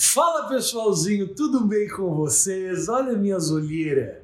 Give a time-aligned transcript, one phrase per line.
[0.00, 2.88] Fala pessoalzinho, tudo bem com vocês?
[2.88, 4.18] Olha minhas olheiras.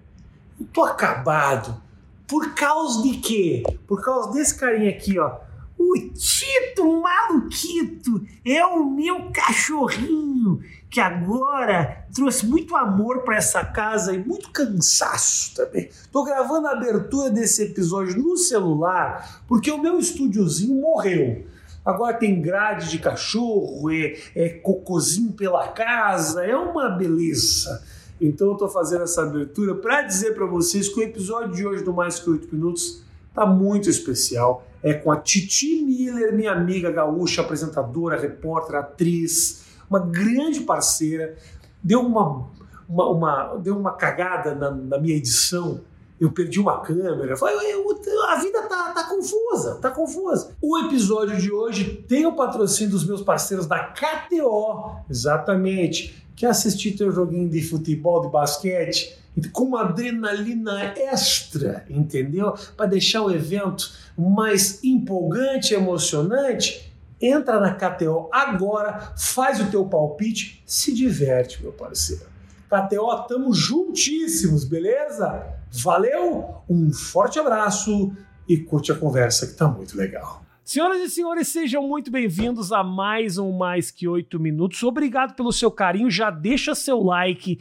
[0.60, 1.82] Eu tô acabado.
[2.28, 3.64] Por causa de quê?
[3.84, 5.37] Por causa desse carinha aqui, ó.
[5.76, 14.14] O Tito Maluquito é o meu cachorrinho que agora trouxe muito amor para essa casa
[14.14, 15.91] e muito cansaço também.
[16.12, 21.45] Tô gravando a abertura desse episódio no celular porque o meu estúdiozinho morreu.
[21.84, 27.82] Agora tem grade de cachorro, é, é cocôzinho pela casa, é uma beleza.
[28.20, 31.84] Então eu tô fazendo essa abertura para dizer para vocês que o episódio de hoje
[31.84, 33.04] do Mais Que 8 Minutos
[33.34, 34.66] tá muito especial.
[34.82, 41.37] É com a Titi Miller, minha amiga gaúcha, apresentadora, repórter, atriz, uma grande parceira.
[41.82, 42.48] Deu uma,
[42.88, 45.80] uma, uma deu uma cagada na, na minha edição
[46.20, 47.34] eu perdi uma câmera.
[47.34, 50.52] A vida tá, tá confusa, tá confusa.
[50.62, 56.24] O episódio de hoje tem o patrocínio dos meus parceiros da KTO, exatamente.
[56.37, 59.18] Quer assistir teu joguinho de futebol, de basquete?
[59.52, 62.54] Com uma adrenalina extra, entendeu?
[62.76, 70.62] Para deixar o evento mais empolgante, emocionante, entra na KTO agora, faz o teu palpite,
[70.65, 72.27] se diverte, meu parceiro.
[72.69, 75.54] KTO, estamos juntíssimos, beleza?
[75.83, 78.12] Valeu, um forte abraço
[78.48, 80.44] e curte a conversa que tá muito legal.
[80.62, 84.83] Senhoras e senhores, sejam muito bem-vindos a mais um Mais Que Oito Minutos.
[84.84, 87.58] Obrigado pelo seu carinho, já deixa seu like,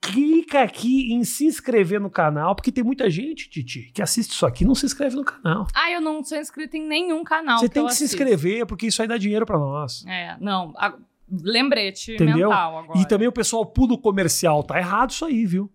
[0.00, 4.46] clica aqui em se inscrever no canal, porque tem muita gente, Titi, que assiste isso
[4.46, 5.66] aqui e não se inscreve no canal.
[5.74, 7.58] Ah, eu não sou inscrito em nenhum canal.
[7.58, 10.04] Você tem que se inscrever, porque isso aí dá dinheiro para nós.
[10.06, 10.72] É, não.
[10.76, 10.94] A
[11.28, 12.48] lembrete Entendeu?
[12.48, 13.00] mental agora.
[13.00, 14.62] E também o pessoal pula o comercial.
[14.62, 15.68] Tá errado isso aí, viu?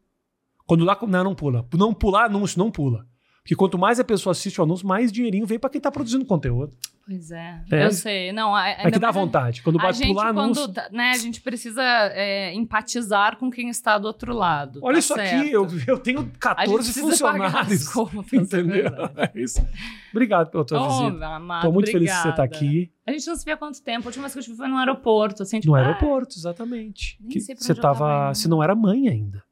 [0.72, 0.98] Quando lá.
[1.06, 1.68] Não, não pula.
[1.74, 3.06] Não pular anúncio, não pula.
[3.44, 6.24] Porque quanto mais a pessoa assiste o anúncio, mais dinheirinho vem para quem tá produzindo
[6.24, 6.78] conteúdo.
[7.06, 7.86] Pois é, é.
[7.88, 8.32] eu sei.
[8.32, 9.64] Não, é que dá vontade.
[9.64, 10.64] Quando vai pular anúncio...
[10.64, 11.84] Quando, tá, né, a gente precisa
[12.14, 14.80] é, empatizar com quem está do outro lado.
[14.82, 15.42] Olha tá isso certo.
[15.42, 17.90] aqui, eu, eu tenho 14 funcionários.
[17.90, 18.86] Contas, entendeu?
[19.18, 19.68] É, isso.
[20.12, 21.26] Obrigado pela tua oh, visita.
[21.26, 21.92] Amado, Tô muito obrigada.
[21.92, 22.94] feliz de você estar tá aqui.
[23.06, 24.06] A gente não se vê há quanto tempo.
[24.06, 25.44] A última vez que eu tive foi no aeroporto.
[25.44, 27.18] Assim, tipo, no aeroporto, exatamente.
[27.20, 28.00] Nem que sei pra você tava.
[28.00, 29.44] tava se não era mãe ainda.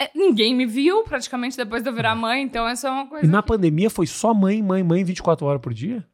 [0.00, 3.24] É, ninguém me viu praticamente depois de eu virar mãe, então essa é uma coisa.
[3.24, 3.48] E na que...
[3.48, 6.04] pandemia foi só mãe, mãe, mãe 24 horas por dia?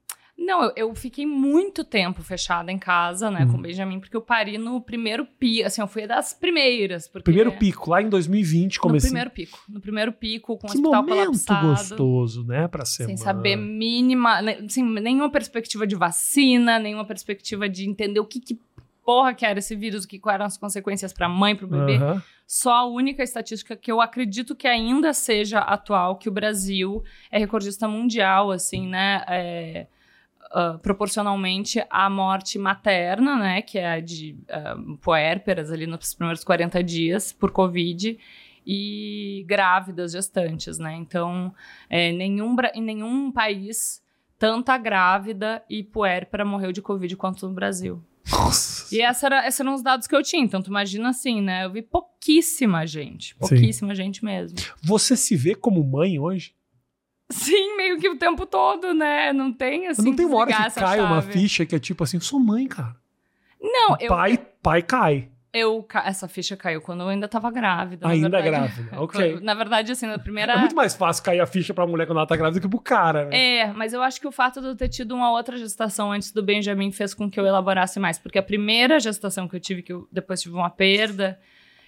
[0.50, 3.52] Não, eu, eu fiquei muito tempo fechada em casa, né, uhum.
[3.52, 7.06] com o Benjamin, porque eu pari no primeiro pico, assim, eu fui das primeiras.
[7.06, 7.24] Porque...
[7.24, 9.10] Primeiro pico, lá em 2020 comecei.
[9.10, 11.68] No primeiro pico, no primeiro pico, com que o hospital momento colapsado.
[11.68, 17.88] gostoso, né, pra ser Sem saber mínima, assim, nenhuma perspectiva de vacina, nenhuma perspectiva de
[17.88, 18.58] entender o que, que
[19.04, 21.66] porra que era esse vírus, o que quais eram as consequências para a mãe, para
[21.66, 21.98] o bebê.
[21.98, 22.20] Uhum.
[22.46, 27.38] Só a única estatística que eu acredito que ainda seja atual, que o Brasil é
[27.38, 29.24] recordista mundial, assim, né?
[29.28, 29.86] É,
[30.50, 33.62] uh, proporcionalmente à morte materna, né?
[33.62, 38.18] Que é a de uh, puérperas ali nos primeiros 40 dias por Covid
[38.66, 40.94] e grávidas gestantes, né?
[40.94, 41.54] Então,
[41.88, 44.02] é, nenhum, em nenhum país
[44.38, 48.02] tanta grávida e puérpera morreu de Covid quanto no Brasil.
[48.30, 48.94] Nossa.
[48.94, 50.42] E essa era, esses eram os dados que eu tinha.
[50.42, 51.64] Então, tu imagina assim, né?
[51.64, 53.34] Eu vi pouquíssima gente.
[53.36, 54.02] Pouquíssima Sim.
[54.02, 54.58] gente mesmo.
[54.82, 56.54] Você se vê como mãe hoje?
[57.30, 59.32] Sim, meio que o tempo todo, né?
[59.32, 60.02] Não tem assim.
[60.02, 61.00] Não tem uma hora que cai chave.
[61.00, 62.96] uma ficha que é tipo assim, sou mãe, cara.
[63.60, 64.08] Não, eu.
[64.08, 65.29] Pai, pai cai.
[65.52, 68.06] Eu, essa ficha caiu quando eu ainda tava grávida.
[68.06, 68.72] Ainda verdade.
[68.74, 69.40] grávida, ok.
[69.40, 70.52] Na verdade, assim, na primeira.
[70.52, 72.68] É muito mais fácil cair a ficha pra mulher quando ela tá grávida do que
[72.68, 73.58] pro cara, né?
[73.58, 76.30] É, mas eu acho que o fato de eu ter tido uma outra gestação antes
[76.30, 78.16] do Benjamin fez com que eu elaborasse mais.
[78.16, 81.38] Porque a primeira gestação que eu tive, que eu depois tive uma perda,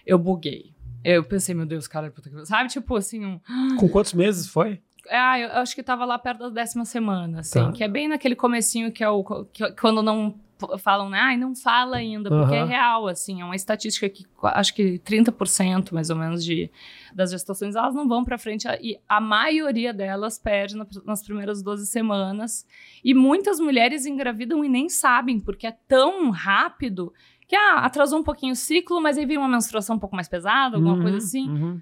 [0.05, 0.75] eu buguei.
[1.05, 2.47] Eu pensei, meu Deus, cara, puta que.
[2.47, 3.25] Sabe, tipo assim.
[3.25, 3.41] Um...
[3.79, 4.81] Com quantos meses foi?
[5.11, 7.61] Ah, eu acho que tava lá perto da décima semana, assim.
[7.61, 7.73] Tá.
[7.73, 9.25] Que é bem naquele comecinho que é o.
[9.53, 10.35] Que, quando não
[10.79, 11.19] falam, né?
[11.19, 12.63] Ai, não fala ainda, porque uhum.
[12.63, 16.71] é real, assim, é uma estatística que acho que 30% mais ou menos de,
[17.15, 21.63] das gestações elas não vão para frente e a maioria delas perde na, nas primeiras
[21.63, 22.67] 12 semanas.
[23.05, 27.13] E muitas mulheres engravidam e nem sabem, porque é tão rápido
[27.47, 30.29] que ah, atrasou um pouquinho o ciclo, mas aí veio uma menstruação um pouco mais
[30.29, 31.49] pesada, alguma uhum, coisa assim.
[31.49, 31.81] Uhum.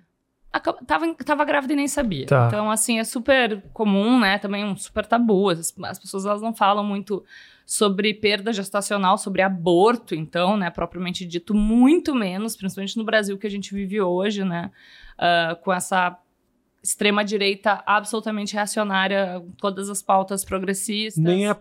[0.87, 2.26] Tava, tava grávida e nem sabia.
[2.26, 2.49] Tá.
[2.49, 4.37] Então, assim, é super comum, né?
[4.38, 5.49] Também um super tabu.
[5.49, 7.25] As, as pessoas elas não falam muito
[7.70, 13.47] sobre perda gestacional, sobre aborto, então, né, propriamente dito, muito menos, principalmente no Brasil que
[13.47, 14.73] a gente vive hoje, né,
[15.17, 16.19] uh, com essa
[16.82, 21.23] extrema direita absolutamente reacionária, todas as pautas progressistas.
[21.23, 21.56] Nem, é,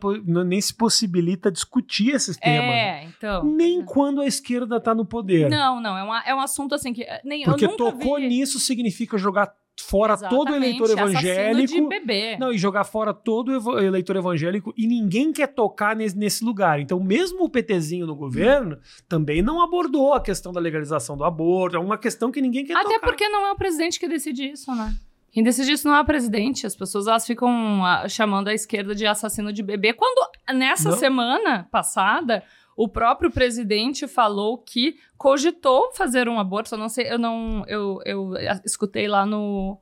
[0.45, 2.69] nem se possibilita discutir esses temas.
[2.69, 3.44] É, então.
[3.44, 3.83] Nem é.
[3.83, 5.50] quando a esquerda está no poder.
[5.50, 8.27] Não, não, é, uma, é um assunto assim que nem Porque tocou vi...
[8.27, 11.74] nisso significa jogar fora todo eleitor evangélico.
[11.74, 12.38] De bebê.
[12.38, 16.80] Não, e jogar fora todo eleitor evangélico e ninguém quer tocar nesse, nesse lugar.
[16.80, 18.77] Então, mesmo o PTzinho no governo
[19.07, 21.75] também não abordou a questão da legalização do aborto.
[21.75, 22.98] É uma questão que ninguém quer Até tocar.
[22.98, 24.94] Até porque não é o presidente que decide isso, né?
[25.31, 26.65] Quem decide isso não é o presidente.
[26.65, 29.93] As pessoas elas ficam ah, chamando a esquerda de assassino de bebê.
[29.93, 30.97] Quando nessa não.
[30.97, 32.43] semana passada
[32.79, 36.73] o próprio presidente falou que cogitou fazer um aborto.
[36.73, 37.65] Eu não sei, eu não.
[37.67, 38.31] Eu, eu
[38.63, 39.77] escutei lá no,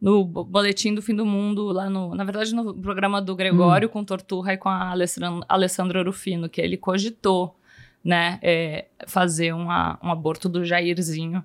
[0.00, 2.12] no boletim do fim do mundo, lá no.
[2.12, 3.92] Na verdade, no programa do Gregório hum.
[3.92, 4.92] com Torturra e com a
[5.48, 7.56] Alessandra Rufino, que ele cogitou,
[8.04, 11.44] né, é, fazer uma, um aborto do Jairzinho.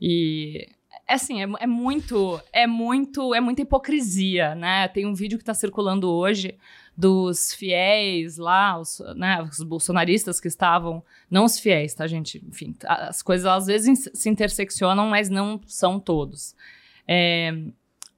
[0.00, 0.68] E
[1.06, 4.88] é assim, é, é, muito, é muito, é muita hipocrisia, né?
[4.88, 6.56] Tem um vídeo que está circulando hoje
[6.96, 12.42] dos fiéis lá, os, né, os bolsonaristas que estavam, não os fiéis, tá, gente?
[12.46, 16.54] Enfim, as coisas às vezes se interseccionam, mas não são todos.
[17.06, 17.52] É,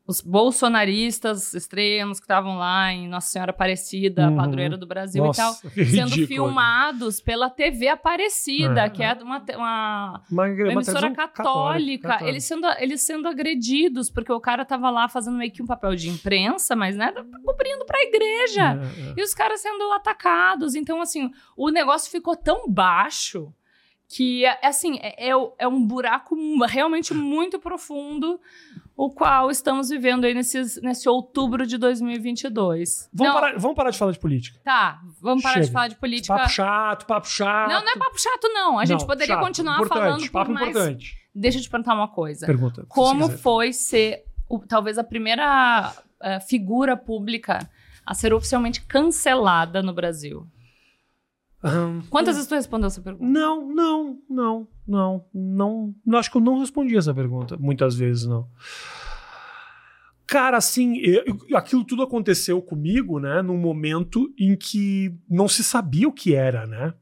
[0.06, 4.36] os bolsonaristas extremos que estavam lá em Nossa Senhora Aparecida, uhum.
[4.36, 5.54] padroeira do Brasil Nossa, e tal,
[5.86, 6.26] sendo ridículo.
[6.26, 12.66] filmados pela TV Aparecida, é, que é uma, uma, uma, emissora católica, católica, Eles, sendo,
[12.78, 16.76] eles sendo agredidos, porque o cara tava lá fazendo meio que um papel de imprensa,
[16.76, 17.10] mas né,
[17.42, 18.72] cobrindo pra igreja.
[18.74, 19.14] É, é.
[19.16, 20.74] E os caras sendo atacados.
[20.74, 23.50] Então, assim, o negócio ficou tão baixo
[24.06, 26.36] que, assim, é, é um buraco
[26.66, 28.38] realmente muito profundo
[28.96, 33.10] o qual estamos vivendo aí nesses, nesse outubro de 2022.
[33.12, 34.60] Vamos parar, vamos parar de falar de política.
[34.64, 35.66] Tá, vamos parar Chega.
[35.66, 36.34] de falar de política.
[36.34, 37.70] Papo chato, papo chato.
[37.70, 38.78] Não, não é papo chato, não.
[38.78, 39.44] A gente não, poderia chato.
[39.44, 40.68] continuar importante, falando papo mais...
[40.68, 41.16] importante.
[41.34, 42.46] Deixa eu te perguntar uma coisa.
[42.46, 42.86] Pergunta.
[42.88, 47.68] Como foi ser o, talvez a primeira uh, figura pública
[48.06, 50.46] a ser oficialmente cancelada no Brasil?
[51.64, 53.26] Um, Quantas vezes tu respondeu essa pergunta?
[53.26, 55.94] Não, não, não, não, não.
[56.18, 57.56] Acho que eu não respondi essa pergunta.
[57.56, 58.46] Muitas vezes, não.
[60.26, 63.40] Cara, assim, eu, aquilo tudo aconteceu comigo, né?
[63.40, 66.92] Num momento em que não se sabia o que era, né?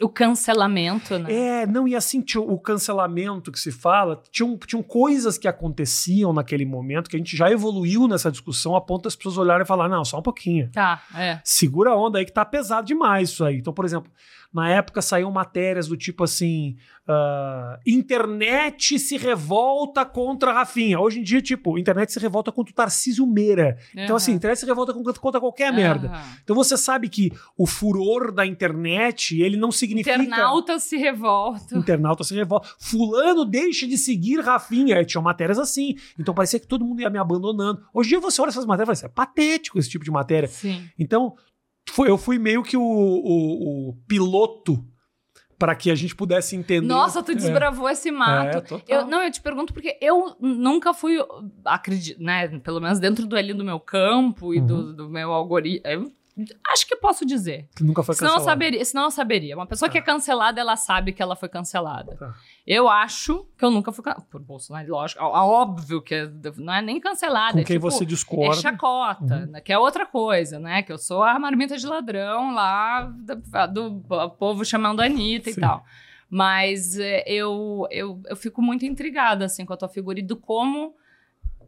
[0.00, 1.32] O cancelamento, né?
[1.32, 6.32] É, não, e assim, tinha o cancelamento que se fala, tinham, tinham coisas que aconteciam
[6.32, 9.66] naquele momento que a gente já evoluiu nessa discussão a ponto das pessoas olharem e
[9.66, 10.68] falar: não, só um pouquinho.
[10.72, 11.40] Tá, é.
[11.44, 13.58] Segura a onda aí que tá pesado demais isso aí.
[13.58, 14.10] Então, por exemplo,
[14.54, 16.76] na época saíam matérias do tipo assim:
[17.08, 21.00] uh, internet se revolta contra Rafinha.
[21.00, 23.76] Hoje em dia, tipo, internet se revolta contra o Tarcísio Meira.
[23.94, 24.04] Uhum.
[24.04, 25.76] Então, assim, internet se revolta contra, qualquer uhum.
[25.76, 26.12] merda.
[26.44, 30.14] Então você sabe que o furor da internet, ele não significa.
[30.16, 31.76] Internauta se revolta.
[31.76, 32.68] Internauta se revolta.
[32.78, 35.04] Fulano deixa de seguir Rafinha.
[35.04, 35.96] Tinha matérias assim.
[36.16, 37.82] Então parecia que todo mundo ia me abandonando.
[37.92, 40.12] Hoje em dia você olha essas matérias e fala assim, é patético esse tipo de
[40.12, 40.48] matéria.
[40.48, 40.88] Sim.
[40.96, 41.34] Então,
[42.06, 44.84] eu fui meio que o, o, o piloto
[45.58, 46.86] para que a gente pudesse entender.
[46.86, 47.92] Nossa, tu desbravou é.
[47.92, 48.82] esse mato.
[48.88, 51.16] É, eu, não, eu te pergunto porque eu nunca fui,
[51.64, 54.66] acredito, né, pelo menos dentro do ali do meu campo e uhum.
[54.66, 56.12] do, do, meu algoritmo.
[56.68, 57.68] Acho que posso dizer.
[57.76, 58.40] Que nunca foi cancelada.
[58.40, 58.84] Senão eu saberia.
[58.84, 59.54] Senão eu saberia.
[59.54, 59.92] Uma pessoa tá.
[59.92, 62.16] que é cancelada, ela sabe que ela foi cancelada.
[62.16, 62.34] Tá.
[62.66, 64.26] Eu acho que eu nunca fui cancelada.
[64.28, 65.22] Por Bolsonaro, lógico.
[65.22, 67.52] Óbvio que não é nem cancelada.
[67.52, 68.56] Com é, quem tipo, você discorda.
[68.56, 69.46] É chacota, uhum.
[69.52, 70.82] né, que é outra coisa, né?
[70.82, 75.58] Que eu sou a marmita de ladrão lá do, do povo chamando a Anitta Sim.
[75.58, 75.84] e tal.
[76.28, 80.36] Mas é, eu, eu, eu fico muito intrigada, assim, com a tua figura e do
[80.36, 80.96] como...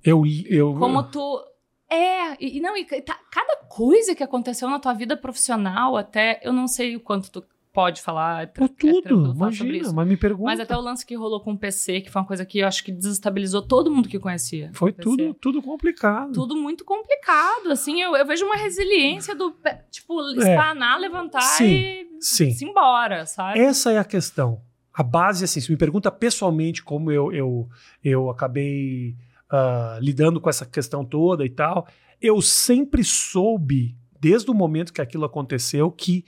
[0.02, 0.24] Eu...
[0.48, 1.44] eu como tu
[1.90, 6.52] é, e, não, e tá, cada coisa que aconteceu na tua vida profissional, até eu
[6.52, 7.44] não sei o quanto tu
[7.76, 8.44] pode falar.
[8.44, 10.44] É, é tudo, imagina, mas me pergunta.
[10.44, 12.66] Mas até o lance que rolou com o PC, que foi uma coisa que eu
[12.66, 14.70] acho que desestabilizou todo mundo que conhecia.
[14.72, 16.32] Foi tudo, tudo complicado.
[16.32, 19.54] Tudo muito complicado, assim, eu, eu vejo uma resiliência do,
[19.90, 20.38] tipo, é.
[20.38, 21.00] espanar, é.
[21.00, 22.50] levantar sim, e sim.
[22.50, 23.60] se embora, sabe?
[23.60, 24.62] Essa é a questão.
[24.94, 27.68] A base, assim, se me pergunta pessoalmente como eu, eu,
[28.02, 29.14] eu acabei
[29.52, 31.86] uh, lidando com essa questão toda e tal,
[32.20, 36.24] eu sempre soube, desde o momento que aquilo aconteceu, que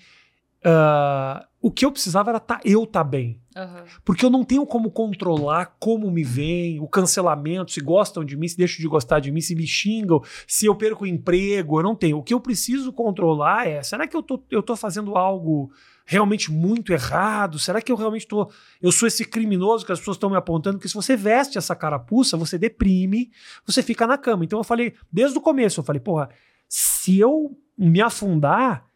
[0.64, 3.40] uh, o que eu precisava era tá, eu estar tá bem.
[3.56, 3.84] Uhum.
[4.04, 8.46] Porque eu não tenho como controlar como me vem, o cancelamento, se gostam de mim,
[8.46, 11.82] se deixam de gostar de mim, se me xingam, se eu perco o emprego, eu
[11.82, 12.18] não tenho.
[12.18, 15.72] O que eu preciso controlar é, será que eu tô, eu tô fazendo algo
[16.10, 17.58] realmente muito errado?
[17.58, 18.50] Será que eu realmente estou.
[18.80, 20.78] Eu sou esse criminoso que as pessoas estão me apontando?
[20.78, 23.30] Porque se você veste essa carapuça, você deprime,
[23.66, 24.42] você fica na cama.
[24.42, 26.30] Então eu falei, desde o começo, eu falei, porra,
[26.66, 28.86] se eu me afundar,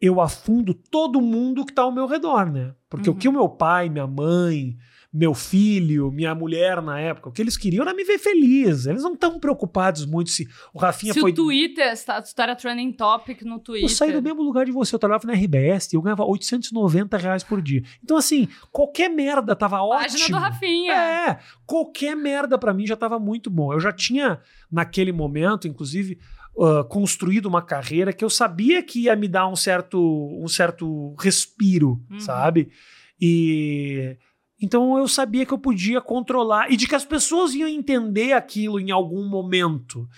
[0.00, 2.74] eu afundo todo mundo que está ao meu redor, né?
[2.90, 3.14] Porque uhum.
[3.14, 4.76] o que o meu pai, minha mãe,
[5.12, 7.30] meu filho, minha mulher na época.
[7.30, 8.84] O que eles queriam era me ver feliz.
[8.84, 11.30] Eles não estão preocupados muito se o Rafinha se foi.
[11.30, 12.04] o Twitter, se
[12.36, 13.86] era trending topic no Twitter.
[13.86, 14.94] Eu saí do mesmo lugar de você.
[14.94, 17.82] Eu trabalhava na RBS e eu ganhava 890 reais por dia.
[18.04, 20.10] Então, assim, qualquer merda tava ótimo.
[20.10, 20.92] Página do Rafinha.
[20.92, 23.72] É, qualquer merda para mim já tava muito bom.
[23.72, 26.18] Eu já tinha, naquele momento, inclusive.
[26.56, 29.96] Uh, construído uma carreira que eu sabia que ia me dar um certo,
[30.42, 32.18] um certo respiro, uhum.
[32.18, 32.72] sabe?
[33.20, 34.16] E
[34.60, 38.80] então eu sabia que eu podia controlar e de que as pessoas iam entender aquilo
[38.80, 40.08] em algum momento.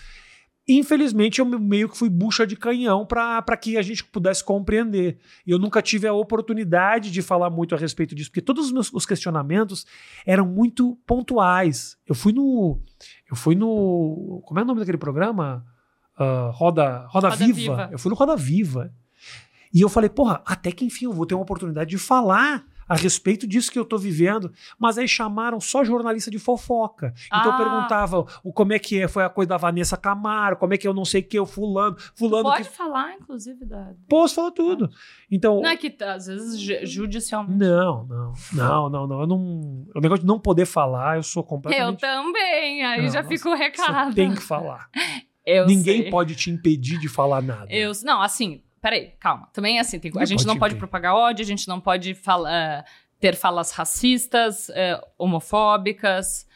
[0.69, 5.19] Infelizmente, eu meio que fui bucha de canhão para que a gente pudesse compreender.
[5.45, 8.73] E eu nunca tive a oportunidade de falar muito a respeito disso, porque todos os
[8.73, 9.85] meus os questionamentos
[10.25, 11.97] eram muito pontuais.
[12.07, 12.81] Eu fui no.
[13.29, 14.41] Eu fui no.
[14.45, 15.67] Como é o nome daquele programa?
[16.17, 17.53] Uh, Roda, Roda, Roda Viva.
[17.53, 17.89] Viva.
[17.91, 18.95] Eu fui no Roda Viva.
[19.75, 22.97] E eu falei, porra, até que enfim eu vou ter uma oportunidade de falar a
[22.97, 27.15] respeito disso que eu tô vivendo, mas aí chamaram só jornalista de fofoca.
[27.27, 27.47] Então ah.
[27.47, 30.77] eu perguntava o como é que é, foi a coisa da Vanessa Camargo, como é
[30.77, 32.77] que eu não sei que eu fulano, fulano Pode que...
[32.77, 34.91] falar inclusive da Posso falar tudo.
[35.31, 37.61] Então Não é que às vezes judicialmente.
[37.61, 38.33] Não, não.
[38.53, 42.11] Não, não, não, eu não, o negócio de não poder falar, eu sou completamente Eu
[42.11, 44.17] também, aí não, já fica o recado.
[44.17, 44.91] Tem que falar.
[45.47, 46.11] Eu Ninguém sei.
[46.11, 47.67] pode te impedir de falar nada.
[47.71, 49.49] Eu, não, assim, peraí, calma.
[49.53, 52.85] Também é assim, tem, a gente não pode propagar ódio, a gente não pode falar,
[53.19, 56.47] ter falas racistas, uh, homofóbicas.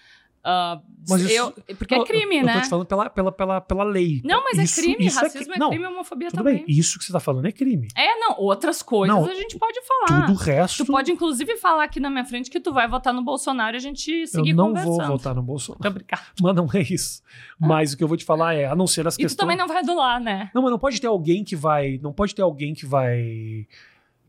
[0.44, 2.52] Uh, mas isso, eu, porque é crime, eu, né?
[2.52, 4.20] Eu tô te falando pela, pela, pela, pela lei.
[4.22, 5.06] Não, mas é isso, é crime.
[5.06, 6.56] Isso racismo é, é crime, homofobia também.
[6.56, 7.88] Bem, isso que você tá falando é crime.
[7.96, 8.38] É, não.
[8.38, 10.26] Outras coisas não, a gente pode falar.
[10.26, 10.84] Tudo o resto.
[10.84, 13.78] Tu pode, inclusive, falar aqui na minha frente que tu vai votar no Bolsonaro e
[13.78, 14.96] a gente seguir Eu não conversando.
[14.96, 15.94] vou votar no Bolsonaro.
[15.94, 16.22] Brincando.
[16.42, 17.22] Mas não é isso.
[17.58, 19.32] Mas o que eu vou te falar é, a não ser as e questões...
[19.32, 20.50] E tu também não vai adular, né?
[20.54, 21.98] Não, mas não pode ter alguém que vai...
[22.02, 23.66] Não pode ter alguém que vai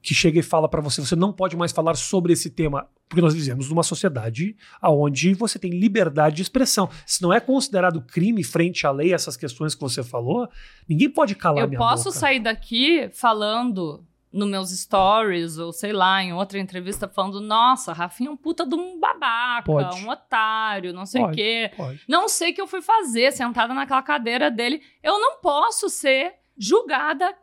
[0.06, 3.22] que chega e fala para você, você não pode mais falar sobre esse tema, porque
[3.22, 6.88] nós vivemos numa sociedade onde você tem liberdade de expressão.
[7.08, 10.48] Se não é considerado crime frente à lei essas questões que você falou,
[10.88, 12.20] ninguém pode calar Eu minha posso boca.
[12.20, 18.30] sair daqui falando nos meus stories, ou sei lá, em outra entrevista, falando: nossa, Rafinha
[18.30, 20.04] é um puta de um babaca, pode.
[20.04, 21.72] um otário, não sei o quê.
[21.76, 22.02] Pode.
[22.08, 24.84] Não sei o que eu fui fazer sentada naquela cadeira dele.
[25.02, 27.34] Eu não posso ser julgada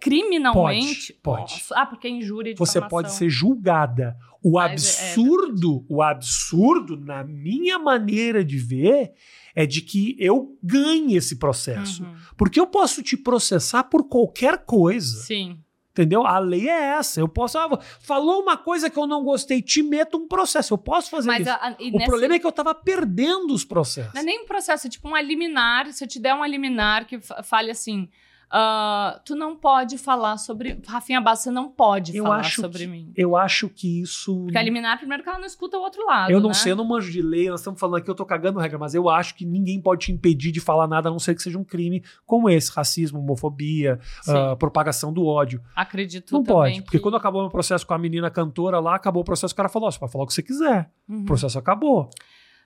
[0.00, 1.12] criminalmente.
[1.14, 1.52] Pode.
[1.52, 1.64] pode.
[1.72, 4.16] Ah, porque é injúria de Você pode ser julgada.
[4.42, 9.12] O Mas é, absurdo, é o absurdo, na minha maneira de ver,
[9.54, 12.04] é de que eu ganhe esse processo.
[12.04, 12.14] Uhum.
[12.36, 15.22] Porque eu posso te processar por qualquer coisa.
[15.22, 15.58] Sim.
[15.90, 16.24] Entendeu?
[16.24, 17.18] A lei é essa.
[17.18, 17.58] Eu posso.
[17.58, 20.72] Ah, falou uma coisa que eu não gostei, te meto um processo.
[20.72, 21.50] Eu posso fazer Mas isso.
[21.50, 22.06] A, a, o nesse...
[22.06, 24.14] problema é que eu tava perdendo os processos.
[24.14, 25.92] Não é nem um processo, é tipo um liminar.
[25.92, 28.08] Se eu te der um liminar que fale assim.
[28.48, 30.80] Uh, tu não pode falar sobre.
[30.86, 33.12] Rafinha Bastos, você não pode eu falar acho sobre que, mim.
[33.14, 34.44] Eu acho que isso.
[34.44, 36.30] Porque eliminar, primeiro que ela não escuta o outro lado.
[36.30, 36.54] Eu não né?
[36.54, 38.94] sei, eu não manjo de lei, nós estamos falando aqui, eu tô cagando regra, mas
[38.94, 41.58] eu acho que ninguém pode te impedir de falar nada, a não ser que seja
[41.58, 45.60] um crime como esse: racismo, homofobia, uh, propagação do ódio.
[45.76, 46.76] Acredito Não pode.
[46.76, 46.82] que...
[46.82, 49.68] Porque quando acabou o processo com a menina cantora lá, acabou o processo, o cara
[49.68, 50.90] falou: você pode falar o que você quiser.
[51.06, 51.20] Uhum.
[51.20, 52.08] O processo acabou.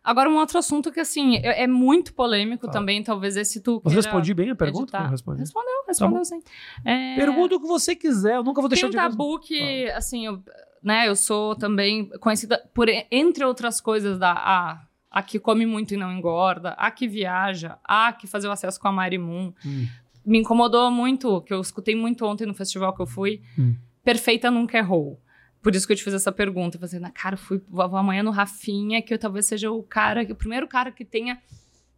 [0.04, 2.70] Agora, um outro assunto que, assim, é, é muito polêmico ah.
[2.70, 3.80] também, talvez esse tu.
[3.84, 4.98] Mas respondi bem a pergunta?
[4.98, 5.40] Não respondi.
[5.40, 6.42] Respondeu, respondeu tá sim.
[6.84, 7.14] É...
[7.14, 9.98] Pergunta o que você quiser, eu nunca vou deixar Tem um de tabu que, ah.
[9.98, 10.42] assim, eu,
[10.82, 14.32] né, eu sou também conhecida por, entre outras coisas, da.
[14.32, 14.80] A,
[15.12, 18.80] a que come muito e não engorda, a que viaja, a que fazer o acesso
[18.80, 19.52] com a Mari Moon.
[19.64, 19.86] Hum.
[20.24, 23.42] Me incomodou muito, que eu escutei muito ontem no festival que eu fui.
[23.58, 23.76] Hum.
[24.02, 25.20] Perfeita nunca errou.
[25.62, 26.78] Por isso que eu te fiz essa pergunta.
[26.78, 30.66] Fazendo, cara, fui vou amanhã no Rafinha, que eu talvez seja o cara, o primeiro
[30.66, 31.40] cara que tenha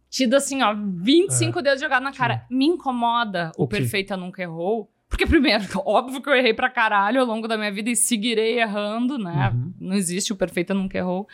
[0.09, 1.61] tido assim, ó, 25 é.
[1.61, 2.45] dedos jogados na cara.
[2.49, 4.89] Me incomoda o, o Perfeita Nunca Errou.
[5.09, 8.59] Porque, primeiro, óbvio que eu errei pra caralho ao longo da minha vida e seguirei
[8.59, 9.51] errando, né?
[9.53, 9.73] Uhum.
[9.79, 11.27] Não existe o Perfeita Nunca Errou.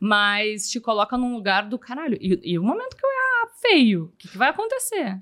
[0.00, 2.18] Mas te coloca num lugar do caralho.
[2.20, 5.20] E, e o momento que eu errar feio, o que, que vai acontecer?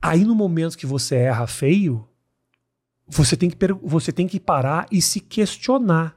[0.00, 2.08] Aí, no momento que você erra feio,
[3.08, 6.16] você tem que, você tem que parar e se questionar.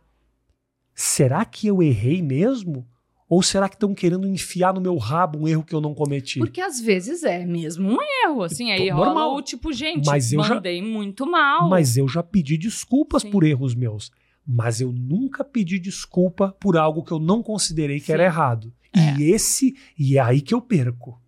[0.94, 2.86] Será que eu errei mesmo?
[3.30, 6.40] Ou será que estão querendo enfiar no meu rabo um erro que eu não cometi?
[6.40, 9.14] Porque às vezes é mesmo um erro, assim, aí Normal.
[9.14, 11.70] rola o tipo, gente, mas eu mandei já, muito mal.
[11.70, 13.30] Mas eu já pedi desculpas Sim.
[13.30, 14.12] por erros meus.
[14.44, 18.14] Mas eu nunca pedi desculpa por algo que eu não considerei que Sim.
[18.14, 18.74] era errado.
[18.96, 19.20] É.
[19.20, 21.22] E esse, e é aí que eu perco.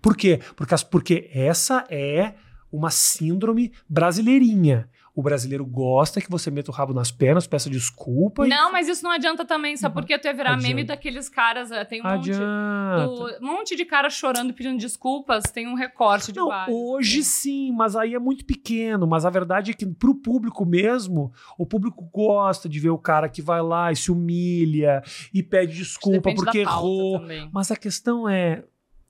[0.00, 0.38] Por quê?
[0.54, 2.34] Porque, porque essa é
[2.70, 4.88] uma síndrome brasileirinha.
[5.14, 8.46] O brasileiro gosta que você meta o rabo nas pernas, peça desculpa.
[8.46, 8.72] Não, e...
[8.72, 9.94] mas isso não adianta também, sabe?
[9.94, 10.66] Porque tu ia virar Adianta.
[10.68, 11.70] meme daqueles caras.
[11.70, 13.06] é, Tem um monte, Adianta.
[13.06, 15.44] do- um monte de cara chorando pedindo desculpas.
[15.52, 16.74] Tem um recorte de Não, vários.
[16.74, 17.28] hoje assim.
[17.68, 19.06] sim, mas aí é muito pequeno.
[19.06, 23.28] Mas a verdade é que pro público mesmo, o público gosta de ver o cara
[23.28, 25.02] que vai lá e se humilha
[25.34, 27.20] e pede desculpa Depende porque errou.
[27.20, 27.50] também.
[27.52, 28.64] Mas a questão é.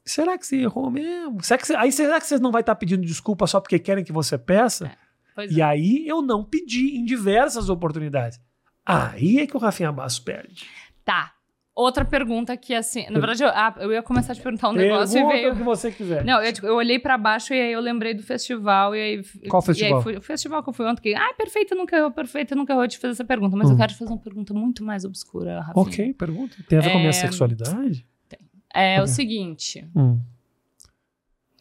[0.05, 1.41] Será que você errou mesmo?
[1.45, 4.03] Será que você- aí será que vocês não vai estar pedindo desculpa só porque querem
[4.03, 4.91] que você peça?
[5.35, 5.65] Pois E é.
[5.65, 8.39] aí eu não pedi em diversas oportunidades.
[8.85, 10.65] Aí é que o Rafinha Basso perde.
[11.05, 11.33] Tá.
[11.75, 13.07] Outra pergunta que, assim.
[13.09, 15.53] Na verdade, eu, ah, eu ia começar a te perguntar um negócio Pergunta e veio.
[15.55, 16.23] o que você quiser.
[16.23, 18.95] Não, eu, eu olhei pra baixo e aí eu lembrei do festival.
[18.95, 19.97] E aí, Qual E festival?
[19.97, 21.01] aí fui- o festival que eu fui ontem.
[21.01, 22.85] Que, ah, perfeito, nunca errou, perfeito, nunca errou.
[22.85, 23.57] Eu te fazer essa pergunta.
[23.57, 23.73] Mas Hum.
[23.73, 25.83] eu quero te fazer uma pergunta muito mais obscura, Rafinha.
[25.83, 26.57] Ok, pergunta.
[26.69, 28.07] Tem a ver com a minha É, sexualidade?
[28.75, 29.15] É o Ok.
[29.15, 29.89] seguinte.
[29.97, 30.21] Hum.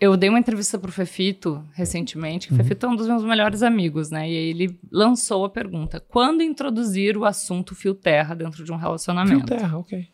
[0.01, 2.63] Eu dei uma entrevista pro Fefito recentemente, que o Uhum.
[2.63, 4.27] Fefito é um dos meus melhores amigos, né?
[4.27, 8.75] E aí ele lançou a pergunta: quando introduzir o assunto fio terra dentro de um
[8.75, 9.45] Fio relacionamento?
[9.45, 10.07] terra, ok.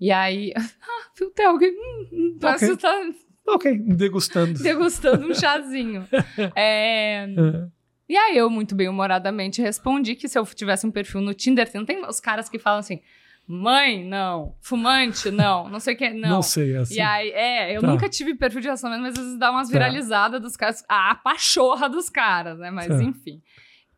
[0.00, 0.60] E aí, ah,
[1.14, 2.76] fio terra, que hum, hum, parece Ok.
[2.76, 3.12] que tá
[3.46, 4.60] Ok, degustando.
[4.62, 6.04] degustando um chazinho.
[6.56, 7.68] É, É.
[8.08, 11.70] E aí eu, muito bem humoradamente, respondi que se eu tivesse um perfil no Tinder,
[11.70, 13.00] tem os caras que falam assim:
[13.46, 16.28] mãe, não, fumante, não, não sei o que, não.
[16.28, 16.94] Não, sei, é assim.
[16.94, 17.86] E aí, é, eu Tá.
[17.86, 19.72] nunca tive perfil de relacionamento, mas às vezes dá umas Tá.
[19.72, 22.70] viralizadas dos caras, a pachorra dos caras, né?
[22.70, 23.02] Mas Tá.
[23.02, 23.42] enfim.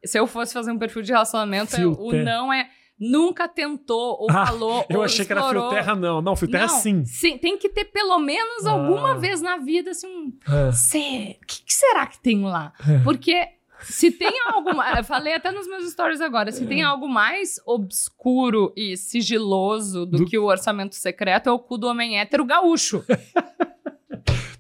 [0.04, 4.26] Se eu fosse fazer um perfil de relacionamento, eu- o não é nunca tentou ou
[4.30, 5.68] Ah, falou Eu ou achei que era explorou.
[5.70, 6.22] fio terra, não.
[6.22, 7.04] Não, fio terra Não, sim.
[7.04, 8.70] Sim, tem que ter pelo menos Ah.
[8.72, 10.32] alguma vez na vida, assim, um.
[10.48, 10.72] É.
[10.72, 12.72] Cê, que, que será que tem lá?
[12.88, 12.98] É.
[13.02, 13.48] Porque
[13.84, 14.70] se tem algo.
[15.04, 20.26] falei até nos meus stories agora, se tem algo mais obscuro e sigiloso do, Do-
[20.26, 23.04] que o orçamento secreto, é o cu do homem hétero gaúcho.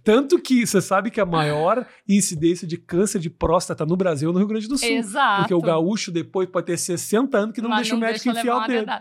[0.02, 4.32] Tanto que você sabe que a maior incidência de câncer de próstata no Brasil é
[4.34, 4.86] no Rio Grande do Sul.
[4.86, 5.40] Exato.
[5.42, 8.38] Porque o gaúcho depois pode ter 60 anos que não Mas deixa o médico deixa
[8.40, 8.92] enfiar o dedo.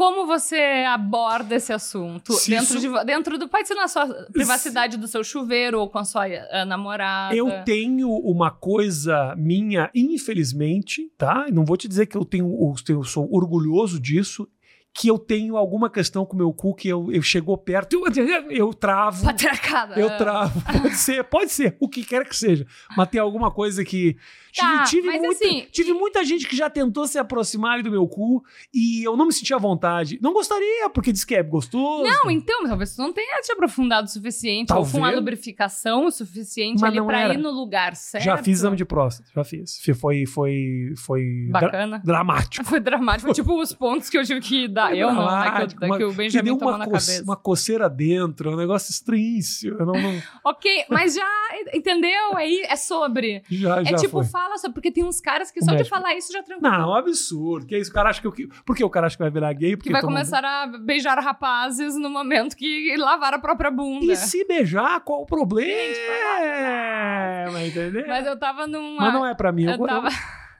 [0.00, 0.56] Como você
[0.88, 2.32] aborda esse assunto?
[2.32, 3.46] Se Dentro, isso- de, dentro do.
[3.46, 7.36] Pode ser na sua privacidade do seu chuveiro ou com a sua eh, namorada.
[7.36, 11.48] Eu tenho uma coisa minha, infelizmente, tá?
[11.52, 14.48] Não vou te dizer que eu tenho, eu sou orgulhoso disso,
[14.92, 18.50] que eu tenho alguma questão com o meu cu que eu, eu chegou perto, eu,
[18.50, 19.24] eu travo.
[19.24, 19.98] Patriarcada.
[19.98, 20.60] Eu travo.
[20.62, 22.66] Pode ser, pode ser, o que quer que seja.
[22.96, 24.16] Mas tem alguma coisa que.
[24.52, 28.04] Tive, Tá, tive muita, assim, tive muita gente que já tentou se aproximar do meu
[28.08, 28.42] cu
[28.74, 30.18] e eu não me sentia à vontade.
[30.20, 32.02] Não gostaria, porque diz que é gostoso.
[32.02, 35.16] Não, então, talvez tu não tenha te aprofundado o suficiente, ou com a Talvez.
[35.16, 37.34] lubrificação o suficiente Mas ali pra era.
[37.34, 38.24] ir no lugar certo.
[38.24, 39.80] já fiz exame de próstata, já fiz.
[40.00, 42.02] Foi, foi, foi dra- Bacana.
[42.04, 42.64] dramático.
[42.70, 44.79] Foi dramático, foi tipo os pontos que eu tive que dar.
[44.88, 45.44] Eu não, né?
[45.44, 47.22] Que, Dramático, eu, uma- que o Benjamin deu tomou uma, cabeça.
[47.22, 49.76] uma coceira dentro, um negócio estranhíssimo.
[49.78, 51.26] Eu não, não- Ok, mas já,
[51.74, 52.36] entendeu?
[52.36, 53.42] Aí é sobre.
[53.50, 54.24] já, É já tipo, foi.
[54.24, 56.72] fala sobre, porque tem uns caras que O só de falar isso já tranquilo.
[56.72, 57.66] Não, é um absurdo.
[57.66, 57.90] Que isso?
[57.90, 59.76] O cara acha que eu, que- por que o cara acha que vai virar gay?
[59.76, 64.04] Porque Que vai começar a beijar rapazes no momento que lavar a própria bunda.
[64.12, 65.70] E se beijar, qual o problema?
[65.70, 68.04] Gente, Mas entendeu?
[68.06, 69.00] Mas eu tava numa.
[69.02, 69.64] Mas não é pra mim.
[69.64, 70.08] Eu, eu tava...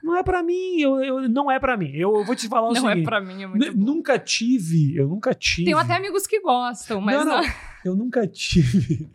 [0.03, 0.79] Não é pra mim.
[0.79, 1.91] Eu, eu- não é pra mim.
[1.93, 3.01] Eu, eu vou te falar o Não seguinte.
[3.01, 3.85] é pra mim, é muito bom.
[3.85, 5.65] Nunca tive, eu nunca tive.
[5.65, 7.43] Tenho até amigos que gostam, mas não, não,
[7.85, 9.09] eu nunca tive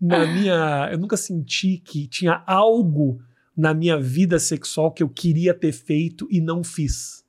[0.00, 3.20] na minha, eu nunca senti que tinha algo
[3.56, 7.24] na minha vida sexual que eu queria ter feito e não fiz.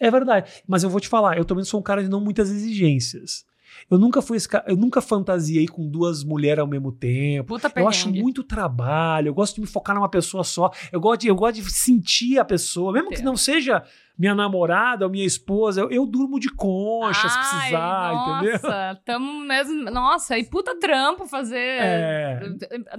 [0.00, 2.50] É verdade, mas eu vou te falar, eu também sou um cara de não muitas
[2.50, 3.44] exigências.
[3.90, 7.48] Eu nunca fui esse ca- eu nunca fantasiei com duas mulheres ao mesmo tempo.
[7.48, 7.88] Puta Eu perrengue.
[7.90, 10.70] acho muito trabalho, eu gosto de me focar numa pessoa só.
[10.92, 13.82] Eu gosto de, eu gosto de sentir a pessoa, mesmo que não seja
[14.18, 19.00] minha namorada ou minha esposa, eu, eu durmo de concha se precisar, nossa, entendeu?
[19.04, 19.90] tamo mesmo.
[19.90, 21.58] Nossa, e puta trampo fazer.
[21.58, 22.40] É.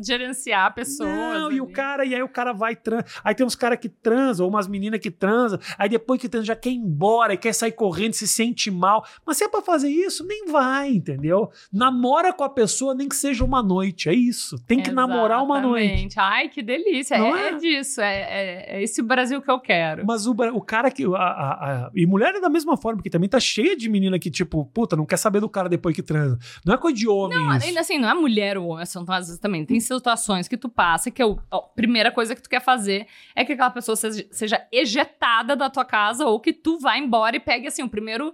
[0.03, 1.09] Gerenciar pessoas.
[1.09, 1.73] Não, e o ali.
[1.73, 3.03] cara, e aí o cara vai trans.
[3.23, 6.47] Aí tem uns caras que transam, ou umas meninas que transam, aí depois que transa
[6.47, 9.05] já quer ir embora e quer sair correndo, se sente mal.
[9.25, 11.49] Mas se é pra fazer isso, nem vai, entendeu?
[11.71, 14.09] Namora com a pessoa, nem que seja uma noite.
[14.09, 14.57] É isso.
[14.65, 15.85] Tem que namorar uma noite.
[15.85, 16.19] Exatamente.
[16.19, 17.15] Ai, que delícia.
[17.15, 17.47] É, é?
[17.47, 18.01] é disso.
[18.01, 20.05] É, é, é esse o Brasil que eu quero.
[20.05, 21.04] Mas o, o cara que.
[21.13, 24.17] A- a- a- e mulher é da mesma forma, porque também tá cheia de menina
[24.17, 26.39] que, tipo, puta, não quer saber do cara depois que transa.
[26.65, 27.67] Não é coisa de homem Não, isso.
[27.67, 29.65] ainda assim, não é mulher ou homem, são às vezes também.
[29.65, 33.43] Tem situações que tu passa que eu- a primeira coisa que tu quer fazer é
[33.43, 37.39] que aquela pessoa seja, seja ejetada da tua casa ou que tu vá embora e
[37.39, 38.33] pegue assim o primeiro.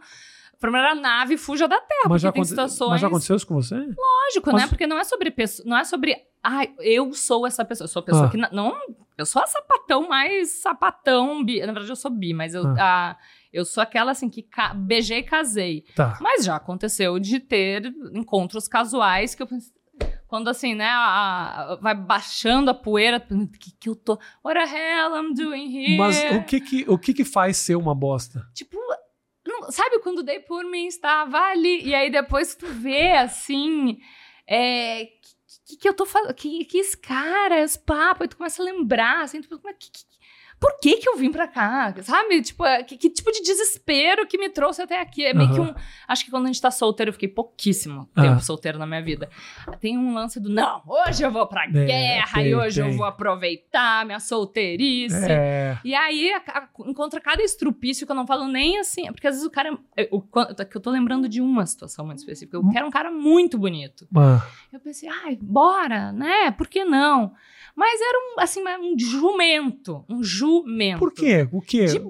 [0.62, 2.08] A Primeira nave fuja da terra.
[2.08, 2.92] mas, já tem situações.
[2.92, 3.76] mas já aconteceu isso com você?
[3.76, 4.68] Lógico, Mas- né?
[4.68, 6.16] Porque não é sobre pessoa, não é sobre.
[6.44, 7.86] Ai, eu sou essa pessoa.
[7.86, 8.30] Eu sou a pessoa Ah.
[8.30, 8.38] que.
[8.38, 8.76] Não,
[9.18, 11.44] eu sou a sapatão mais sapatão.
[11.44, 13.12] Bi, na verdade, eu sou bi, mas eu, Ah.
[13.12, 13.18] a-
[13.52, 15.84] eu sou aquela assim que ca- beijei e casei.
[15.96, 16.18] Tá.
[16.22, 19.74] Mas já aconteceu de ter encontros casuais que eu pensei.
[20.28, 24.18] Quando assim, né, a, a, vai baixando a poeira, o que, que eu tô.
[24.46, 25.98] What the hell I'm doing here?
[25.98, 28.48] Mas o que que, o que que faz ser uma bosta?
[28.54, 28.78] Tipo,
[29.52, 34.00] não, sabe quando dei por mim, estava ali, e aí depois tu vê assim.
[34.48, 35.08] É,
[35.66, 36.34] que, que eu tô falando?
[36.34, 36.78] Que, que
[37.64, 40.11] esse papo, aí tu começa a lembrar, assim, tipo, como é que, que
[40.62, 41.92] por que que eu vim pra cá?
[42.04, 42.40] Sabe?
[42.40, 45.26] Tipo, é, que, que tipo de desespero que me trouxe até aqui?
[45.26, 45.56] É meio uhum.
[45.56, 45.76] que um.
[46.08, 48.40] Acho que quando a gente tá solteiro, eu fiquei pouquíssimo tempo uhum.
[48.40, 49.28] solteiro na minha vida.
[49.80, 52.92] Tem um lance do não, hoje eu vou pra é, guerra tem, e hoje tem.
[52.92, 55.32] eu vou aproveitar minha solteirice.
[55.32, 55.80] É.
[55.84, 59.12] E aí a, a, encontra cada estrupício que eu não falo nem assim.
[59.12, 59.76] Porque às vezes o cara.
[59.98, 60.28] Eu, eu,
[60.76, 62.58] eu tô lembrando de uma situação muito específica.
[62.58, 64.08] Eu quero um cara muito bonito.
[64.16, 64.40] Uhum.
[64.72, 66.52] Eu pensei, ai, bora, né?
[66.52, 67.34] Por que não?
[67.76, 70.06] Mas era um, assim, um jumento.
[70.10, 71.00] Um jumento.
[71.00, 71.48] Por quê?
[71.52, 71.86] O quê?
[71.86, 72.02] De...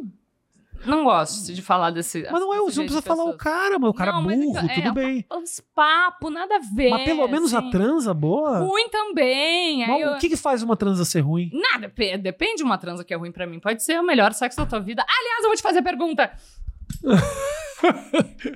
[0.86, 2.28] Não gosto de falar desse.
[2.32, 4.74] Mas não é, você não precisa falar o cara, mas o cara não, burro, é,
[4.74, 5.26] tudo é, bem.
[5.30, 6.90] Os papos, nada a ver.
[6.90, 7.68] Mas pelo menos assim.
[7.68, 8.60] a transa boa.
[8.60, 9.88] Ruim também.
[9.88, 10.12] Mas eu...
[10.14, 11.52] o que, que faz uma transa ser ruim?
[11.54, 13.60] Nada, depende de uma transa que é ruim para mim.
[13.60, 15.06] Pode ser o melhor sexo da tua vida.
[15.08, 16.32] Aliás, eu vou te fazer a pergunta.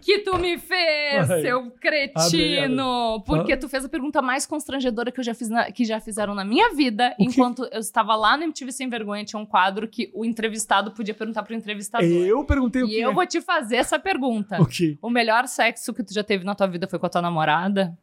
[0.02, 3.24] que tu me fez, Ai, seu cretino!
[3.26, 6.34] Porque tu fez a pergunta mais constrangedora que, eu já fiz na, que já fizeram
[6.36, 7.16] na minha vida.
[7.20, 11.14] enquanto eu estava lá no MTV Sem Vergonha, tinha um quadro que o entrevistado podia
[11.14, 12.08] perguntar pro entrevistador.
[12.08, 13.00] Eu perguntei o quê?
[13.00, 14.62] E eu vou te fazer essa pergunta.
[14.62, 14.98] O quê?
[15.02, 17.98] O melhor sexo que tu já teve na tua vida foi com a tua namorada?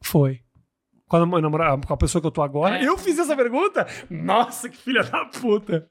[0.00, 0.40] Foi.
[1.06, 2.78] Com a, namorada, com a pessoa que eu tô agora?
[2.78, 2.88] É.
[2.88, 3.86] Eu fiz essa pergunta?
[4.10, 5.86] Nossa, que filha da puta!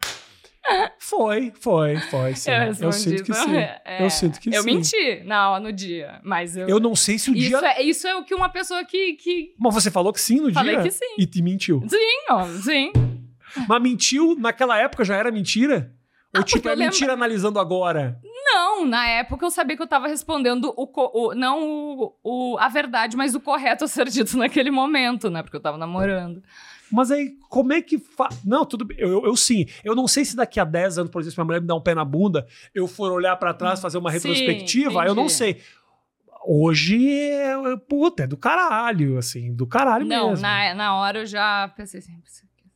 [0.97, 2.52] Foi, foi, foi, sim.
[2.52, 3.56] Eu, eu sinto que sim.
[3.56, 4.58] É, eu sinto que eu sim.
[4.58, 6.67] Eu menti não, no dia, mas eu...
[6.67, 7.60] Eu não sei se o isso dia...
[7.71, 9.54] É, isso é o que uma pessoa que, que...
[9.60, 10.80] Mas você falou que sim no Falei dia?
[10.80, 11.15] Falei que sim.
[11.17, 11.84] E te mentiu?
[11.88, 12.91] Sim, ó, sim.
[13.67, 15.93] Mas mentiu naquela época já era mentira?
[16.36, 17.23] Ou ah, tipo, é mentira lembro...
[17.23, 18.19] analisando agora?
[18.23, 22.67] Não, na época eu sabia que eu tava respondendo o, o não o, o, a
[22.69, 25.43] verdade, mas o correto a ser dito naquele momento, né?
[25.43, 26.41] Porque eu tava namorando.
[26.93, 28.43] Mas aí, como é que faz?
[28.45, 28.95] Não, tudo bem.
[28.99, 29.65] Eu, eu, eu, sim.
[29.84, 31.73] Eu não sei se daqui a 10 anos, por exemplo, se minha mulher me dá
[31.73, 35.27] um pé na bunda, eu for olhar para trás, fazer uma retrospectiva, sim, eu não
[35.27, 35.60] sei.
[36.45, 37.56] Hoje é,
[37.89, 40.43] puta, é do caralho, assim, do caralho não, mesmo.
[40.43, 42.13] Não, na, na hora eu já pensei assim.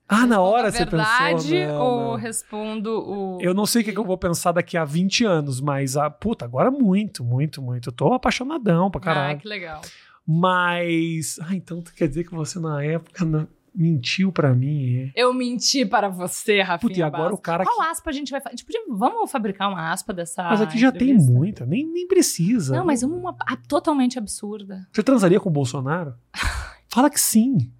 [0.09, 0.97] Ah, na hora você pensou?
[0.97, 2.15] verdade ou não.
[2.15, 3.37] respondo o.
[3.39, 6.43] Eu não sei o que, eu vou pensar daqui a 20 anos, mas, a, puta,
[6.43, 7.89] agora muito, muito, muito.
[7.89, 9.37] Eu tô apaixonadão pra caralho.
[9.37, 9.81] Ah, que legal.
[10.25, 11.37] Mas.
[11.41, 13.23] Ah, então quer dizer que você na época.
[13.23, 13.47] Não
[13.77, 15.11] mentiu para mim.
[15.15, 15.23] É.
[15.23, 16.89] Eu menti para você, Rafinha.
[16.89, 17.63] Puta, e agora o cara.
[17.63, 17.85] Qual que...
[17.85, 18.55] aspa a gente vai fazer?
[18.55, 20.43] Tipo, vamos fabricar uma aspa dessa.
[20.43, 22.75] Mas aqui já tem muita, nem, nem precisa.
[22.75, 23.35] Não, mas uma,
[23.67, 24.87] totalmente absurda.
[24.91, 26.15] Você transaria com o Bolsonaro?
[26.89, 27.71] Fala que sim.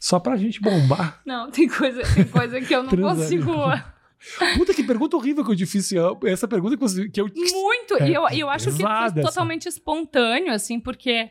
[0.00, 1.20] Só pra gente bombar.
[1.24, 3.52] Não, tem coisa, tem coisa que eu não consigo.
[4.56, 6.18] Puta, que pergunta horrível que eu difícil.
[6.24, 7.28] Essa pergunta que, eu.
[7.34, 7.94] Muito!
[7.94, 11.30] É, e eu, eu acho que foi totalmente espontâneo, assim, porque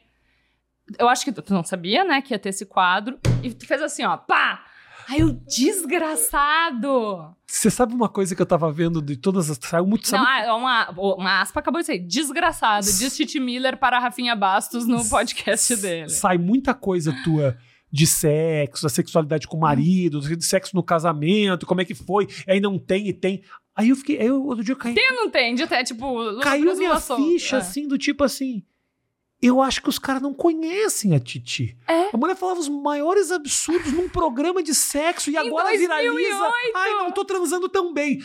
[0.98, 3.20] eu acho que tu não sabia, né, que ia ter esse quadro.
[3.44, 4.64] E tu fez assim, ó, pá!
[5.10, 7.34] Aí o desgraçado!
[7.46, 9.58] Você sabe uma coisa que eu tava vendo de todas as.
[9.62, 10.06] Saiu muito.
[10.06, 10.24] Sabe...
[10.24, 12.00] Não, é uma, uma aspa acabou de sair.
[12.00, 12.86] Desgraçado.
[12.86, 16.10] Diz Titi Miller para Rafinha Bastos no podcast dele.
[16.10, 17.58] Sai muita coisa tua
[17.90, 22.28] de sexo, da sexualidade com o marido, de sexo no casamento, como é que foi,
[22.46, 23.42] aí não tem e tem.
[23.74, 24.20] Aí eu fiquei.
[24.20, 24.94] Aí eu, outro dia eu caí.
[24.94, 25.56] Tem ou não tem?
[25.56, 26.38] De até, tipo.
[26.42, 27.60] Caiu minha ficha, é.
[27.60, 28.62] assim, do tipo assim
[29.40, 31.78] eu acho que os caras não conhecem a Titi.
[31.88, 32.10] É?
[32.12, 36.16] A mulher falava os maiores absurdos num programa de sexo e em agora 2008.
[36.16, 36.52] viraliza.
[36.76, 38.20] Ai, não tô transando tão bem.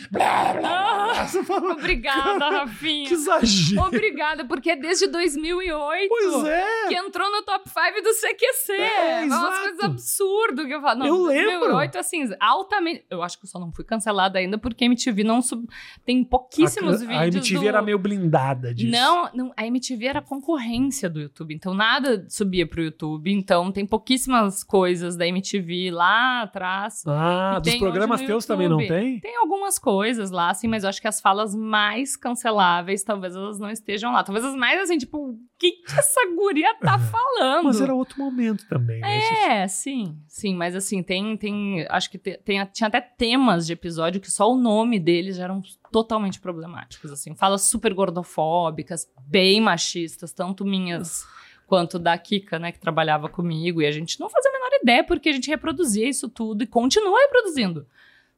[1.45, 3.07] Fala, obrigada, cara, Rafinha.
[3.07, 3.81] Que exagero.
[3.83, 6.09] Obrigada, porque é desde 2008.
[6.09, 6.87] Pois é.
[6.87, 8.73] Que entrou no top 5 do CQC.
[8.73, 10.99] É, umas coisas absurdas que eu falo.
[10.99, 11.59] Não, eu lembro.
[11.59, 13.05] 2008, assim, altamente.
[13.07, 15.67] Eu acho que eu só não fui cancelada ainda porque a MTV não sub...
[16.03, 17.19] tem pouquíssimos a, vídeos.
[17.19, 17.67] A MTV do...
[17.67, 18.91] era meio blindada disso.
[18.91, 21.53] Não, não, a MTV era concorrência do YouTube.
[21.53, 23.31] Então nada subia pro YouTube.
[23.31, 27.03] Então tem pouquíssimas coisas da MTV lá atrás.
[27.07, 29.19] Ah, dos programas teus também não tem?
[29.19, 33.59] Tem algumas coisas lá, assim, mas eu acho que as falas mais canceláveis talvez elas
[33.59, 34.23] não estejam lá.
[34.23, 37.65] Talvez as mais assim, tipo, o que, que essa guria tá falando?
[37.65, 39.61] Mas era outro momento também, né?
[39.61, 43.73] É, sim, sim, mas assim, tem, tem acho que tem, tem, tinha até temas de
[43.73, 45.61] episódio que só o nome deles já eram
[45.93, 51.23] totalmente problemáticos, assim, falas super gordofóbicas, bem machistas, tanto minhas
[51.67, 55.03] quanto da Kika, né, que trabalhava comigo, e a gente não fazia a menor ideia
[55.03, 57.85] porque a gente reproduzia isso tudo e continua reproduzindo.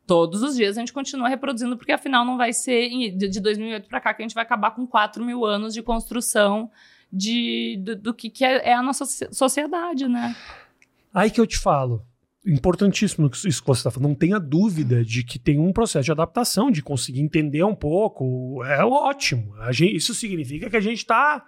[0.05, 4.01] Todos os dias a gente continua reproduzindo, porque afinal não vai ser de 2008 para
[4.01, 6.69] cá que a gente vai acabar com 4 mil anos de construção
[7.11, 10.35] de, do, do que, que é, é a nossa sociedade, né?
[11.13, 12.05] Aí que eu te falo,
[12.45, 14.09] importantíssimo isso que você está falando.
[14.09, 18.63] Não tenha dúvida de que tem um processo de adaptação, de conseguir entender um pouco.
[18.63, 19.53] É ótimo.
[19.71, 21.43] Gente, isso significa que a gente está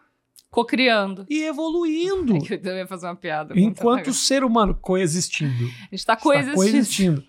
[0.50, 1.26] Cocriando.
[1.30, 2.38] E evoluindo.
[2.64, 3.54] Eu ia fazer uma piada.
[3.60, 5.66] Enquanto ser humano coexistindo.
[5.92, 6.56] A gente tá coexistindo.
[6.56, 7.26] coexistindo.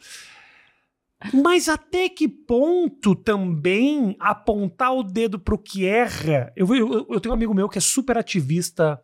[1.34, 6.52] Mas até que ponto também apontar o dedo pro que erra?
[6.54, 9.00] Eu, eu, eu tenho um amigo meu que é super ativista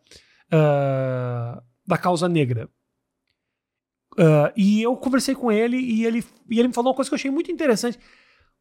[0.47, 2.69] uh, da causa negra.
[4.15, 7.15] Uh, e eu conversei com ele e, ele e ele me falou uma coisa que
[7.15, 7.99] eu achei muito interessante.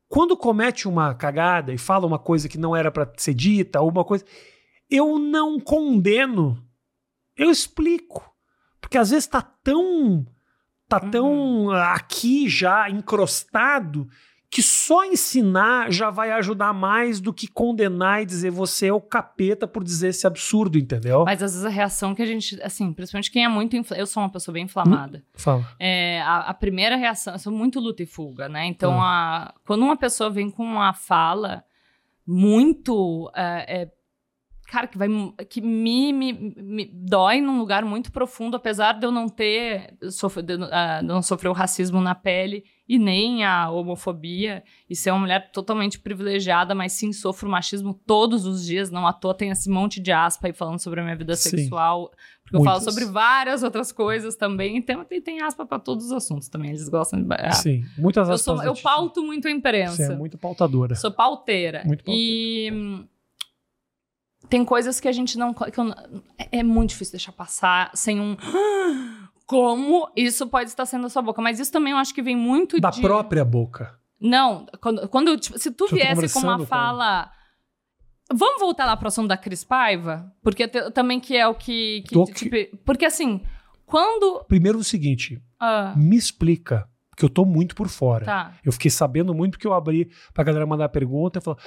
[0.07, 3.89] Quando comete uma cagada e fala uma coisa que não era para ser dita, ou
[3.89, 4.25] uma coisa,
[4.89, 6.63] eu não condeno,
[7.35, 8.31] eu explico.
[8.79, 10.25] Porque às vezes tá tão
[10.87, 11.11] tá uhum.
[11.11, 14.07] tão aqui já encrostado
[14.53, 19.01] que só ensinar já vai ajudar mais do que condenar e dizer você é o
[19.01, 21.25] capeta por dizer esse absurdo, entendeu?
[21.25, 23.75] Mas às vezes a reação que a gente, assim, principalmente quem é muito.
[23.75, 23.97] Infla...
[23.97, 25.17] Eu sou uma pessoa bem inflamada.
[25.17, 25.67] Hum, fala.
[25.79, 28.67] É, a, a, primeira reação, eu sou muito luta e fuga, né?
[28.67, 29.45] Então, ah.
[29.47, 31.63] a, quando uma pessoa vem com uma fala
[32.23, 33.31] muito.
[33.35, 33.91] É, é,
[34.67, 35.07] cara, que vai
[35.49, 40.43] que me, me, me, dói num lugar muito profundo, apesar de eu não ter sofre,
[40.43, 45.19] de, uh, não sofrer o racismo na pele e nem a homofobia e ser uma
[45.19, 49.69] mulher totalmente privilegiada, mas sim sofro machismo todos os dias, não à toa tem esse
[49.69, 51.49] monte de aspa aí falando sobre a minha vida sim.
[51.49, 52.11] sexual,
[52.43, 52.73] porque Muitas.
[52.73, 56.49] eu falo sobre várias outras coisas também, então tem, tem aspa para todos os assuntos
[56.49, 57.27] também, eles gostam de...
[57.31, 58.47] Ah, sim, muitas aspas.
[58.47, 59.95] Eu, sou, eu pauto muito a imprensa.
[59.95, 60.95] Você é muito pautadora.
[60.95, 61.83] Sou pauteira.
[61.85, 62.21] Muito pauteira.
[62.21, 63.07] E
[64.49, 65.53] tem coisas que a gente não.
[65.53, 65.85] Que eu,
[66.51, 68.35] é muito difícil deixar passar sem um.
[69.45, 71.41] Como isso pode estar sendo a sua boca?
[71.41, 73.01] Mas isso também eu acho que vem muito da de...
[73.01, 73.99] própria boca.
[74.19, 77.31] Não, quando, quando tipo, se tu viesse com uma fala.
[78.29, 78.37] Com...
[78.37, 80.31] Vamos voltar lá pro assunto da Cris Paiva?
[80.41, 82.03] Porque te, também que é o que.
[82.07, 83.41] que tipo, porque assim,
[83.85, 84.45] quando.
[84.47, 85.97] Primeiro o seguinte: uh...
[85.97, 88.25] me explica porque eu tô muito por fora.
[88.25, 88.53] Tá.
[88.65, 91.59] Eu fiquei sabendo muito porque eu abri pra galera mandar pergunta e falou: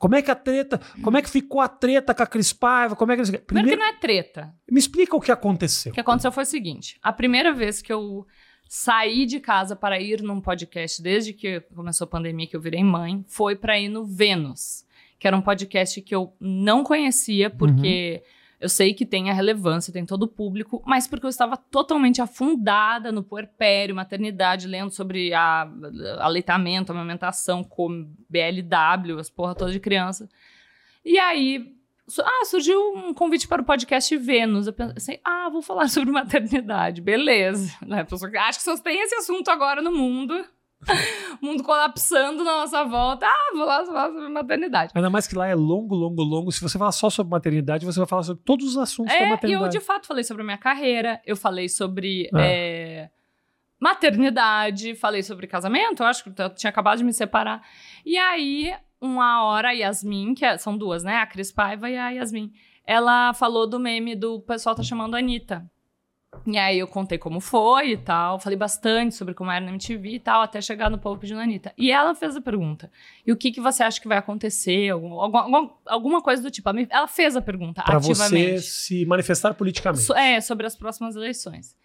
[0.00, 2.96] como é que a treta, como é que ficou a treta com a Cris Paiva?
[2.96, 3.22] Como é que...
[3.22, 4.54] Primeiro, Primeiro que não é treta.
[4.70, 5.92] Me explica o que aconteceu.
[5.92, 8.26] O que aconteceu foi o seguinte: a primeira vez que eu
[8.66, 12.82] saí de casa para ir num podcast, desde que começou a pandemia, que eu virei
[12.82, 14.86] mãe, foi para ir no Vênus,
[15.18, 18.22] que era um podcast que eu não conhecia, porque.
[18.24, 21.56] Uhum eu sei que tem a relevância, tem todo o público, mas porque eu estava
[21.56, 25.66] totalmente afundada no puerpério, maternidade, lendo sobre a,
[26.18, 30.28] aleitamento, amamentação, com BLW, as porra toda de criança.
[31.02, 31.74] E aí,
[32.22, 34.66] ah, surgiu um convite para o podcast Vênus.
[34.66, 37.74] Eu pensei, ah, vou falar sobre maternidade, beleza.
[37.86, 38.06] Né?
[38.40, 40.44] Acho que só tem esse assunto agora no mundo.
[41.40, 43.26] O mundo colapsando na nossa volta.
[43.26, 44.92] Ah, vou lá falar sobre maternidade.
[44.94, 46.52] Ainda mais que lá é longo, longo, longo.
[46.52, 49.30] Se você falar só sobre maternidade, você vai falar sobre todos os assuntos é, da
[49.30, 49.74] maternidade.
[49.74, 52.42] E eu, de fato, falei sobre a minha carreira, eu falei sobre ah.
[52.42, 53.10] é,
[53.78, 57.62] maternidade, falei sobre casamento, eu acho que eu tinha acabado de me separar.
[58.04, 61.16] E aí, uma hora, a Yasmin, que é, são duas, né?
[61.16, 62.52] A Cris Paiva e a Yasmin.
[62.84, 65.70] Ela falou do meme do pessoal tá chamando a Anitta.
[66.46, 70.10] E aí eu contei como foi e tal, falei bastante sobre como era na MTV
[70.10, 71.72] e tal, até chegar no povo pedindo a Anitta.
[71.76, 72.90] E ela fez a pergunta,
[73.26, 74.90] e o que, que você acha que vai acontecer?
[74.90, 76.68] Algum, alguma, alguma coisa do tipo.
[76.88, 78.60] Ela fez a pergunta pra ativamente.
[78.60, 80.04] você se manifestar politicamente.
[80.04, 81.76] So, é, sobre as próximas eleições.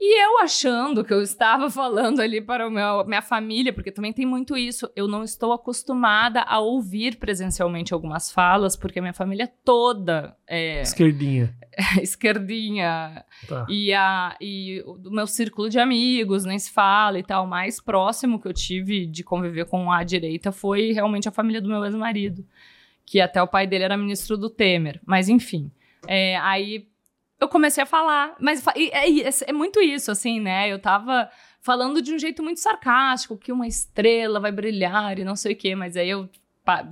[0.00, 4.14] E eu achando que eu estava falando ali para o meu, minha família, porque também
[4.14, 9.12] tem muito isso, eu não estou acostumada a ouvir presencialmente algumas falas, porque a minha
[9.12, 10.80] família toda é.
[10.80, 11.54] Esquerdinha.
[12.00, 13.24] esquerdinha.
[13.46, 13.66] Tá.
[13.68, 17.44] E, a, e o meu círculo de amigos nem se fala e tal.
[17.44, 21.60] O mais próximo que eu tive de conviver com a direita foi realmente a família
[21.60, 22.42] do meu ex-marido,
[23.04, 24.98] que até o pai dele era ministro do Temer.
[25.04, 25.70] Mas enfim.
[26.08, 26.88] É, aí
[27.40, 28.36] eu comecei a falar.
[28.38, 30.68] Mas é, é, muito isso, assim, né?
[30.70, 35.36] Eu tava falando de um jeito muito sarcástico, que uma estrela vai brilhar e não
[35.36, 36.28] sei o quê, mas aí eu,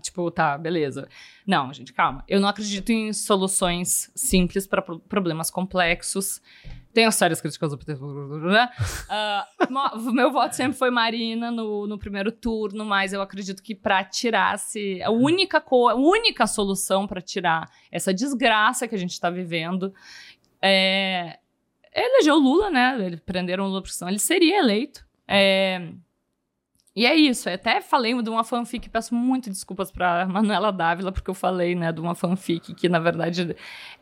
[0.01, 1.09] tipo, tá, beleza.
[1.47, 2.25] Não, gente, calma.
[2.27, 6.41] Eu não acredito em soluções simples para problemas complexos.
[6.93, 7.97] Tenho sérias críticas do Peter.
[8.03, 8.27] Uh,
[10.13, 15.01] meu voto sempre foi Marina no, no primeiro turno, mas eu acredito que para tirar-se.
[15.03, 19.95] A única, a única solução para tirar essa desgraça que a gente está vivendo
[20.63, 21.39] é,
[21.95, 23.17] elegeu Lula, né?
[23.25, 25.07] Prenderam o Lula por ele seria eleito.
[25.27, 25.93] É,
[26.99, 27.49] e é isso.
[27.49, 31.77] Eu até falei de uma fanfic, peço muito desculpas pra Manuela Dávila, porque eu falei,
[31.77, 33.55] né, de uma fanfic que, na verdade,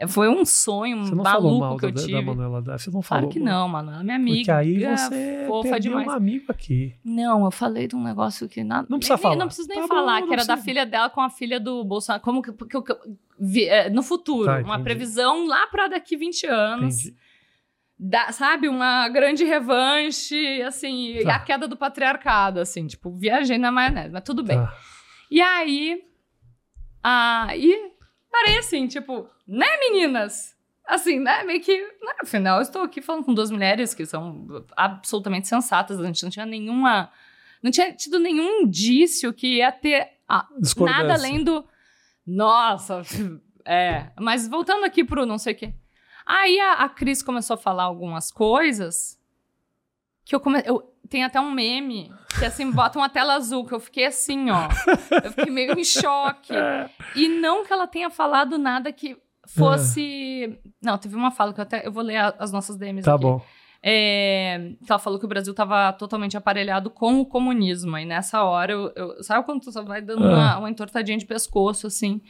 [0.09, 2.13] foi um sonho, um maluco que eu da, tive.
[2.15, 2.79] Da Manuela Dávila.
[2.79, 4.39] Você não falou claro que não, Manuela, minha amiga.
[4.39, 6.07] Porque aí você fofa demais.
[6.07, 6.95] um amigo aqui.
[7.05, 8.65] Não, eu falei de um negócio que...
[8.65, 9.37] Não precisa nem, falar.
[9.37, 10.57] Não preciso nem tá falar, bom, que era precisa.
[10.57, 12.23] da filha dela com a filha do Bolsonaro.
[12.23, 12.51] Como que...
[12.51, 17.05] que, que é, no futuro, tá, uma previsão lá para daqui 20 anos.
[17.05, 17.26] Entendi
[17.99, 21.37] da, sabe, uma grande revanche, assim, tá.
[21.37, 24.59] a queda do patriarcado, assim, tipo, viajei na maionese, mas tudo bem.
[24.59, 24.77] Tá.
[25.31, 26.03] E aí,
[27.03, 27.93] aí,
[28.31, 30.55] parei assim, tipo, né, meninas?
[30.87, 31.43] Assim, né?
[31.43, 31.77] Meio que.
[31.77, 35.99] Né, afinal, eu estou aqui falando com duas mulheres que são absolutamente sensatas.
[35.99, 37.11] A gente não tinha nenhuma.
[37.61, 40.47] Não tinha tido nenhum indício que ia ter ah,
[40.79, 41.67] nada além do.
[42.25, 43.03] Nossa,
[43.67, 44.13] é.
[44.21, 45.75] Mas voltando aqui pro não sei o quê.
[46.27, 49.17] Aí a, a Cris começou a falar algumas coisas
[50.25, 50.71] que eu comecei.
[51.09, 54.69] Tem até um meme que assim, bota uma tela azul, que eu fiquei assim, ó.
[55.23, 56.53] Eu fiquei meio em choque.
[57.15, 60.45] E não que ela tenha falado nada que fosse.
[60.45, 60.69] É.
[60.83, 61.87] Não, teve uma fala que eu até.
[61.87, 63.23] Eu vou ler as nossas DMs tá aqui.
[63.23, 63.41] Tá bom.
[63.83, 67.97] É, que ela falou que o Brasil estava totalmente aparelhado com o comunismo.
[67.97, 70.29] E nessa hora, eu, eu, sabe quando tu só vai dando é.
[70.29, 72.21] uma, uma entortadinha de pescoço, assim?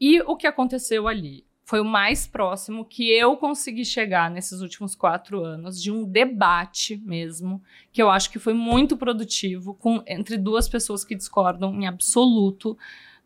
[0.00, 1.44] E o que aconteceu ali?
[1.64, 7.00] Foi o mais próximo que eu consegui chegar nesses últimos quatro anos de um debate
[7.04, 11.86] mesmo, que eu acho que foi muito produtivo, com, entre duas pessoas que discordam em
[11.86, 12.76] absoluto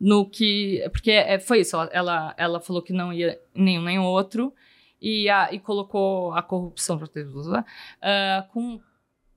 [0.01, 0.89] no que.
[0.93, 4.55] Porque é, foi isso, ela, ela, falou que não ia nenhum nem outro,
[5.03, 8.81] e, a, e colocou a corrupção uh, com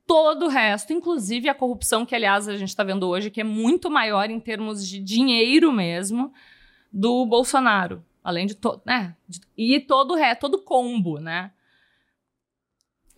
[0.06, 3.44] todo o resto, inclusive a corrupção, que aliás a gente está vendo hoje, que é
[3.44, 6.32] muito maior em termos de dinheiro mesmo,
[6.92, 8.04] do Bolsonaro.
[8.24, 9.16] Além de todo, né?
[9.58, 11.52] E todo resto, todo combo, né?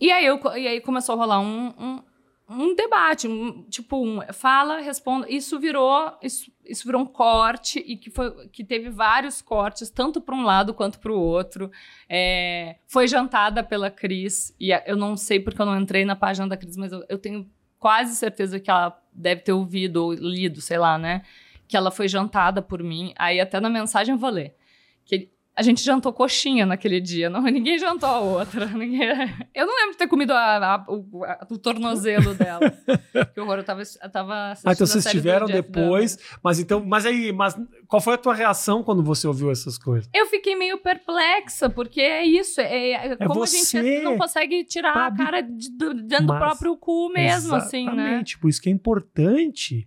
[0.00, 2.02] E aí, eu, e aí começou a rolar um, um,
[2.48, 5.30] um debate, um, tipo, um, fala, responda.
[5.30, 10.20] Isso virou, isso, isso virou um corte e que, foi, que teve vários cortes, tanto
[10.20, 11.70] para um lado quanto para o outro.
[12.08, 16.48] É, foi jantada pela Cris, e eu não sei porque eu não entrei na página
[16.48, 20.60] da Cris, mas eu, eu tenho quase certeza que ela deve ter ouvido ou lido,
[20.60, 21.22] sei lá, né?
[21.68, 23.12] Que ela foi jantada por mim.
[23.16, 24.56] Aí até na mensagem eu vou ler
[25.04, 28.66] que a gente jantou coxinha naquele dia, não, ninguém jantou a outra.
[28.66, 29.08] Ninguém...
[29.54, 32.60] Eu não lembro de ter comido a, a, o, a, o, tornozelo dela.
[33.32, 37.32] que horror, eu tava, eu tava Ah, então vocês tiveram depois, mas então, mas aí,
[37.32, 40.10] mas qual foi a tua reação quando você ouviu essas coisas?
[40.12, 44.64] Eu fiquei meio perplexa, porque é isso, é, é, é como a gente não consegue
[44.64, 47.92] tirar a cara de, de, dentro mas, do próprio cu mesmo, assim, né?
[47.92, 49.86] Exatamente, por isso que é importante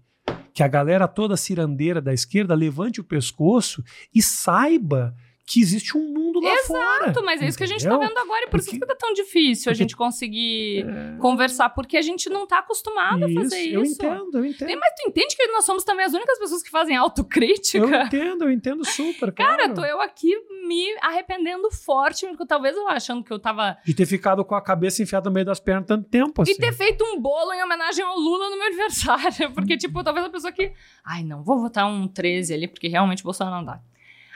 [0.54, 5.16] que a galera toda cirandeira da esquerda levante o pescoço e saiba
[5.48, 7.04] que existe um mundo lá Exato, fora.
[7.06, 8.86] Exato, mas é isso que a gente está vendo agora e por porque, isso que
[8.86, 11.18] tá tão difícil porque, a gente conseguir é...
[11.20, 13.74] conversar, porque a gente não está acostumado isso, a fazer isso.
[13.74, 14.78] Eu entendo, eu entendo.
[14.78, 17.78] Mas tu entende que nós somos também as únicas pessoas que fazem autocrítica?
[17.78, 19.74] Eu entendo, eu entendo super, Cara, claro.
[19.74, 20.36] tô eu aqui
[20.68, 23.78] me arrependendo forte, porque talvez eu achando que eu tava...
[23.86, 26.52] De ter ficado com a cabeça enfiada no meio das pernas tanto tempo, assim.
[26.52, 30.26] E ter feito um bolo em homenagem ao Lula no meu aniversário, porque, tipo, talvez
[30.26, 30.74] a pessoa que...
[31.06, 33.80] Ai, não, vou votar um 13 ali, porque realmente Bolsonaro não dá.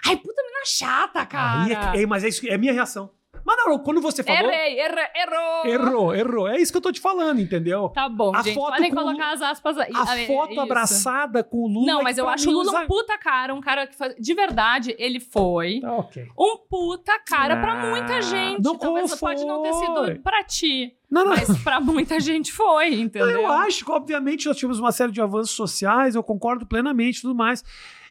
[0.05, 1.91] Ai, puta menina chata, cara.
[1.91, 3.09] Aí é, mas é, isso, é a minha reação.
[3.43, 4.51] Mas não, quando você falou.
[4.51, 5.65] Errei, erra, errou.
[5.65, 6.47] Errou, errou.
[6.47, 7.89] É isso que eu tô te falando, entendeu?
[7.89, 8.53] Tá bom, a gente.
[8.53, 9.91] Foto Podem colocar as aspas aí.
[9.93, 10.61] A ah, foto isso.
[10.61, 11.87] abraçada com o Lula.
[11.87, 12.81] Não, mas eu acho o Lula usa...
[12.81, 13.53] um puta cara.
[13.55, 14.13] Um cara que faz.
[14.15, 15.79] De verdade, ele foi.
[15.79, 16.27] Tá, okay.
[16.37, 18.61] Um puta cara ah, pra muita gente.
[18.61, 19.19] Não Talvez foi.
[19.19, 20.95] pode não ter sido pra ti.
[21.09, 21.31] Não, não.
[21.31, 23.41] Mas pra muita gente foi, entendeu?
[23.41, 27.21] Eu acho que, obviamente, nós tivemos uma série de avanços sociais, eu concordo plenamente e
[27.21, 27.63] tudo mais.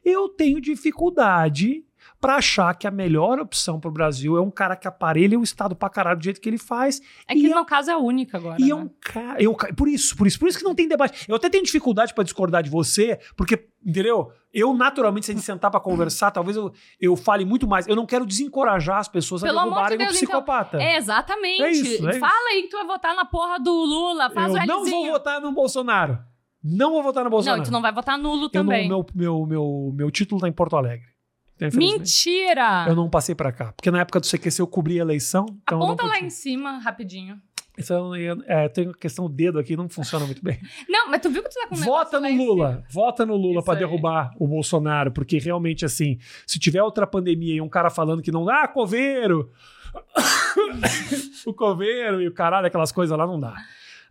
[0.05, 1.85] Eu tenho dificuldade
[2.20, 5.42] para achar que a melhor opção para o Brasil é um cara que aparelha o
[5.42, 7.00] Estado para caralho do jeito que ele faz.
[7.26, 8.56] É que no é, caso é a única agora.
[8.61, 8.70] E né?
[8.70, 9.42] é um cara.
[9.42, 11.24] Eu, por isso, por isso, por isso que não tem debate.
[11.26, 14.30] Eu até tenho dificuldade para discordar de você, porque, entendeu?
[14.52, 17.88] Eu, naturalmente, se a gente sentar para conversar, talvez eu, eu fale muito mais.
[17.88, 20.76] Eu não quero desencorajar as pessoas Pelo a derrubarem de Deus, um psicopata.
[20.76, 21.62] Então, é, exatamente.
[21.62, 24.61] É isso, é Fala aí que tu vai votar na porra do Lula, faz eu
[24.61, 26.18] o não vou votar no Bolsonaro.
[26.62, 27.59] Não vou votar no Bolsonaro.
[27.59, 28.87] Não, tu não vai votar nulo também.
[28.87, 31.06] Não, meu, meu, meu, meu título tá em Porto Alegre.
[31.75, 32.87] Mentira!
[32.88, 33.73] Eu não passei para cá.
[33.73, 35.46] Porque na época do CQC eu cobri a eleição.
[35.62, 37.40] Então Aponta lá em cima, rapidinho.
[37.81, 37.94] Isso
[38.46, 40.61] é, tem a questão do dedo aqui, não funciona muito bem.
[40.87, 42.85] Não, mas tu viu que tu tá com um Vota no Lula.
[42.90, 45.11] Vota no Lula para derrubar o Bolsonaro.
[45.11, 48.46] Porque realmente, assim, se tiver outra pandemia e um cara falando que não.
[48.49, 49.51] Ah, coveiro!
[51.46, 53.55] o coveiro e o caralho, aquelas coisas lá, não dá.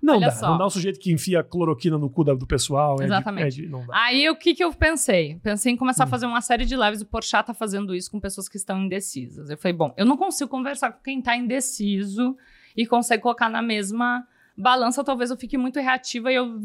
[0.01, 0.31] Não Olha dá.
[0.31, 0.49] Só.
[0.49, 3.01] Não dá um sujeito que enfia cloroquina no cu do pessoal.
[3.01, 3.47] Exatamente.
[3.47, 3.93] É de, é de, não dá.
[3.95, 5.39] Aí o que, que eu pensei?
[5.43, 6.07] Pensei em começar hum.
[6.07, 7.01] a fazer uma série de lives.
[7.01, 9.49] O Porchat tá fazendo isso com pessoas que estão indecisas.
[9.49, 12.35] Eu falei, bom, eu não consigo conversar com quem tá indeciso
[12.75, 14.25] e consegue colocar na mesma
[14.59, 16.59] balança, talvez eu fique muito reativa e eu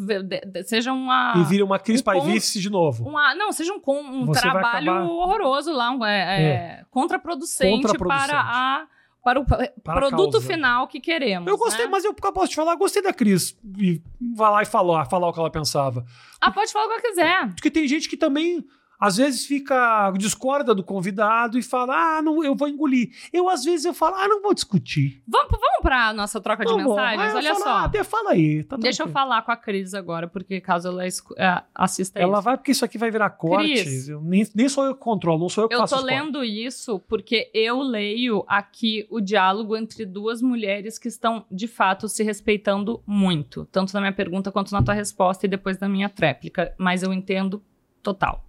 [0.65, 1.35] seja uma.
[1.37, 3.09] E vire uma Cris um Paivice de novo.
[3.09, 5.09] Uma, não, seja um, um trabalho acabar...
[5.09, 6.43] horroroso lá, um, é, é.
[6.43, 8.87] É, contraproducente, contraproducente, para a
[9.25, 11.49] para o para produto final que queremos.
[11.49, 11.91] Eu gostei, né?
[11.91, 13.59] mas eu posso te falar, gostei da Cris.
[13.79, 14.03] E
[14.37, 16.05] vai lá e falar, falar o que ela pensava.
[16.39, 17.49] Ah, pode falar o que quiser.
[17.55, 18.63] Porque tem gente que também
[19.07, 23.11] às vezes fica discorda do convidado e fala: "Ah, não, eu vou engolir".
[23.33, 25.23] Eu às vezes eu falo: "Ah, não vou discutir".
[25.27, 26.79] Vamos, vamos para nossa troca de vou.
[26.97, 27.31] mensagens.
[27.33, 27.71] Eu Olha falo, só.
[28.01, 28.65] "Ah, fala aí.
[28.65, 29.13] tá Deixa eu tranquilo".
[29.13, 32.43] falar com a Cris agora, porque caso ela é, assista Ela isso.
[32.43, 33.73] vai porque isso aqui vai virar corte.
[33.73, 34.09] Cris.
[34.09, 36.07] Eu nem, nem sou eu que controlo, não sou eu que Eu faço tô os
[36.09, 36.25] cortes.
[36.25, 42.09] lendo isso porque eu leio aqui o diálogo entre duas mulheres que estão, de fato,
[42.09, 43.67] se respeitando muito.
[43.71, 46.75] Tanto na minha pergunta quanto na tua resposta e depois da minha tréplica.
[46.79, 47.63] Mas eu entendo
[48.03, 48.45] total.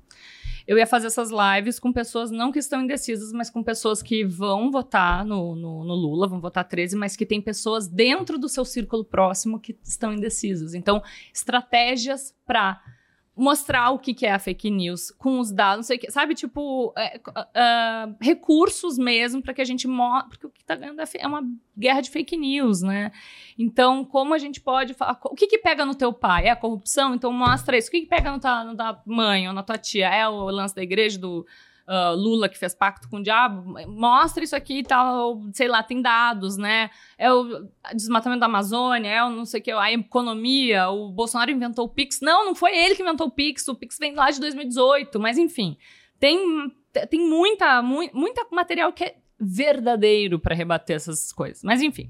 [0.68, 4.26] Eu ia fazer essas lives com pessoas não que estão indecisas, mas com pessoas que
[4.26, 8.50] vão votar no, no, no Lula, vão votar 13, mas que tem pessoas dentro do
[8.50, 10.74] seu círculo próximo que estão indecisas.
[10.74, 11.02] Então,
[11.34, 12.82] estratégias para
[13.36, 16.34] mostrar o que, é a fake news com os dados, não sei o que, sabe?
[16.34, 17.20] Tipo, é,
[17.54, 20.30] ah, recursos mesmo para que a gente mostre.
[20.30, 21.44] Porque o que está ganhando é é uma
[21.78, 23.12] guerra de fake news, né?
[23.60, 25.20] Então, como a gente pode falar.
[25.26, 26.46] O que, que pega no teu pai?
[26.46, 27.14] É a corrupção?
[27.14, 27.90] Então, mostra isso.
[27.90, 30.08] O que, que pega no tua, tua mãe ou na tua tia?
[30.08, 31.46] É o lance da igreja do.
[31.88, 35.84] Ah, Lula que fez pacto com o diabo, mostra isso aqui e tal, sei lá,
[35.84, 36.90] tem dados, né?
[37.18, 41.52] É o desmatamento da Amazônia, é o não sei o que, a economia, o Bolsonaro
[41.52, 42.20] inventou o Pix.
[42.22, 45.38] Não, não foi ele que inventou o Pix, o Pix vem lá de 2018, mas
[45.38, 45.78] enfim,
[46.20, 46.72] tem,
[47.10, 51.62] tem muita, mu- muita material que é verdadeiro para rebater essas coisas.
[51.64, 52.10] Mas enfim,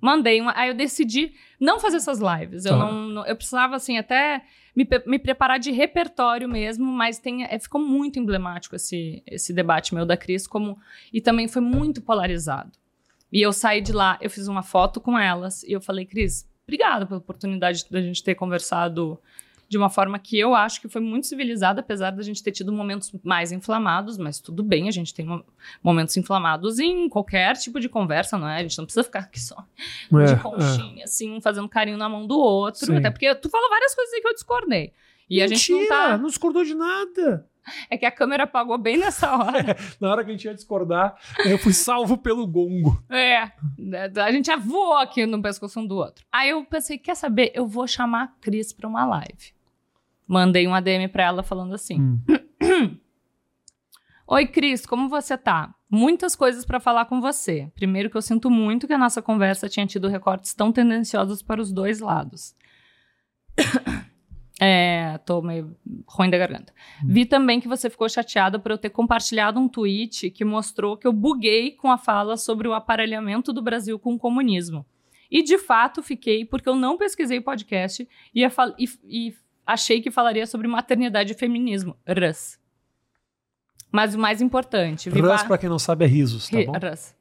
[0.00, 2.64] mandei uma, aí eu decidi não fazer essas lives.
[2.64, 2.78] Eu Tá.
[2.78, 4.42] não, não- eu precisava assim até
[4.78, 9.92] me, me preparar de repertório mesmo, mas tem, é, ficou muito emblemático esse, esse debate
[9.92, 10.78] meu da Cris, como
[11.12, 12.70] e também foi muito polarizado.
[13.32, 16.48] E eu saí de lá, eu fiz uma foto com elas e eu falei, Cris,
[16.62, 19.18] obrigada pela oportunidade da gente ter conversado
[19.68, 22.72] de uma forma que eu acho que foi muito civilizada, apesar da gente ter tido
[22.72, 25.44] momentos mais inflamados, mas tudo bem, a gente tem mo-
[25.82, 28.56] momentos inflamados em qualquer tipo de conversa, não é?
[28.56, 29.62] A gente não precisa ficar aqui só
[30.14, 30.36] É, de é.
[30.36, 32.96] conchinha, assim, um fazendo carinho na mão do outro, Sim.
[32.96, 34.92] até porque tu fala várias coisas aí que eu discordei.
[35.28, 36.16] E a gente não Mentira, tá.
[36.18, 37.46] não discordou de nada.
[37.90, 39.76] É que a câmera apagou bem nessa hora.
[40.00, 41.14] Na hora que a gente ia discordar,
[41.44, 42.98] eu fui salvo pelo gongo.
[43.10, 43.42] É,
[44.22, 46.24] a gente já voou aqui no pescoço um do outro.
[46.32, 47.52] Aí eu pensei, quer saber?
[47.54, 49.52] Eu vou chamar a Cris pra uma live.
[50.28, 52.20] Mandei um ADM pra ela falando assim: Hum.
[54.30, 55.74] Oi, Cris, como você tá?
[55.90, 57.72] Muitas coisas pra falar com você.
[57.74, 61.62] Primeiro que eu sinto muito que a nossa conversa tinha tido recortes tão tendenciosos para
[61.62, 62.54] os dois lados.
[64.60, 66.72] É, tô meio ruim da garganta.
[67.04, 71.06] Vi também que você ficou chateada por eu ter compartilhado um tweet que mostrou que
[71.06, 74.84] eu buguei com a fala sobre o aparelhamento do Brasil com o comunismo.
[75.30, 78.88] E de fato fiquei porque eu não pesquisei o podcast e, e-
[79.28, 79.34] e
[79.68, 81.96] achei que falaria sobre maternidade e feminismo.
[82.08, 82.58] Rus.
[83.92, 86.72] Mas o mais importante, vi Russ, va- pra quem não sabe, é risos, tá bom?
[86.72, 87.14] Rus.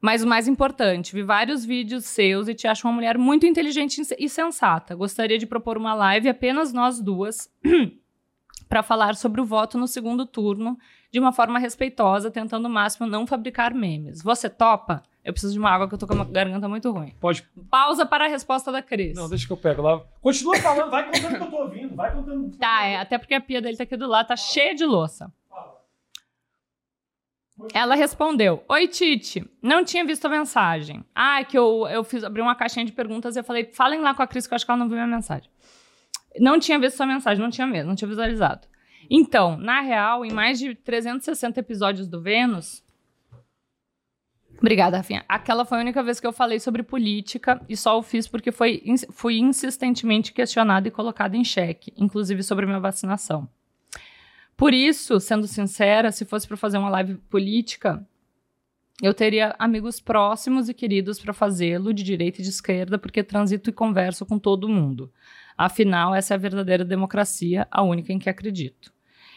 [0.00, 4.02] Mas o mais importante, vi vários vídeos seus e te acho uma mulher muito inteligente
[4.18, 4.94] e sensata.
[4.94, 7.50] Gostaria de propor uma live apenas nós duas
[8.68, 10.76] para falar sobre o voto no segundo turno
[11.10, 14.20] de uma forma respeitosa, tentando o máximo não fabricar memes.
[14.22, 15.02] Você topa?
[15.24, 17.14] Eu preciso de uma água que eu tô com a garganta muito ruim.
[17.18, 17.42] Pode.
[17.70, 19.16] Pausa para a resposta da Cris.
[19.16, 20.00] Não, deixa que eu pego lá.
[20.20, 22.56] Continua falando, vai contando que eu tô ouvindo, vai contando.
[22.58, 25.32] Tá, é, até porque a pia dele tá aqui do lado, tá cheia de louça.
[27.72, 29.48] Ela respondeu: Oi, Titi.
[29.62, 31.02] Não tinha visto a mensagem.
[31.14, 34.00] Ah, é que eu, eu fiz, abri uma caixinha de perguntas e eu falei: falem
[34.00, 35.48] lá com a Cris, que eu acho que ela não viu minha mensagem.
[36.38, 38.66] Não tinha visto sua mensagem, não tinha mesmo, não tinha visualizado.
[39.08, 42.83] Então, na real, em mais de 360 episódios do Vênus.
[44.64, 45.22] Obrigada, Rafinha.
[45.28, 48.50] Aquela foi a única vez que eu falei sobre política e só o fiz porque
[48.50, 53.46] foi, fui insistentemente questionada e colocada em xeque, inclusive sobre minha vacinação.
[54.56, 58.08] Por isso, sendo sincera, se fosse para fazer uma live política,
[59.02, 63.68] eu teria amigos próximos e queridos para fazê-lo, de direita e de esquerda, porque transito
[63.68, 65.12] e converso com todo mundo.
[65.58, 68.93] Afinal, essa é a verdadeira democracia, a única em que acredito.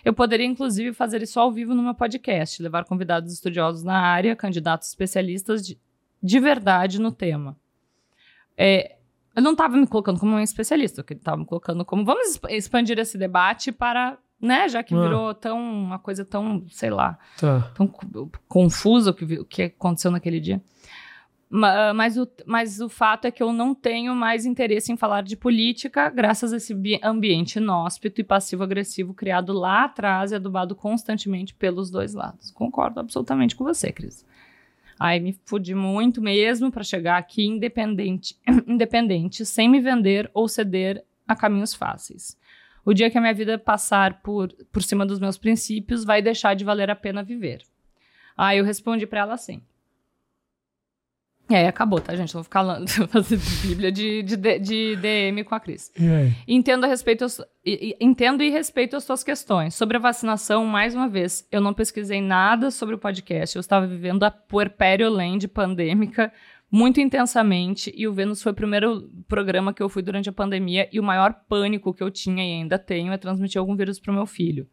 [0.08, 4.36] Eu poderia, inclusive, fazer isso ao vivo no meu podcast, levar convidados estudiosos na área,
[4.38, 5.78] candidatos especialistas de,
[6.24, 7.58] de verdade no tema.
[8.58, 8.96] É,
[9.36, 12.06] eu não estava me colocando como um especialista, eu estava me colocando como.
[12.06, 14.18] Vamos exp- expandir esse debate para.
[14.40, 15.02] Né, já que Ah.
[15.02, 17.72] virou tão uma coisa tão, sei lá, Tá.
[17.74, 20.62] tão co- confusa o que, o que aconteceu naquele dia.
[21.50, 25.22] Ma- Mas o, mas o fato é que eu não tenho mais interesse em falar
[25.24, 30.76] de política, graças a esse bi- ambiente inóspito e passivo-agressivo criado lá atrás e adubado
[30.76, 32.52] constantemente pelos dois lados.
[32.52, 34.26] Concordo absolutamente com você, Cris.
[35.00, 38.36] Aí me fudi muito mesmo para chegar aqui independente,
[38.68, 42.36] independente, sem me vender ou ceder a caminhos fáceis.
[42.84, 46.56] O dia que a minha vida passar por, por cima dos meus princípios vai deixar
[46.56, 47.62] de valer a pena viver.
[48.36, 49.62] Aí eu respondi para ela assim:
[51.50, 52.30] É, acabou, tá, gente?
[52.30, 52.64] Eu vou ficar
[53.08, 55.92] fazendo bíblia de, de, de, DM com a Cris.
[56.48, 57.26] Entendo a respeito,
[58.00, 59.74] entendo e respeito as suas questões.
[59.74, 63.56] Sobre a vacinação, mais uma vez, eu não pesquisei nada sobre o podcast.
[63.56, 66.32] Eu estava vivendo a puerpério land pandêmica
[66.70, 70.90] muito intensamente e o Vênus foi o primeiro programa que eu fui durante a pandemia
[70.92, 74.12] e o maior pânico que eu tinha e ainda tenho é transmitir algum vírus para
[74.12, 74.68] o meu filho.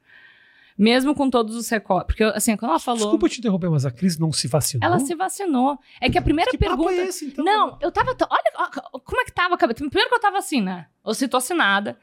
[0.76, 2.06] Mesmo com todos os recortes.
[2.06, 3.00] Porque, assim, quando ela falou.
[3.00, 4.84] Desculpa te interromper, mas a Cris não se vacinou?
[4.84, 5.78] Ela se vacinou.
[6.00, 6.90] É que a primeira que pergunta.
[6.90, 7.44] Papo é esse, então?
[7.44, 8.16] Não, eu tava.
[8.28, 8.70] Olha
[9.04, 9.88] como é que tava a cabeça.
[9.88, 10.86] Primeiro que eu tava assim, né?
[11.06, 11.96] Eu se tô assinada.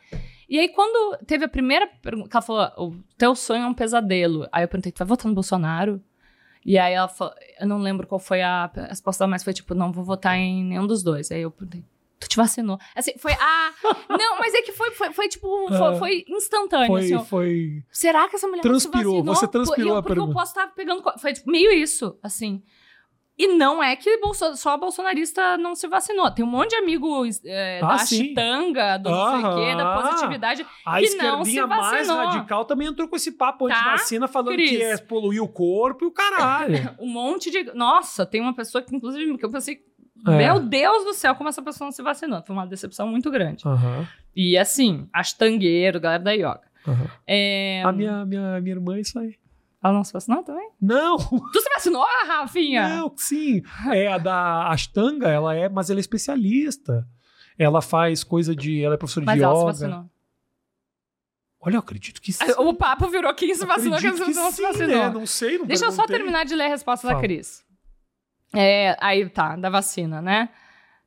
[0.47, 4.47] E aí, quando teve a primeira pergunta, ela falou: o teu sonho é um pesadelo.
[4.51, 6.01] Aí eu perguntei: tu vai votar no Bolsonaro?
[6.65, 9.73] E aí ela falou, eu não lembro qual foi a, a resposta, mas foi tipo,
[9.73, 11.31] não vou votar em nenhum dos dois.
[11.31, 11.83] Aí eu perguntei,
[12.21, 12.77] tu te vacinou?
[12.95, 13.71] Assim, foi, ah,
[14.09, 16.87] não, mas é que foi, foi, foi tipo, foi, foi instantâneo.
[16.87, 17.83] Foi, assim, foi...
[17.91, 19.35] Será que essa mulher transpirou, se vacinou?
[19.35, 20.27] Você transpirou eu, a pergunta.
[20.27, 22.63] Porque eu posso estar pegando, foi tipo, meio isso, assim.
[23.37, 26.29] E não é que bolso, só bolsonarista não se vacinou.
[26.29, 28.17] Tem um monte de amigo é, Ah, da sim.
[28.17, 32.25] chitanga, do não sei o quê, da positividade, A que não se esquerdinha mais vacinou.
[32.27, 34.69] radical também entrou com esse papo Tá, anti-vacina, falando Cris?
[34.69, 36.95] que é poluir o corpo e o caralho.
[37.01, 37.63] Um monte de.
[37.73, 39.79] Nossa, tem uma pessoa que, inclusive, que eu pensei.
[40.27, 40.37] É.
[40.37, 42.41] Meu Deus do céu, como essa pessoa não se vacinou.
[42.43, 43.67] Foi uma decepção muito grande.
[43.67, 46.61] Aham, E assim, astangueiro, galera da yoga.
[46.87, 47.07] aham.
[47.27, 49.35] É, A minha, minha, minha irmã, é isso aí.
[49.83, 50.69] Ela não se vacinou também?
[50.79, 52.87] Não, Tu se vacinou, Rafinha?
[52.87, 53.63] não, sim.
[53.91, 57.07] É a da Ashtanga, ela é, mas ela é especialista.
[57.57, 58.83] Ela faz coisa de.
[58.83, 59.71] Ela é professora Mas de ela se yoga.
[59.73, 60.09] vacinou.
[61.63, 62.43] Olha, eu acredito que sim.
[62.57, 64.87] O papo virou quem se vacinou, quem não se sim, vacinou.
[64.87, 65.09] né?
[65.09, 67.23] Não sei, não Deixa eu só terminar de ler a resposta da Fala.
[67.23, 67.63] Cris.
[68.53, 70.49] É, aí tá, da vacina, né?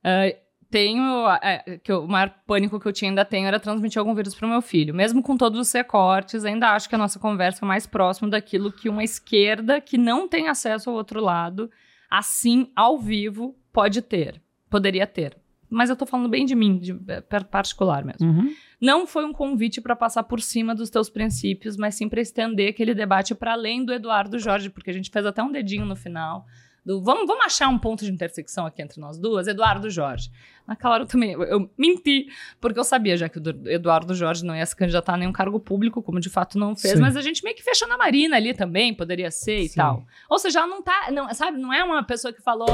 [0.03, 0.24] Ah,
[0.70, 1.03] tenho.
[1.42, 4.49] é, que o maior pânico que eu tinha ainda tenho era transmitir algum vírus pro
[4.49, 4.95] meu filho.
[4.95, 8.72] Mesmo com todos os recortes, ainda acho que a nossa conversa é mais próximo daquilo
[8.72, 11.70] que uma esquerda que não tem acesso ao outro lado,
[12.11, 14.40] assim, ao vivo, pode ter.
[14.68, 15.36] Poderia ter.
[15.70, 18.26] Mas eu tô falando bem de mim, de é, per- particular mesmo.
[18.26, 18.55] Uhum.
[18.80, 22.70] Não foi um convite para passar por cima dos teus princípios, mas sim para estender
[22.70, 25.97] aquele debate para além do Eduardo Jorge, porque a gente fez até um dedinho no
[25.97, 26.45] final.
[26.85, 30.30] Do, vamos, vamos achar um ponto de intersecção aqui entre nós duas, Eduardo Jorge.
[30.66, 32.26] Naquela hora eu também eu, eu menti,
[32.61, 35.32] porque eu sabia já que o do- Eduardo Jorge não ia se candidatar a nenhum
[35.32, 37.01] cargo público, como de fato não fez, Sim.
[37.01, 39.76] mas a gente meio que fechou na Marina ali também, poderia ser e Sim.
[39.76, 40.05] tal.
[40.28, 42.68] Ou seja, ela não tá, não, sabe, não é uma pessoa que falou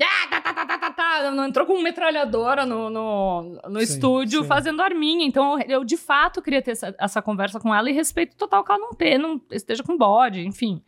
[0.00, 3.84] "Ah, tá, tá, tá, tá, tá, tá", não entrou com metralhadora no, no, no Sim,
[3.94, 4.46] estúdio sim.
[4.48, 5.26] fazendo arminha.
[5.26, 8.62] Então, eu, eu, de fato queria ter essa, essa conversa com ela e respeito total
[8.62, 10.80] que ela não, ter, não esteja com bode, enfim.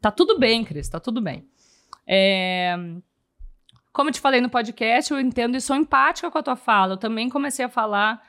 [0.00, 1.46] Tá tudo bem, Cris, tá tudo bem.
[2.06, 2.76] É,
[3.92, 6.94] Como eu te falei no podcast, eu entendo e sou empática com a tua fala.
[6.94, 8.22] Eu também comecei a falar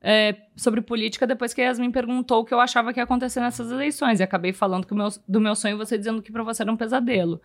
[0.00, 3.40] é, sobre política depois que a Yasmin perguntou o que eu achava que ia acontecer
[3.40, 4.20] nessas eleições.
[4.20, 6.76] E acabei falando que meu, do meu sonho, você dizendo que pra você era um
[6.76, 7.40] pesadelo.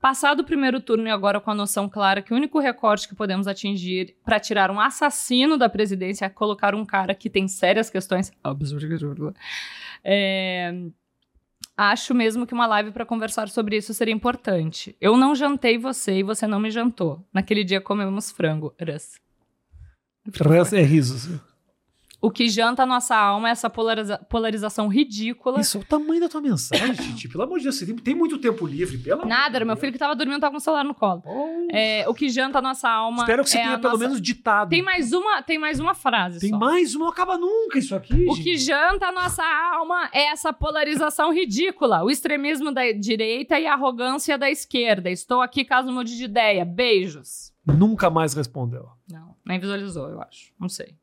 [0.00, 3.14] Passado o primeiro turno e agora com a noção clara que o único recorte que
[3.14, 7.90] podemos atingir para tirar um assassino da presidência é colocar um cara que tem sérias
[7.90, 8.32] questões.
[10.02, 10.72] É,
[11.88, 14.94] acho mesmo que uma live para conversar sobre isso seria importante.
[15.00, 17.24] Eu não jantei você e você não me jantou.
[17.32, 18.74] Naquele dia comemos frango.
[18.80, 19.18] Rus.
[20.34, 21.40] Res- É risos.
[22.22, 25.58] O que janta a nossa alma é essa polariza- polarização ridícula.
[25.60, 27.28] Isso é o tamanho da tua mensagem, Titi.
[27.28, 29.74] Pelo amor de Deus, você tem, tem muito tempo livre, pelo amor Nada, era meu
[29.76, 31.22] filho que tava dormindo, tava com o celular no colo.
[31.24, 33.22] Oh, É, o que janta a nossa alma.
[33.22, 34.68] Espero que você é tenha pelo nossa- menos ditado.
[34.68, 36.58] Tem mais uma, tem mais uma frase Tem só.
[36.58, 38.12] mais uma, não acaba nunca isso aqui.
[38.28, 38.42] O gente.
[38.44, 39.42] que janta a nossa
[39.74, 45.08] alma é essa polarização ridícula, o extremismo da direita e a arrogância da esquerda.
[45.10, 46.66] Estou aqui caso mude de ideia.
[46.66, 47.50] Beijos.
[47.66, 48.86] Nunca mais respondeu.
[49.10, 50.52] Não, nem visualizou, eu acho.
[50.60, 50.94] Não sei.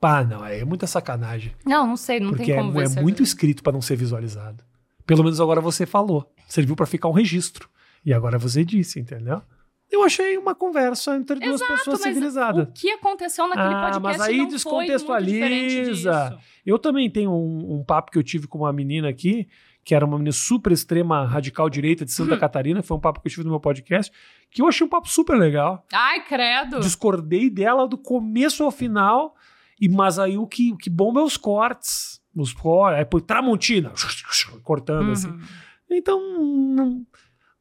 [0.00, 1.52] Ah, não, é muita sacanagem.
[1.66, 2.84] Não, não sei, não porque tem é, como ver.
[2.84, 4.62] é se muito escrito pra não ser visualizado.
[5.06, 6.30] Pelo menos agora você falou.
[6.48, 7.68] Serviu pra ficar um registro.
[8.04, 9.42] E agora você disse, entendeu?
[9.90, 12.68] Eu achei uma conversa entre duas Exato, pessoas mas civilizadas.
[12.68, 16.38] O que aconteceu naquele Ah, podcast mas aí descontextualiza.
[16.64, 19.48] Eu também tenho um, um papo que eu tive com uma menina aqui,
[19.84, 22.38] que era uma menina super extrema, radical direita de Santa Hum.
[22.40, 22.82] Catarina.
[22.82, 24.12] Foi um papo que eu tive no meu podcast,
[24.50, 25.84] que eu achei um papo super legal.
[25.92, 26.80] Ai, credo.
[26.80, 29.34] Discordei dela do começo ao final,
[29.80, 32.20] e mas aí o que, o que bomba é os cortes.
[32.34, 33.92] Os cortes, aí põe Tramontina,
[34.62, 35.28] cortando assim.
[35.28, 35.40] Uhum.
[35.90, 37.06] Então, não,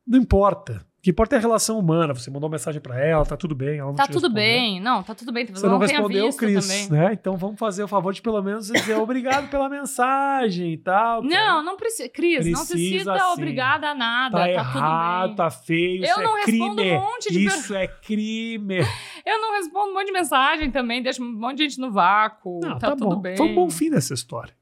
[0.06, 0.86] não importa.
[1.08, 2.14] Que importa é a relação humana.
[2.14, 3.78] Você mandou mensagem pra ela, tá tudo bem.
[3.78, 4.82] Ela não Tá tudo bem.
[4.82, 5.46] Não, tá tudo bem.
[5.46, 7.14] Talvez Você não não respondeu o Cris, né?
[7.14, 11.24] Então vamos fazer o favor de pelo menos dizer obrigado pela mensagem e tal.
[11.24, 12.10] Não, não precisa.
[12.10, 13.32] Cris, não se Precisa sinta sim.
[13.32, 14.38] obrigada a nada.
[14.38, 15.36] Tá, Tá, errado, tudo bem.
[15.38, 16.92] tá feio, Eu não é respondo crime.
[16.92, 18.80] um monte de isso é crime.
[19.26, 22.60] Eu não respondo um monte de mensagem também, deixo um monte de gente no vácuo.
[22.62, 23.22] Não, tá, tudo bom.
[23.22, 23.38] bem.
[23.38, 24.54] Foi um bom fim dessa história.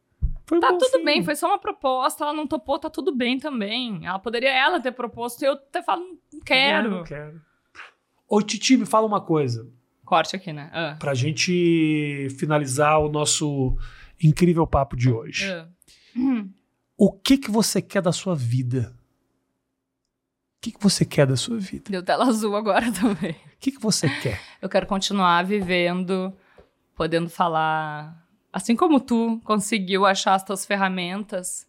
[0.45, 1.05] Foi Tá bom tudo fim.
[1.05, 4.05] bem, foi só uma proposta, ela não topou, tá tudo bem também.
[4.05, 6.89] Ela poderia ela ter proposto e eu ter falado, não quero.
[6.89, 7.41] Não, não quero.
[8.27, 9.67] Ô, Titi, me fala uma coisa.
[10.03, 10.71] Corte aqui, né?
[10.73, 10.99] Uh.
[10.99, 13.75] Pra gente finalizar o nosso
[14.23, 15.45] incrível papo de hoje.
[16.15, 16.49] Uh.
[16.97, 18.95] O que que você quer da sua vida?
[20.57, 21.91] O que que você quer da sua vida?
[21.91, 23.31] Deu tela azul agora também.
[23.31, 24.39] O que que você quer?
[24.61, 26.33] Eu quero continuar vivendo,
[26.95, 28.24] podendo falar,
[28.55, 31.67] assim como tu conseguiu achar as tuas ferramentas,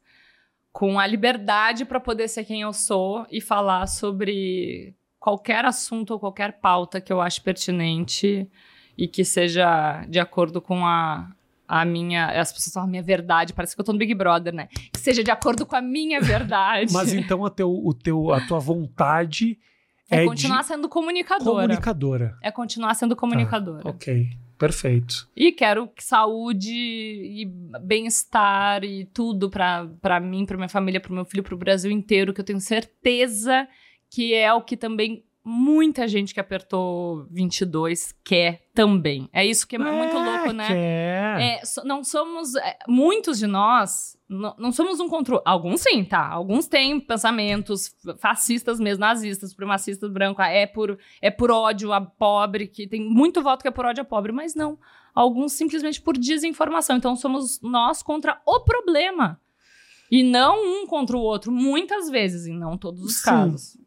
[0.73, 6.21] com a liberdade para poder ser quem eu sou e falar sobre qualquer assunto ou
[6.21, 8.49] qualquer pauta que eu ache pertinente
[8.97, 11.29] e que seja de acordo com a,
[11.67, 12.27] a minha.
[12.41, 14.69] As pessoas falam a minha verdade, parece que eu tô no Big Brother, né?
[14.93, 16.93] Que seja de acordo com a minha verdade.
[16.93, 19.59] Mas então a, teu, o teu, a tua vontade
[20.09, 21.67] é, é continuar sendo comunicadora.
[21.67, 22.39] Comunicadora.
[22.41, 23.83] É continuar sendo comunicadora.
[23.85, 24.46] Ah, ok.
[24.59, 25.29] Perfeito.
[25.37, 27.45] E quero saúde e
[27.83, 32.33] bem-estar e tudo para mim, para minha família, para meu filho, para o Brasil inteiro,
[32.33, 33.69] que eu tenho certeza
[34.11, 39.29] que é o que também muita gente que apertou 22 quer também.
[39.33, 40.67] É isso que é, é muito louco, né?
[40.67, 41.41] Quer.
[41.41, 42.57] É, não somos.
[42.57, 45.43] É, muitos de nós não, não somos um controle.
[45.45, 46.29] Alguns sim, tá?
[46.29, 50.43] Alguns têm pensamentos fascistas mesmo, nazistas, supremacistas branco.
[50.43, 53.87] Ah, é por, é por ódio a pobre, que tem muito voto que é por
[53.87, 54.77] ódio a pobre, mas não.
[55.15, 56.97] Alguns simplesmente por desinformação.
[56.97, 59.41] Então somos nós contra o problema.
[60.11, 63.25] E não um contra o outro, muitas vezes, e não todos os sim.
[63.25, 63.79] casos.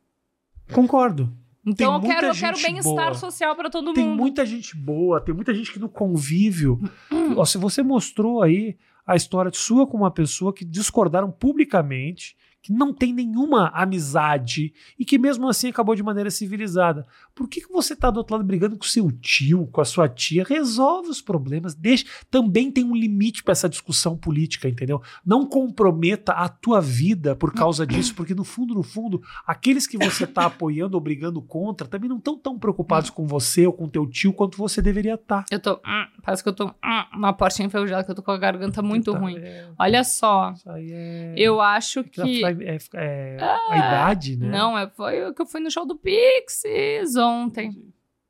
[0.73, 1.33] Concordo.
[1.65, 4.15] Então eu quero, eu quero bem-estar social para todo tem mundo.
[4.15, 6.79] Tem muita gente boa, tem muita gente que no convívio.
[7.45, 12.93] se você mostrou aí a história sua com uma pessoa que discordaram publicamente, que não
[12.93, 17.07] tem nenhuma amizade e que mesmo assim acabou de maneira civilizada.
[17.33, 20.09] Por que, que você está do outro lado brigando com seu tio, com a sua
[20.09, 20.43] tia?
[20.43, 22.05] Resolve os problemas, deixa.
[22.29, 25.01] Também tem um limite para essa discussão política, entendeu?
[25.25, 29.97] Não comprometa a tua vida por causa disso, porque no fundo, no fundo, aqueles que
[29.97, 33.87] você está apoiando ou brigando contra também não estão tão preocupados com você ou com
[33.87, 35.43] teu tio quanto você deveria estar.
[35.43, 35.45] Tá.
[35.51, 35.73] Eu tô.
[35.75, 38.81] Hum, parece que eu tô hum, uma portinha enferrujada, que eu tô com a garganta
[38.81, 39.37] muito ruim.
[39.37, 40.53] É, Olha só.
[40.67, 41.33] É...
[41.37, 44.47] Eu acho que é, é ah, a idade, né?
[44.47, 47.71] Não, é, foi o que eu fui no show do Pixies ontem.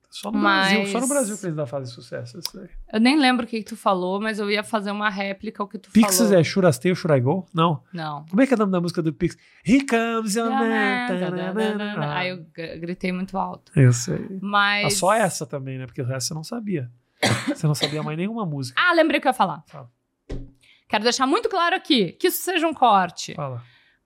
[0.10, 0.74] Só no mas...
[0.74, 2.40] Brasil, só no Brasil que eles ainda fazem sucesso.
[2.92, 5.68] Eu nem lembro o que, que, tu falou, mas eu ia fazer uma réplica ao
[5.68, 6.32] que tu Pixies falou.
[6.32, 7.46] Pixies é Shurastei ou Shuraigo?
[7.54, 7.84] Não.
[7.94, 8.26] Não.
[8.26, 9.40] Como é que é o nome da música do Pixies?
[9.64, 11.08] Here comes your man.
[12.12, 12.44] Aí eu
[12.80, 13.72] gritei muito alto.
[13.76, 14.40] Eu sei.
[14.42, 14.86] Mas...
[14.88, 15.86] Ah, só essa também, né?
[15.86, 16.90] Porque o resto você não sabia.
[17.48, 18.82] você não sabia mais nenhuma música.
[18.82, 19.64] Ah, lembrei o que eu ia falar.
[19.68, 19.92] Fala.
[20.88, 23.36] Quero deixar muito claro aqui que isso seja um corte.
[23.36, 23.62] Fala.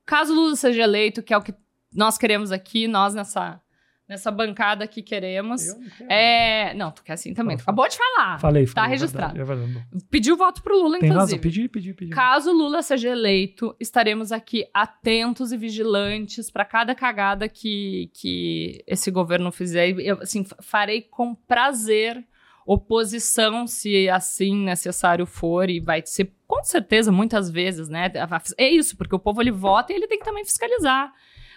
[0.06, 1.54] Caso Lula seja eleito, que é o que
[1.94, 3.62] nós queremos aqui, nós nessa,
[4.10, 5.68] nessa bancada que queremos.
[5.68, 6.74] Eu não É...
[6.74, 7.56] Não, tu quer assim também.
[7.56, 8.40] Tu acabou de falar.
[8.40, 8.74] Falei, falei.
[8.74, 9.40] Tá registrado.
[9.40, 10.06] É verdade, é verdade.
[10.10, 11.38] Pediu voto pro Lula, Tem inclusive.
[11.38, 12.12] razão, pedi, pedi, pedi.
[12.12, 19.10] Caso Lula seja eleito, estaremos aqui atentos e vigilantes para cada cagada que, que esse
[19.12, 19.90] governo fizer.
[20.00, 22.26] Eu, assim, farei com prazer
[22.66, 28.12] oposição, se assim necessário for, e vai ser com certeza muitas vezes, né?
[28.58, 31.12] É isso, porque o povo ele vota e ele tem que também fiscalizar.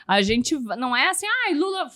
[0.07, 1.91] A gente não é assim, ai, ah, Lula.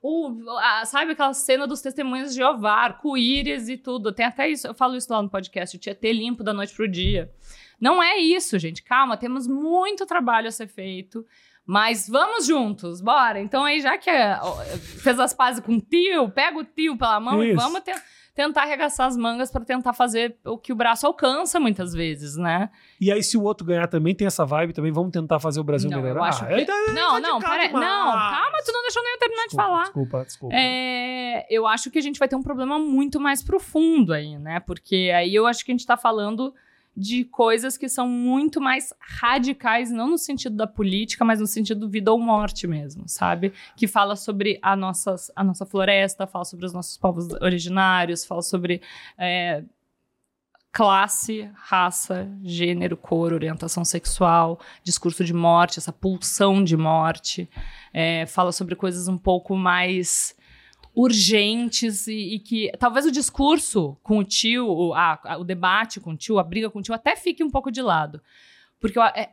[0.00, 4.12] O, a, sabe aquela cena dos testemunhos de Jeová, arco-íris e tudo.
[4.12, 6.88] Tem até isso, eu falo isso lá no podcast, o Tietê limpo da noite pro
[6.88, 7.32] dia.
[7.80, 8.82] Não é isso, gente.
[8.82, 11.26] Calma, temos muito trabalho a ser feito.
[11.66, 13.38] Mas vamos juntos, bora.
[13.40, 14.38] Então aí, já que é,
[15.02, 17.52] fez as pazes com o tio, pega o tio pela mão isso.
[17.52, 17.94] e vamos ter
[18.38, 22.70] tentar arregaçar as mangas para tentar fazer o que o braço alcança muitas vezes, né?
[23.00, 25.64] E aí, se o outro ganhar também, tem essa vibe também, vamos tentar fazer o
[25.64, 26.20] Brasil não, melhorar.
[26.20, 26.64] Eu acho ah, que...
[26.64, 27.68] tá, não, não, pera...
[27.72, 29.82] não, calma, tu não deixou nem eu terminar desculpa, de falar.
[29.82, 30.54] Desculpa, desculpa.
[30.54, 34.60] É, eu acho que a gente vai ter um problema muito mais profundo aí, né?
[34.60, 36.54] Porque aí eu acho que a gente tá falando
[36.98, 41.80] de coisas que são muito mais radicais, não no sentido da política, mas no sentido
[41.80, 43.52] do vida ou morte mesmo, sabe?
[43.76, 48.42] Que fala sobre a, nossas, a nossa floresta, fala sobre os nossos povos originários, fala
[48.42, 48.82] sobre
[49.16, 49.62] é,
[50.72, 57.48] classe, raça, gênero, cor, orientação sexual, discurso de morte, essa pulsão de morte.
[57.94, 60.36] É, fala sobre coisas um pouco mais
[60.98, 66.10] urgentes e, e, que talvez o discurso com o tio, o, a, o debate com
[66.10, 68.20] o tio, a briga com o tio até fique um pouco de lado.
[68.80, 69.32] Porque eu, é,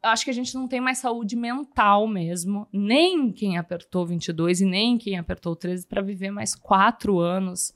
[0.00, 4.64] acho que a gente não tem mais saúde mental mesmo, nem quem apertou 22 e
[4.64, 7.74] nem quem apertou 13 para viver mais quatro anos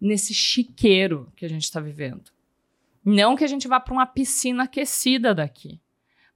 [0.00, 2.30] nesse chiqueiro que a gente está vivendo.
[3.04, 5.78] Não que a gente vá para uma piscina aquecida daqui.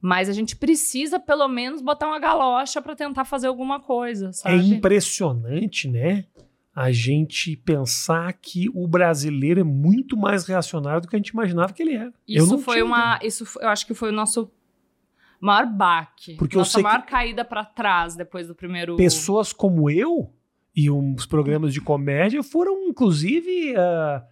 [0.06, 4.32] Mas a gente precisa, pelo menos, botar uma galocha para tentar fazer alguma coisa, é
[4.32, 4.54] sabe?
[4.54, 6.26] É impressionante, né?
[6.76, 11.72] A gente pensar que o brasileiro é muito mais reacionário do que a gente imaginava
[11.72, 12.12] que ele era.
[12.28, 13.18] Isso foi uma.
[13.22, 14.52] Isso, eu acho que foi o nosso
[15.40, 16.34] maior baque.
[16.34, 18.96] Porque nossa eu sei maior caída para trás depois do primeiro.
[18.96, 20.30] Pessoas como eu
[20.76, 24.22] e uns programas de comédia foram, inclusive, uh,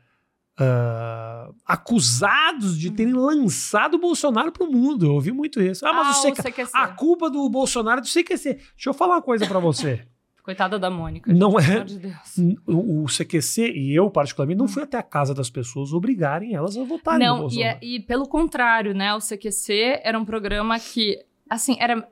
[0.62, 5.06] uh, acusados de terem lançado o Bolsonaro para o mundo.
[5.06, 5.86] Eu ouvi muito isso.
[5.86, 6.68] Ah, mas ah, o CQ...
[6.72, 8.54] a culpa do Bolsonaro é do CQC.
[8.54, 10.06] Deixa eu falar uma coisa para você.
[10.42, 11.32] Coitada da Mônica.
[11.32, 11.84] Não é.
[11.84, 16.52] De o, o, CQC e eu, particularmente, não fui até a casa das pessoas obrigarem
[16.52, 19.14] elas a votarem não, e, é, e pelo contrário, né?
[19.14, 21.16] O CQC era um programa que,
[21.48, 22.08] assim, era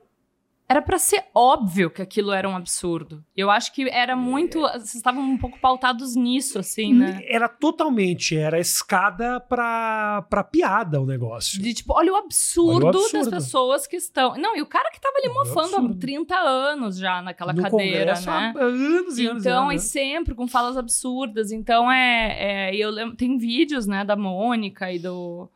[0.71, 3.21] era para ser óbvio que aquilo era um absurdo.
[3.35, 4.61] Eu acho que era muito.
[4.61, 7.19] Vocês estavam um pouco pautados nisso, assim, né?
[7.27, 11.61] Era totalmente, era escada pra, pra piada o negócio.
[11.61, 14.37] De tipo, olha o, absurdo olha o absurdo das pessoas que estão.
[14.37, 18.13] Não, e o cara que tava ali mofando há 30 anos já naquela no cadeira,
[18.13, 18.53] né?
[18.55, 19.45] Há anos e anos.
[19.45, 21.51] Então, e sempre com falas absurdas.
[21.51, 22.69] Então, é.
[22.69, 25.49] é eu lembro, tem vídeos, né, da Mônica e do.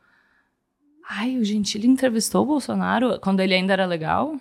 [1.08, 4.38] Ai, o Gentili entrevistou o Bolsonaro quando ele ainda era legal?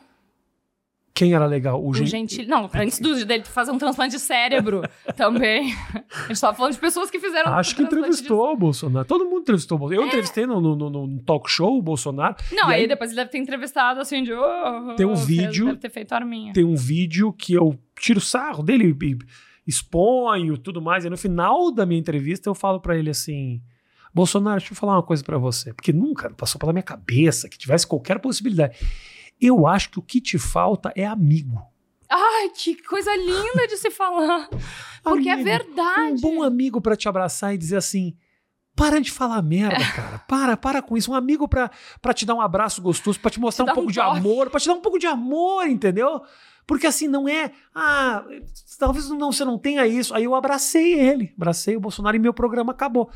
[1.16, 1.82] Quem era legal?
[1.82, 2.46] O, o Gentili.
[2.46, 4.82] Não, antes do, dele fazer um transplante de cérebro
[5.16, 5.74] também.
[6.14, 7.54] A gente tava falando de pessoas que fizeram.
[7.54, 8.54] Acho que entrevistou de...
[8.54, 9.08] o Bolsonaro.
[9.08, 10.02] Todo mundo entrevistou o Bolsonaro.
[10.02, 10.08] Eu é.
[10.10, 12.36] entrevistei no, no, no, no, talk show o Bolsonaro.
[12.52, 14.34] Não, aí, aí, depois ele deve ter entrevistado assim de.
[14.34, 15.68] Oh, tem um vídeo.
[15.68, 16.52] Deve ter feito arminha.
[16.52, 19.18] Tem um vídeo que eu tiro sarro dele e
[19.66, 21.06] exponho tudo mais.
[21.06, 23.62] E no final da minha entrevista eu falo para ele assim.
[24.14, 27.58] Bolsonaro, deixa eu falar uma coisa para você, porque nunca passou pela minha cabeça que
[27.58, 28.78] tivesse qualquer possibilidade.
[29.40, 31.62] Eu acho que o que te falta é amigo.
[32.10, 34.50] Ai, que coisa linda de se falar.
[35.04, 36.14] Porque é amigo, é verdade.
[36.14, 38.16] Um bom amigo para te abraçar e dizer assim:
[38.76, 40.20] para de falar merda, cara.
[40.20, 41.12] Para, para com isso.
[41.12, 41.72] Um amigo pra,
[42.02, 44.50] pra te dar um abraço gostoso, pra te mostrar te um pouco um de amor,
[44.50, 46.22] pra te dar um pouco de amor, entendeu?
[46.68, 47.52] Porque assim, não é.
[47.74, 48.26] Ah,
[48.78, 50.14] talvez não, você não tenha isso.
[50.14, 53.10] Aí eu abracei ele, abracei o Bolsonaro e meu programa acabou.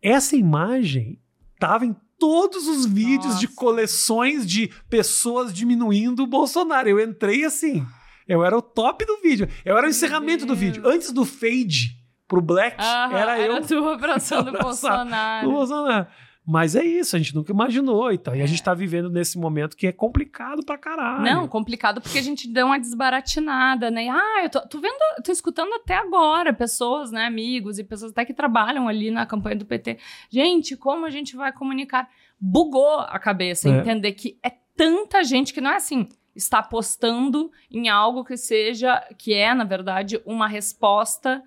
[0.00, 1.18] Essa imagem
[1.58, 3.40] tava em todos os vídeos Nossa.
[3.40, 6.88] de coleções de pessoas diminuindo o Bolsonaro.
[6.88, 7.84] Eu entrei assim.
[8.28, 9.48] Eu era o top do vídeo.
[9.64, 10.84] Eu era o encerramento do vídeo.
[10.86, 11.96] Antes do fade
[12.28, 13.56] pro Black, Aham, era eu.
[13.56, 15.48] Era tu abraçando o Bolsonaro.
[15.48, 16.06] O Bolsonaro.
[16.44, 18.34] Mas é isso, a gente nunca imaginou e tal.
[18.34, 18.64] E a gente é.
[18.64, 21.22] tá vivendo nesse momento que é complicado pra caralho.
[21.22, 24.08] Não, complicado porque a gente deu uma desbaratinada, né?
[24.08, 28.24] Ah, eu tô, tô vendo, tô escutando até agora pessoas, né, amigos e pessoas até
[28.24, 29.98] que trabalham ali na campanha do PT.
[30.30, 32.08] Gente, como a gente vai comunicar?
[32.40, 33.78] Bugou a cabeça, é.
[33.78, 39.00] entender que é tanta gente que não é assim está apostando em algo que seja,
[39.18, 41.42] que é, na verdade, uma resposta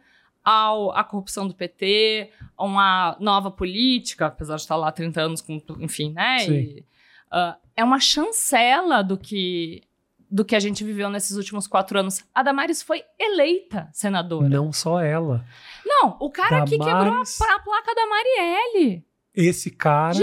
[0.46, 5.20] ao, à corrupção do PT, a uma nova política, apesar de estar lá há 30
[5.20, 6.48] anos, com, enfim, né?
[6.48, 6.86] E,
[7.34, 9.82] uh, é uma chancela do que
[10.30, 12.24] do que a gente viveu nesses últimos quatro anos.
[12.34, 14.50] A Damares foi eleita senadora.
[14.50, 15.46] Não só ela.
[15.86, 16.70] Não, o cara Damares...
[16.72, 19.06] que quebrou a, a, placa da Marielle.
[19.34, 20.14] Esse cara.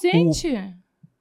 [0.00, 0.48] Gente.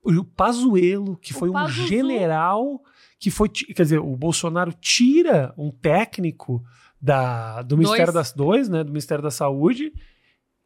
[0.04, 1.84] O, o Pazuello, que o foi Pazuzu.
[1.84, 2.82] um general
[3.20, 3.50] que foi.
[3.50, 6.64] Quer dizer, o Bolsonaro tira um técnico
[7.02, 8.84] da, do Ministério das Dois, né?
[8.84, 9.91] Do Ministério da Saúde.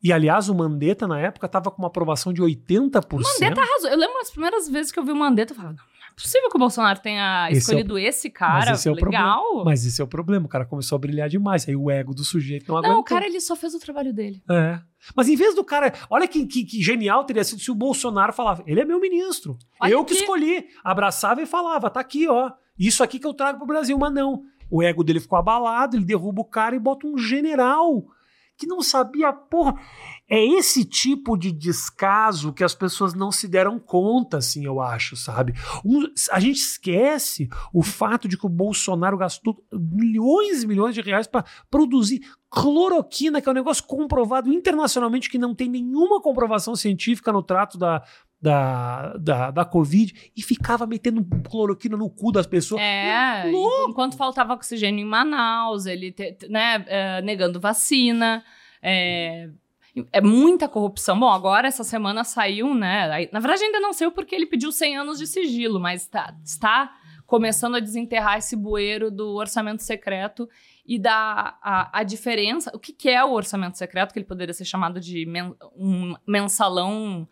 [0.04, 3.14] E, aliás, o Mandetta, na época, estava com uma aprovação de 80%.
[3.14, 3.90] O Mandetta arrasou.
[3.90, 6.14] Eu lembro as primeiras vezes que eu vi o Mandetta, eu falava, não, não é
[6.16, 8.06] possível que o Bolsonaro tenha esse escolhido é o...
[8.06, 8.72] esse cara.
[8.72, 9.42] Mas esse é o legal.
[9.42, 9.66] Problema.
[9.66, 10.46] Mas esse é o problema.
[10.46, 11.68] O cara começou a brilhar demais.
[11.68, 12.94] Aí o ego do sujeito não aguentou.
[12.94, 14.44] Não, o cara, ele só fez o trabalho dele.
[14.50, 14.80] É.
[15.16, 15.92] Mas em vez do cara...
[16.10, 19.58] Olha que, que, que genial teria sido se o Bolsonaro falava, ele é meu ministro.
[19.82, 20.68] Olha eu que escolhi.
[20.84, 22.52] Abraçava e falava, tá aqui, ó.
[22.78, 23.98] Isso aqui que eu trago pro Brasil.
[23.98, 24.44] Mas não.
[24.76, 28.04] O ego dele ficou abalado, ele derruba o cara e bota um general
[28.58, 29.80] que não sabia, porra.
[30.28, 35.16] É esse tipo de descaso que as pessoas não se deram conta, assim, eu acho,
[35.16, 35.54] sabe?
[35.86, 41.02] Um, a gente esquece o fato de que o Bolsonaro gastou milhões e milhões de
[41.02, 46.76] reais para produzir cloroquina, que é um negócio comprovado internacionalmente que não tem nenhuma comprovação
[46.76, 48.02] científica no trato da,
[48.42, 52.82] da, da, da Covid e ficava metendo cloroquina no cu das pessoas.
[52.82, 53.52] É,
[53.88, 58.44] enquanto faltava oxigênio em Manaus, ele te, né, é, negando vacina.
[58.82, 59.50] É,
[60.12, 61.20] é muita corrupção.
[61.20, 63.30] Bom, agora essa semana saiu, né?
[63.32, 66.94] Na verdade, ainda não saiu porque ele pediu 100 anos de sigilo, mas tá, está
[67.26, 70.48] começando a desenterrar esse bueiro do orçamento secreto
[70.86, 72.72] e da a, a diferença.
[72.74, 74.14] O que, que, é o orçamento secreto?
[74.14, 77.28] Que ele poderia ser chamado de men, um mensalão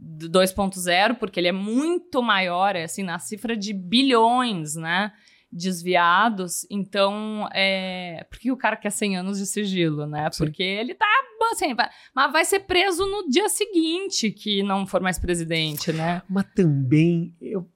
[0.00, 5.12] 2.0, porque ele é muito maior, é assim, na cifra de bilhões, né?
[5.50, 6.66] Desviados.
[6.70, 8.26] Então, é.
[8.28, 10.28] Por que o cara quer 100 anos de sigilo, né?
[10.30, 10.44] Sim.
[10.44, 11.06] Porque ele tá.
[11.52, 16.22] Assim, vai, mas vai ser preso no dia seguinte que não for mais presidente, né?
[16.28, 17.34] Mas também.
[17.40, 17.66] Eu,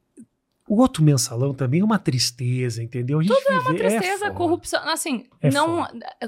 [0.68, 3.18] o outro mensalão também é uma tristeza, entendeu?
[3.20, 4.80] Tudo é uma tristeza, é corrupção.
[4.88, 5.86] Assim, é não,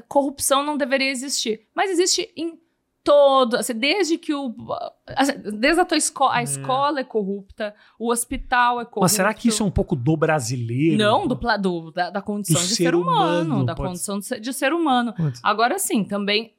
[0.09, 1.63] corrupção não deveria existir.
[1.75, 2.59] Mas existe em
[3.05, 4.55] todo, assim, desde que o.
[5.09, 6.35] assim, desde a tua escola.
[6.35, 9.01] A escola é corrupta, o hospital é corrupto.
[9.03, 10.97] Mas será que isso é um pouco do brasileiro?
[10.97, 14.25] Não, do, do- da, da condição Do de ser humano, humano, da pode condição de
[14.25, 15.13] ser, de ser humano.
[15.13, 15.39] Pode.
[15.43, 16.54] Agora sim, também,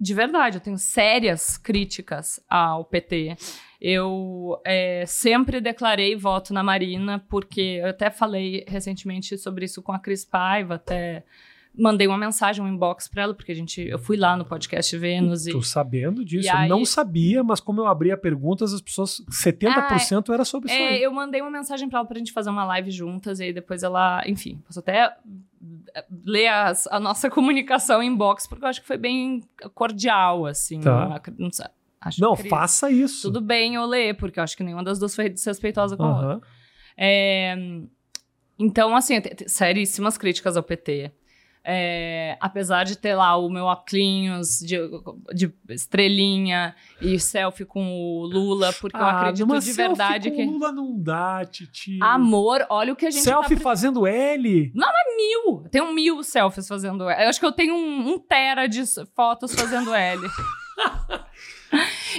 [0.00, 3.36] de verdade, eu tenho sérias críticas ao PT.
[3.80, 9.92] Eu é, sempre declarei voto na Marina, porque eu até falei recentemente sobre isso com
[9.92, 11.24] a Cris Paiva, até
[11.78, 14.96] mandei uma mensagem, um inbox pra ela, porque a gente, eu fui lá no podcast
[14.96, 16.48] Vênus e Tô sabendo disso.
[16.52, 19.22] Aí- não sabia, mas como eu abria perguntas, as pessoas.
[19.30, 21.02] 70% era sobre isso É, aí.
[21.02, 23.82] eu mandei uma mensagem pra ela pra gente fazer uma live juntas, e aí depois
[23.82, 25.14] ela, enfim, posso até
[26.24, 29.42] ler as- a nossa comunicação em box, porque eu acho que foi bem
[29.74, 30.80] cordial, assim.
[30.80, 31.20] Tá.
[31.36, 31.50] Não, não
[32.00, 33.22] acho Não, faça isso.
[33.28, 36.16] Tudo bem eu ler, porque eu acho que nenhuma das duas foi desrespeitosa com a
[36.32, 36.48] outra.
[36.96, 37.56] É,
[38.58, 39.14] então, assim,
[39.46, 41.12] seríssimas críticas ao PT.
[41.70, 44.78] É, apesar de ter lá o meu óculos de,
[45.34, 50.46] de estrelinha e selfie com o Lula, porque eu Ah, acredito numa de verdade que.
[50.46, 51.98] Lula não dá, Titi.
[52.00, 53.62] Amor, olha o que a gente Selfie tá...
[53.62, 54.72] fazendo L.
[54.74, 55.60] mil.
[55.64, 57.22] Eu tenho mil selfies fazendo L.
[57.22, 58.82] Eu acho que eu tenho um, um tera de
[59.14, 60.22] fotos fazendo L.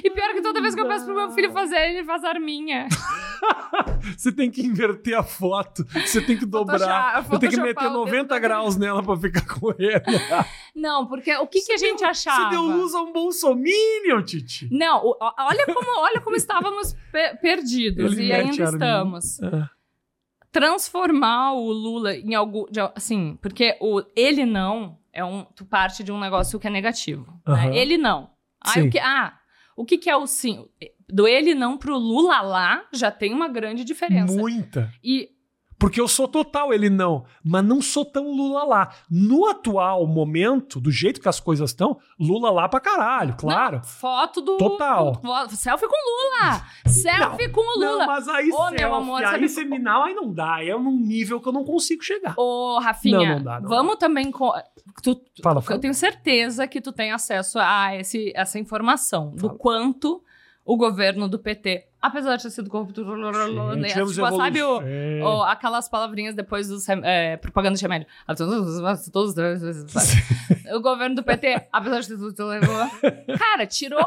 [0.03, 2.87] e pior que toda vez que eu peço pro meu filho fazer ele faz arminha.
[4.17, 5.85] Você tem que inverter a foto.
[6.05, 7.23] Você tem que dobrar.
[7.23, 10.01] Você tem que meter o dedo 90 da- graus nela pra ficar com ele.
[10.75, 12.45] Não, porque o que, que a gente achava?
[12.45, 14.67] Você deu luz a um bolsominion, Titi.
[14.71, 19.41] Não, olha como, olha como estávamos pe- perdidos Ele e ainda estamos.
[19.43, 19.69] Ah,
[20.51, 26.03] Transformar o Lula em algo, de- assim, porque o ele não é um, tu parte
[26.03, 27.53] de um negócio que é negativo, né?
[27.65, 27.73] Aham.
[27.73, 28.31] Ele não.
[28.59, 28.87] Ah, Sim.
[28.87, 29.33] o que, ah,
[29.77, 30.67] o que que é o sim?
[31.11, 34.35] Do ele não pro Lula lá já tem uma grande diferença.
[34.37, 34.91] Muita.
[35.03, 35.29] E
[35.79, 37.23] Porque eu sou total, ele não.
[37.41, 38.89] Mas não sou tão Lula lá.
[39.09, 43.77] No atual momento, do jeito que as coisas estão, Lula lá pra caralho, claro.
[43.77, 45.13] não, foto do Total.
[45.13, 46.61] do- selfie com Lula.
[46.85, 47.97] Selfie com o Lula.
[47.99, 50.55] Não, mas aí, Ô, meu selfie, amor, aí sabe- seminal, aí não dá.
[50.55, 52.33] Aí é num nível que eu não consigo chegar.
[52.37, 54.29] Ô, Rafinha, Não, não dá, não vamos também.
[54.31, 54.53] co-
[55.01, 55.79] Tu, Fala, eu fala.
[55.79, 59.57] tenho certeza que tu tem acesso a esse, essa informação do Fala.
[59.57, 60.21] quanto
[60.65, 63.03] o governo do PT, apesar de ter sido corrupto,
[63.75, 65.21] né, tivemos tipo, sabe o, É.
[65.23, 68.07] o- aquelas palavrinhas depois dos é, propaganda de remédio.
[68.37, 68.79] Todos-
[70.75, 72.35] o governo do PT, apesar de ter tudo,
[73.39, 74.05] cara, tirou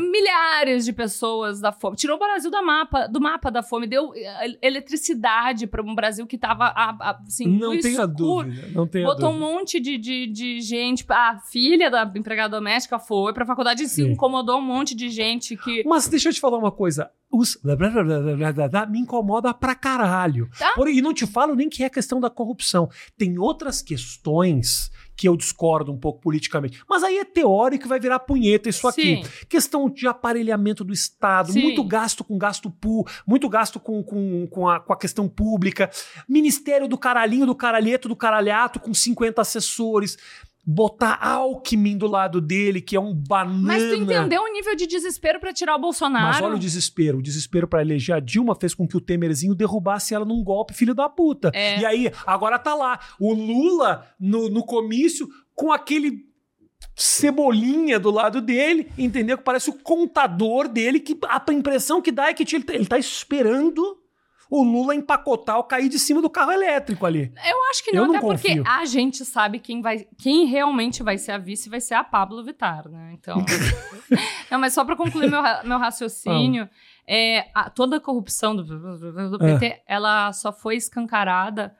[0.00, 4.12] milhares de pessoas da fome, tirou o Brasil da mapa, do mapa da fome, deu
[4.14, 8.14] eh, eletricidade para um Brasil que tava a- a- assim, não tenha escuro.
[8.48, 8.68] dúvida.
[8.72, 9.52] Não tenha Botou um dúvida.
[9.52, 11.04] monte de, de, de gente.
[11.08, 15.56] A filha da empregada doméstica foi pra faculdade e se incomodou um monte de gente
[15.56, 15.82] que.
[15.86, 17.10] Mas deixa eu te falar uma coisa.
[17.30, 20.48] Os blá, blá, blá, me incomoda pra caralho.
[20.58, 20.72] Tá.
[20.74, 22.90] Porém, e não te falo nem que é a questão da corrupção.
[23.16, 26.82] Tem outras questões que eu discordo um pouco politicamente.
[26.88, 29.22] Mas aí é teórico e vai virar punheta isso aqui.
[29.22, 29.46] Sim.
[29.48, 31.62] Questão de aparelhamento do Estado, Sim.
[31.62, 35.90] muito gasto com gasto pu, muito gasto com, com, com, a, com a questão pública,
[36.28, 40.16] Ministério do caralhinho, do caralheto, do caralhato, com 50 assessores,
[40.64, 43.58] botar Alckmin do lado dele, que é um banana.
[43.60, 46.26] Mas tu entendeu o nível de desespero pra tirar o Bolsonaro?
[46.26, 47.18] Mas olha o desespero.
[47.18, 50.72] O desespero pra eleger a Dilma fez com que o Temerzinho derrubasse ela num golpe,
[50.72, 51.50] filho da puta.
[51.52, 51.80] É.
[51.80, 53.00] E aí, agora tá lá.
[53.18, 56.30] O Lula no, no comício com aquele
[56.94, 59.38] cebolinha do lado dele, entendeu?
[59.38, 62.86] Que parece o contador dele, que a impressão que dá é que ele tá, ele
[62.86, 64.01] tá esperando
[64.54, 67.32] o Lula empacotar ou cair de cima do carro elétrico ali.
[67.42, 68.64] Eu acho que Eu não, não até porque confio.
[68.66, 72.44] a gente sabe quem vai, quem realmente vai ser a vice vai ser a Pablo
[72.44, 73.12] Vittar, né?
[73.14, 73.38] Então,
[74.50, 76.68] não, mas só para concluir meu, meu raciocínio,
[77.06, 79.58] é, a- toda a corrupção do, do É.
[79.58, 81.74] PT, ela só foi escancarada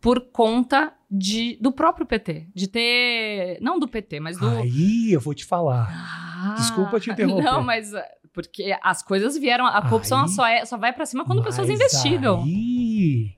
[0.00, 5.20] por conta de, do próprio PT, de ter, não do PT, mas do Aí eu
[5.20, 5.88] vou te falar.
[5.90, 7.42] Ah, Desculpa te interromper.
[7.42, 7.92] Não, mas
[8.32, 11.68] porque as coisas vieram, a corrupção Aí- só, é, só vai pra cima quando pessoas
[11.68, 12.42] investigam.
[12.42, 13.36] Aí,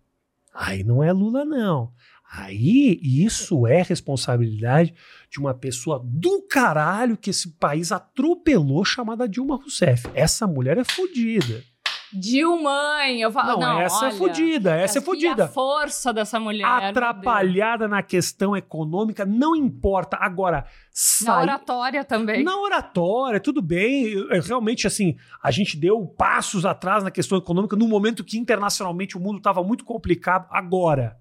[0.55, 1.93] aí não é Lula, não.
[2.37, 4.95] Aí isso é responsabilidade
[5.31, 10.09] de uma pessoa do caralho que esse país atropelou, chamada Dilma Rousseff.
[10.15, 11.63] Essa mulher é fodida.
[12.15, 15.49] Dilmãe, eu falo, Não, não, essa é olha, fodida, essa é e a fodida.
[15.49, 16.65] força dessa mulher.
[16.67, 20.17] Atrapalhada na questão econômica, não importa.
[20.21, 21.43] Agora, Na sai.
[21.43, 22.45] oratória também.
[22.45, 24.15] Na oratória, tudo bem.
[24.47, 29.21] Realmente, assim, a gente deu passos atrás na questão econômica no momento que internacionalmente o
[29.21, 30.47] mundo estava muito complicado.
[30.51, 31.17] Agora,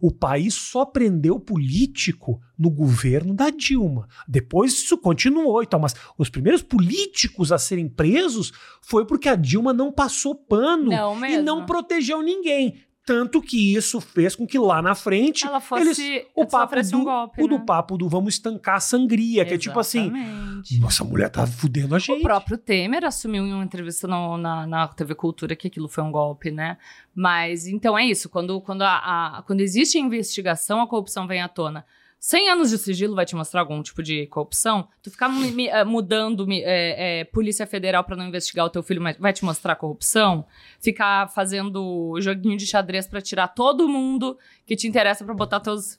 [0.00, 4.08] o país só prendeu político no governo da Dilma.
[4.26, 9.34] Depois isso continuou e tal, mas os primeiros políticos a serem presos foi porque a
[9.34, 12.83] Dilma não passou pano Não e não protegeu ninguém.
[13.06, 16.96] Tanto que isso fez com que lá na frente ela fosse eles, o papo do,
[16.98, 17.58] um golpe, o né?
[17.58, 20.80] do papo do vamos estancar a sangria, que é tipo assim, Exatamente.
[20.80, 22.18] nossa, a mulher tá fudendo a gente.
[22.18, 26.02] O próprio Temer assumiu em uma entrevista no- na, na TV Cultura que aquilo foi
[26.02, 26.78] um golpe, né?
[27.14, 28.28] Mas então é isso.
[28.30, 31.84] Quando, quando, a, a- quando existe investigação, a corrupção vem à tona.
[32.18, 34.88] 100 anos de sigilo vai te mostrar algum tipo de corrupção?
[35.02, 35.30] Tu ficar
[35.70, 39.76] eh, mudando eh, eh, Polícia Federal pra não investigar o teu filho vai te mostrar
[39.76, 40.46] corrupção?
[40.80, 45.98] Ficar fazendo joguinho de xadrez pra tirar todo mundo que te interessa pra botar teus.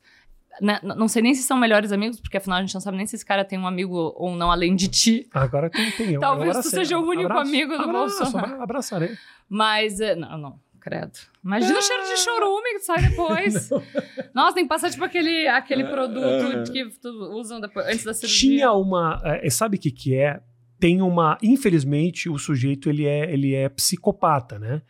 [0.60, 3.06] né, Não sei nem se são melhores amigos, porque afinal a gente não sabe nem
[3.06, 5.28] se esse cara tem um amigo ou não além de ti.
[5.32, 6.20] Agora tem, tem eu.
[6.22, 8.54] Talvez tu seja o único Abraço, amigo do abraço, Bolsonaro.
[8.54, 9.16] abra- Abraçarei.
[9.48, 11.18] Mas, é, não, não, credo.
[11.44, 13.70] Imagina o cheiro de chorume que sai depois.
[14.36, 18.50] Nossa, tem que passar tipo aquele, aquele produto que tu usam depois, antes da cirurgia.
[18.58, 19.20] Tinha uma.
[19.26, 20.40] é, sabe o que, que é?
[20.80, 21.40] Tem uma.
[21.42, 24.84] Infelizmente, o sujeito ele é, ele é psicopata, né?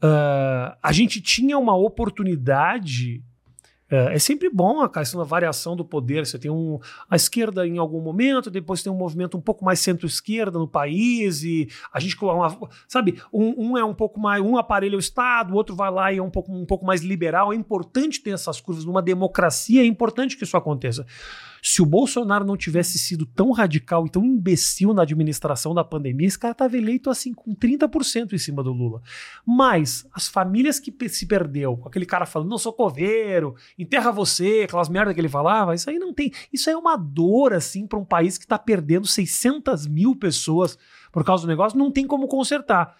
[0.00, 3.22] Ah, a gente tinha uma oportunidade.
[3.90, 6.26] Ah, é sempre bom a questão da variação do poder.
[6.26, 6.78] Você tem um,
[7.08, 11.42] a esquerda em algum momento, depois tem um movimento um pouco mais centro-esquerda no país,
[11.42, 12.16] e a gente.
[12.22, 12.58] uma-
[12.88, 14.42] sabe, um, um é um pouco mais.
[14.42, 17.02] Um aparelha o Estado, o outro vai lá e é um pouco, um pouco mais
[17.02, 17.52] liberal.
[17.52, 18.84] É importante ter essas curvas.
[18.84, 21.06] Numa democracia é importante que isso aconteça.
[21.62, 26.26] Se o Bolsonaro não tivesse sido tão radical e tão imbecil na administração da pandemia,
[26.26, 29.02] esse cara estava eleito assim com 30% em cima do Lula.
[29.44, 34.88] Mas as famílias que se perdeu, aquele cara falando, não sou coveiro, enterra você, aquelas
[34.88, 36.32] merda que ele falava, isso aí não tem.
[36.52, 40.78] Isso aí é uma dor, assim, para um país que está perdendo 600 mil pessoas
[41.12, 42.96] por causa do negócio, não tem como consertar.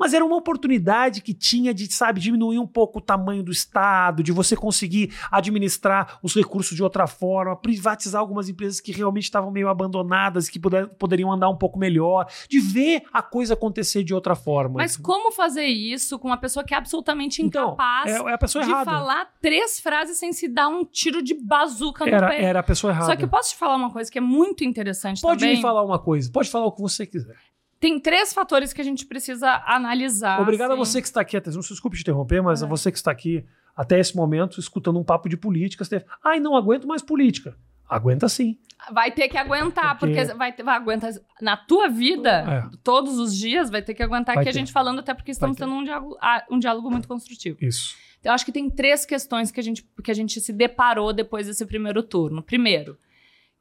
[0.00, 4.22] Mas era uma oportunidade que tinha de, sabe, diminuir um pouco o tamanho do Estado,
[4.22, 9.50] de você conseguir administrar os recursos de outra forma, privatizar algumas empresas que realmente estavam
[9.50, 14.14] meio abandonadas, que puder- poderiam andar um pouco melhor, de ver a coisa acontecer de
[14.14, 14.76] outra forma.
[14.78, 18.38] Mas como fazer isso com uma pessoa que é absolutamente Então, incapaz é, é a
[18.38, 18.90] pessoa de errada.
[18.90, 22.42] falar três frases sem se dar um tiro de bazuca no Era, pé?
[22.42, 23.06] era a pessoa errada.
[23.06, 25.56] Só que eu posso te falar uma coisa que é muito interessante Pode também.
[25.56, 27.36] me falar uma coisa, pode falar o que você quiser.
[27.80, 30.40] Tem três fatores que a gente precisa analisar.
[30.40, 30.84] Obrigado a assim.
[30.84, 32.66] você que está aqui, atenção, desculpe te interromper, mas Ah.
[32.66, 35.82] a você que está aqui até esse momento escutando um papo de política.
[35.84, 37.56] Você deve, Ai, não aguento mais política.
[37.88, 38.56] Aguenta sim.
[38.92, 41.10] Vai ter que aguentar, Porque- porque, vai, ter, vai aguentar.
[41.40, 42.30] Na tua vida,
[42.72, 42.76] É.
[42.84, 45.56] todos os dias, vai ter que aguentar Vai aqui a gente falando, até porque estamos
[45.56, 47.56] tendo um diálogo, ah, um diálogo muito construtivo.
[47.60, 47.96] Isso.
[48.22, 51.46] Eu acho que tem três questões que a gente, que a gente se deparou depois
[51.46, 52.42] desse primeiro turno.
[52.42, 52.96] Primeiro,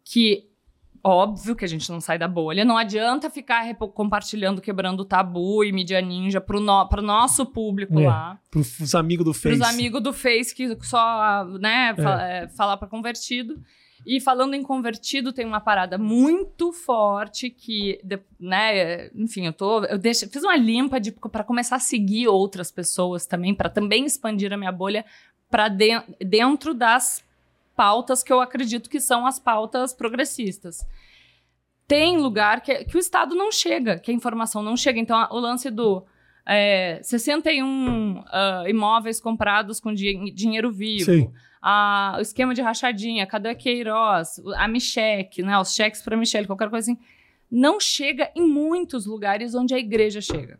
[0.03, 0.48] que
[1.03, 5.63] óbvio que a gente não sai da bolha, não adianta ficar compartilhando, quebrando o tabu
[5.63, 8.07] e mídia ninja pro, no, pro nosso público É.
[8.07, 8.39] lá.
[8.51, 9.57] Para os amigos do Face.
[9.57, 13.61] Pros amigos do Face que só, né, fa- é, falar para convertido.
[14.05, 19.83] E falando em convertido, tem uma parada muito forte que, de- né, enfim, eu tô,
[19.85, 24.05] eu deixo, fiz uma limpa de para começar a seguir outras pessoas também, para também
[24.05, 25.03] expandir a minha bolha
[25.51, 25.67] para
[26.25, 27.23] dentro das
[27.79, 30.85] pautas que eu acredito que são as pautas progressistas.
[31.87, 34.99] Tem lugar que, que o Estado não chega, que a informação não chega.
[34.99, 36.05] Então, o lance do
[36.45, 41.05] é, 61 ah, imóveis comprados com di- dinheiro vivo.
[41.05, 41.31] Sim.
[41.61, 46.47] a- o esquema de rachadinha, cadê a Queiroz, a Micheque, né, os cheques para Michelle,
[46.47, 46.99] qualquer coisa assim,
[47.51, 50.59] não chega em muitos lugares onde a igreja chega.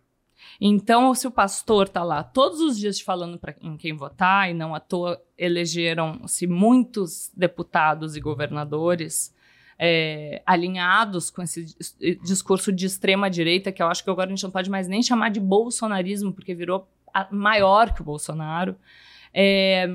[0.61, 4.49] Então, se o pastor tá lá todos os dias te falando para em quem votar,
[4.49, 9.33] e não à toa elegeram-se muitos deputados e governadores
[9.79, 14.35] é, alinhados com esse dis- discurso de extrema direita, que eu acho que agora a
[14.35, 16.85] gente não pode mais nem chamar de bolsonarismo, porque virou
[17.31, 18.75] maior que o Bolsonaro.
[19.33, 19.87] É,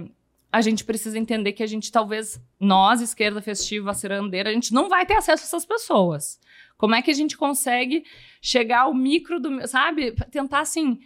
[0.51, 4.89] a gente precisa entender que a gente talvez, nós, esquerda festiva, cirandeira, a gente não
[4.89, 6.41] vai ter acesso a essas pessoas.
[6.77, 8.05] Como é que a gente consegue
[8.43, 10.13] chegar ao micro do, sabe?
[10.31, 10.99] Tentar, assim,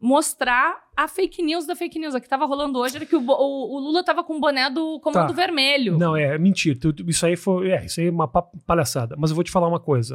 [0.00, 2.14] mostrar a fake news da fake news.
[2.14, 4.70] A que tava rolando hoje era que o, o- o Lula tava com o boné
[4.70, 5.32] do Comando Tá.
[5.34, 5.98] Vermelho.
[5.98, 6.78] Não, é mentira.
[7.06, 7.70] Isso aí foi.
[7.70, 9.16] É, isso aí é uma pa- palhaçada.
[9.18, 10.14] Mas eu vou te falar uma coisa.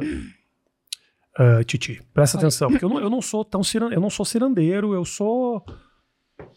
[1.36, 2.42] Ah, Titi, presta Oi.
[2.42, 5.64] atenção, porque eu não, eu não sou tão ciran, eu não sou cirandeiro, eu sou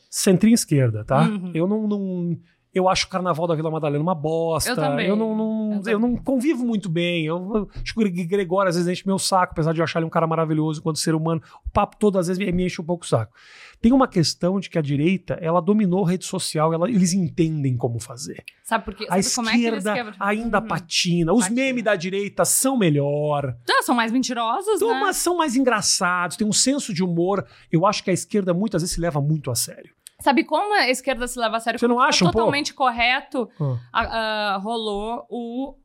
[0.10, 1.22] centrinha esquerda, tá?
[1.30, 1.52] Uhum.
[1.54, 2.38] Eu não, não-
[2.76, 4.70] eu acho o carnaval da Vila Madalena uma bosta.
[4.70, 5.08] Eu também.
[5.08, 7.26] Eu não, não- Eu eu não convivo muito bem.
[7.26, 10.06] Eu, acho que o Gregório às vezes enche meu saco, apesar de eu achar ele
[10.06, 11.42] um cara maravilhoso enquanto ser humano.
[11.66, 13.34] O papo todo às vezes me, me enche um pouco o saco.
[13.82, 17.76] Tem uma questão de que a direita, ela dominou a rede social, ela- eles entendem
[17.78, 18.44] como fazer.
[18.64, 19.06] Sabe por quê?
[19.10, 20.16] A Sabe como é que eles esquerda quebram?
[20.20, 20.68] ainda Uhum.
[20.68, 21.34] patina.
[21.34, 21.62] Os Patina.
[21.62, 23.56] memes da direita são melhor.
[23.84, 25.14] São mais mentirosos, Então, né?
[25.14, 27.46] são mais engraçados, tem um senso de humor.
[27.72, 29.94] Eu acho que a esquerda muitas vezes se leva muito a sério.
[30.26, 31.80] Sabe como a esquerda se leva a sério?
[31.80, 32.38] Você não acha um pouco?
[32.40, 33.78] totalmente correto Ah.
[33.94, 35.76] a- a- rolou o,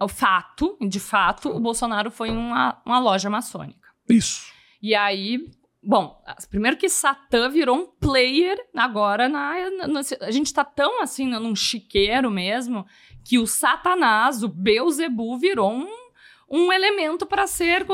[0.00, 3.86] o fato, de fato, o Bolsonaro foi em uma, uma loja maçônica.
[4.08, 4.50] Isso.
[4.82, 5.38] E aí,
[5.86, 6.18] Bom,
[6.48, 9.52] primeiro que Satã virou um player agora na,
[9.86, 12.86] na, a gente tá tão assim num chiqueiro mesmo
[13.22, 15.86] que o Satanás, o Beuzebu virou um,
[16.50, 17.86] um elemento para ser,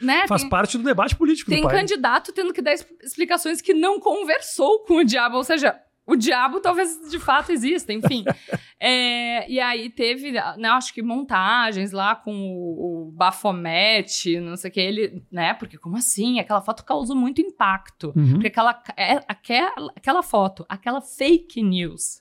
[0.00, 0.26] né?
[0.26, 3.98] Faz tem, parte do debate político Tem do candidato tendo que dar explicações que não
[3.98, 5.78] conversou com o diabo, ou seja,
[6.10, 8.24] o diabo talvez de fato exista, enfim.
[8.80, 14.70] é, e aí teve, né, acho que montagens lá com o, o Bafomete, não sei
[14.70, 15.54] o que, ele, né?
[15.54, 16.40] Porque como assim?
[16.40, 18.12] Aquela foto causou muito impacto.
[18.16, 18.32] Uhum.
[18.32, 22.20] Porque aquela, é, aquela, aquela foto, aquela fake news,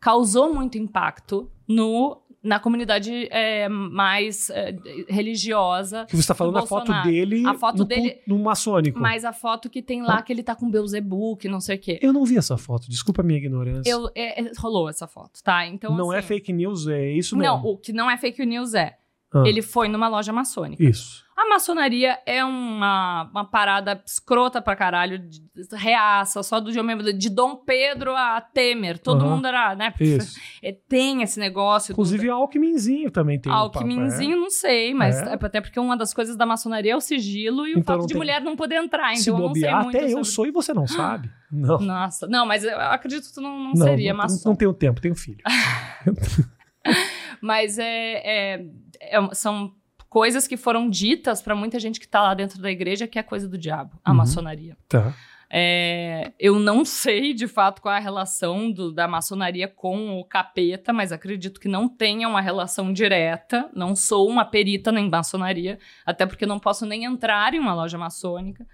[0.00, 4.74] causou muito impacto no na comunidade é, mais é,
[5.08, 6.06] religiosa.
[6.06, 8.98] Que você está falando a foto dele, a foto no, dele no maçônico.
[8.98, 10.22] Mas a foto que tem lá ah.
[10.22, 11.98] que ele tá com Beuzebu, que não sei o quê.
[12.00, 13.90] Eu não vi essa foto, desculpa a minha ignorância.
[13.90, 15.66] Eu, é, é rolou essa foto, tá?
[15.66, 17.56] Então não é assim, é fake news, é isso mesmo.
[17.56, 18.96] Não, o que não é fake news é
[19.42, 19.48] ah.
[19.48, 20.82] ele foi numa loja maçônica.
[20.82, 21.26] Isso.
[21.36, 27.12] A maçonaria é uma, uma parada escrota pra caralho, de, de reaça, só do mesmo,
[27.12, 28.98] de Dom Pedro a Temer.
[28.98, 29.32] Todo uhum.
[29.32, 29.92] mundo era, né?
[30.00, 30.40] Isso.
[30.62, 31.92] É, tem esse negócio.
[31.92, 32.32] Inclusive, do...
[32.32, 33.52] Alckminzinho também tem.
[33.52, 34.42] Alckminzinho, um é.
[34.44, 35.34] não sei, mas é.
[35.34, 38.14] até porque uma das coisas da maçonaria é o sigilo e o então, fato de
[38.14, 38.16] tem...
[38.16, 39.12] mulher não poder entrar.
[39.12, 39.96] Então, Se eu não sei muito.
[39.98, 41.30] Até eu sou e você não sabe.
[41.48, 41.78] Não.
[41.78, 44.48] Nossa, não, mas eu acredito que tu não, não, não seria não, maçom.
[44.48, 45.38] Não tenho tempo, tenho filho.
[47.40, 48.66] mas é, é,
[49.00, 49.74] é são
[50.08, 53.22] coisas que foram ditas para muita gente que tá lá dentro da igreja que é
[53.22, 54.16] coisa do diabo, a uhum.
[54.16, 54.76] maçonaria.
[54.88, 55.14] Tá.
[55.48, 60.24] É, eu não sei de fato qual é a relação do, da maçonaria com o
[60.24, 63.70] capeta, mas acredito que não tenha uma relação direta.
[63.74, 67.96] Não sou uma perita nem maçonaria, até porque não posso nem entrar em uma loja
[67.96, 68.66] maçônica.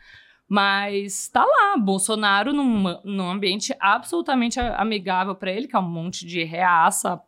[0.49, 6.27] Mas tá lá, Bolsonaro num, num ambiente absolutamente amigável para ele, que é um monte
[6.27, 7.21] de reaça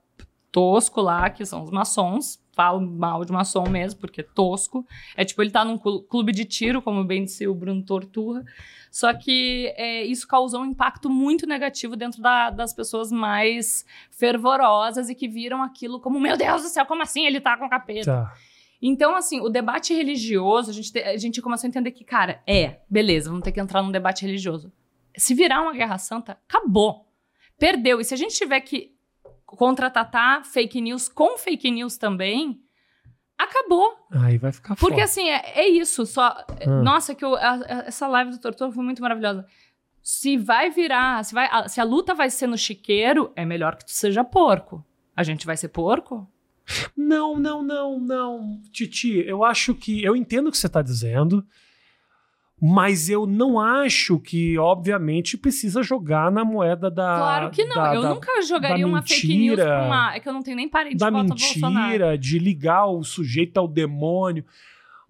[0.51, 4.87] tosco lá, que são os maçons, falo mal de maçom mesmo, porque é tosco.
[5.17, 8.45] É tipo, ele tá num clube de tiro, como bem disse o Bruno Torturra.
[8.91, 15.09] Só que é, isso causou um impacto muito negativo dentro da, das pessoas mais fervorosas
[15.09, 18.05] e que viram aquilo como, meu Deus do céu, como assim ele tá com capeta?
[18.05, 18.35] Tá.
[18.81, 22.43] Então, assim, o debate religioso, a gente, te, a gente começou a entender que, cara,
[22.47, 24.73] é, beleza, vamos ter que entrar num debate religioso.
[25.17, 27.07] Se virar uma guerra santa, acabou.
[27.59, 28.01] Perdeu.
[28.01, 28.94] E se a gente tiver que
[29.55, 32.61] contra-tatar fake news com fake news também,
[33.39, 33.97] acabou.
[34.11, 35.05] Aí vai ficar Porque foda.
[35.05, 36.07] assim, é, é, isso.
[36.07, 36.35] Só.
[36.67, 36.83] Hum.
[36.83, 39.47] Nossa, que eu, a, a, essa live do Tortor foi muito maravilhosa.
[40.03, 43.77] Se vai virar, se, vai, a, se a luta vai ser no chiqueiro, é melhor
[43.77, 44.85] que tu seja porco.
[45.17, 46.29] A gente vai ser porco?
[46.97, 48.61] Não, não, não, não.
[48.73, 50.03] Titi, eu acho que.
[50.03, 51.47] Eu entendo o que você está dizendo.
[52.67, 57.17] Mas eu não acho que, obviamente, precisa jogar na moeda da.
[57.19, 57.75] Claro que não.
[57.75, 60.15] Da, eu da, nunca jogaria uma mentira, fake news com uma.
[60.15, 63.59] É que eu não tenho nem parede da de voto mentira, de ligar o sujeito
[63.59, 64.47] ao demônio.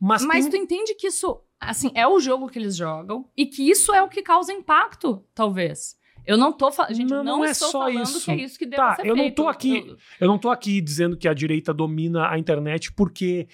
[0.01, 0.51] Mas, Mas tem...
[0.51, 4.03] tu entende que isso, assim, é o jogo que eles jogam e que isso é
[4.03, 5.97] o que causa impacto, talvez.
[6.27, 6.95] Eu não tô falando.
[6.95, 8.25] Gente, não, não, não é estou só isso.
[8.25, 9.29] que é isso que deve tá, ser eu feito.
[9.29, 9.87] não tô aqui.
[9.87, 9.97] Eu...
[10.23, 13.47] eu não tô aqui dizendo que a direita domina a internet porque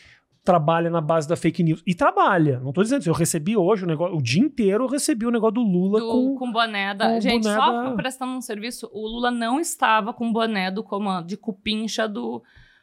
[0.50, 1.82] trabalha na base da fake news.
[1.86, 2.58] E trabalha.
[2.58, 3.10] Não tô dizendo isso.
[3.10, 4.16] Eu recebi hoje o negócio.
[4.16, 6.34] O dia inteiro eu recebi o negócio do Lula do, com.
[6.36, 7.14] Com boné da.
[7.14, 7.94] Com gente, boné só da...
[7.94, 12.42] prestando um serviço, o Lula não estava com boné do comando, de cupincha do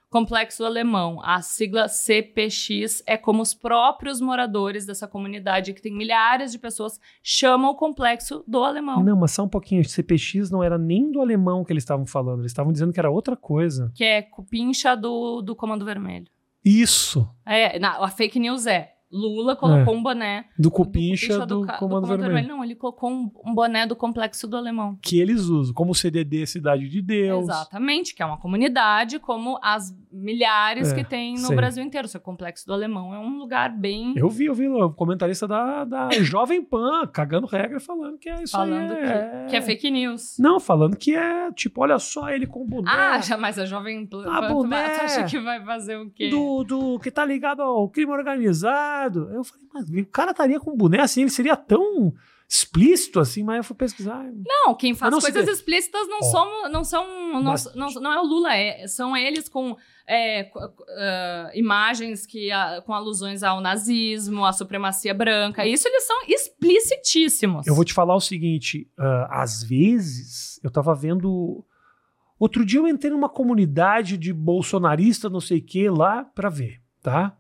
[0.10, 1.20] complexo alemão.
[1.22, 6.98] A sigla CPX é como os próprios moradores dessa comunidade, que tem milhares de pessoas,
[7.22, 9.04] chamam o complexo do alemão.
[9.04, 9.84] Não, mas só um pouquinho.
[9.84, 12.40] CPX não era nem do alemão que eles estavam falando.
[12.40, 13.92] Eles estavam dizendo que era outra coisa.
[13.94, 16.28] Que é cupincha do, do Comando Vermelho.
[16.64, 17.30] Isso.
[17.46, 19.98] É, na, a fake news é Lula colocou é.
[19.98, 22.34] um boné do Cupincha do, do, do, Comando, do Vermelho.
[22.34, 22.48] Vermelho.
[22.50, 24.98] Não, ele colocou um, um, boné do Complexo do Alemão.
[25.02, 27.46] Que eles usam, como o CDD Cidade de Deus.
[27.46, 32.08] Exatamente, que é uma comunidade como as milhares é, que tem no Brasil inteiro.
[32.08, 34.14] O seu Complexo do Alemão é um lugar bem...
[34.16, 38.44] Eu vi, eu vi o comentarista da, da Jovem Pan cagando regra falando que é
[38.44, 38.98] isso falando aí.
[38.98, 39.46] Que é...
[39.50, 40.38] que é fake news.
[40.40, 42.90] Não, falando que é, tipo, olha só ele com o boné.
[42.92, 44.26] Ah, já, mas a Jovem Pan...
[44.30, 46.30] A boné tu acha que vai fazer o quê?
[46.30, 50.72] Do, do que tá ligado ao crime organizado eu falei, mas o cara estaria com
[50.72, 52.14] um boné assim, ele seria tão
[52.50, 54.24] explícito assim, mas eu fui pesquisar.
[54.46, 57.34] Não, quem faz não coisas explícitas não, somos, não são.
[57.34, 57.76] Não, mas...
[57.76, 59.76] não, não, é o Lula, é, são eles com
[60.08, 65.68] é, uh, imagens que, uh, com alusões ao nazismo, à supremacia branca.
[65.68, 67.68] Isso eles são explicitíssimos.
[67.68, 71.64] Eu vou te falar o seguinte: uh, às vezes eu tava vendo.
[72.40, 76.80] Outro dia eu entrei numa comunidade de bolsonarista, não sei o que, lá, para ver,
[77.02, 77.36] tá?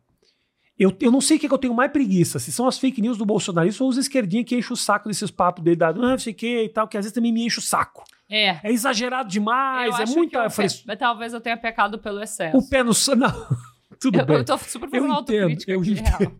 [0.77, 2.77] Eu, eu não sei o que, é que eu tenho mais preguiça, se são as
[2.77, 5.89] fake news do bolsonarista ou os esquerdinhos que enchem o saco desses papos dele, da,
[5.89, 8.03] ah, não sei o que e tal, que às vezes também me enche o saco.
[8.29, 8.59] É.
[8.63, 10.97] É exagerado demais, eu é muita frescura.
[10.97, 12.57] Talvez eu tenha pecado pelo excesso.
[12.57, 12.91] O pé no.
[13.15, 13.47] Não.
[13.99, 14.37] Tudo eu, bem.
[14.37, 16.17] Eu tô super fazendo eu entendo, eu aqui, entendo.
[16.17, 16.31] real.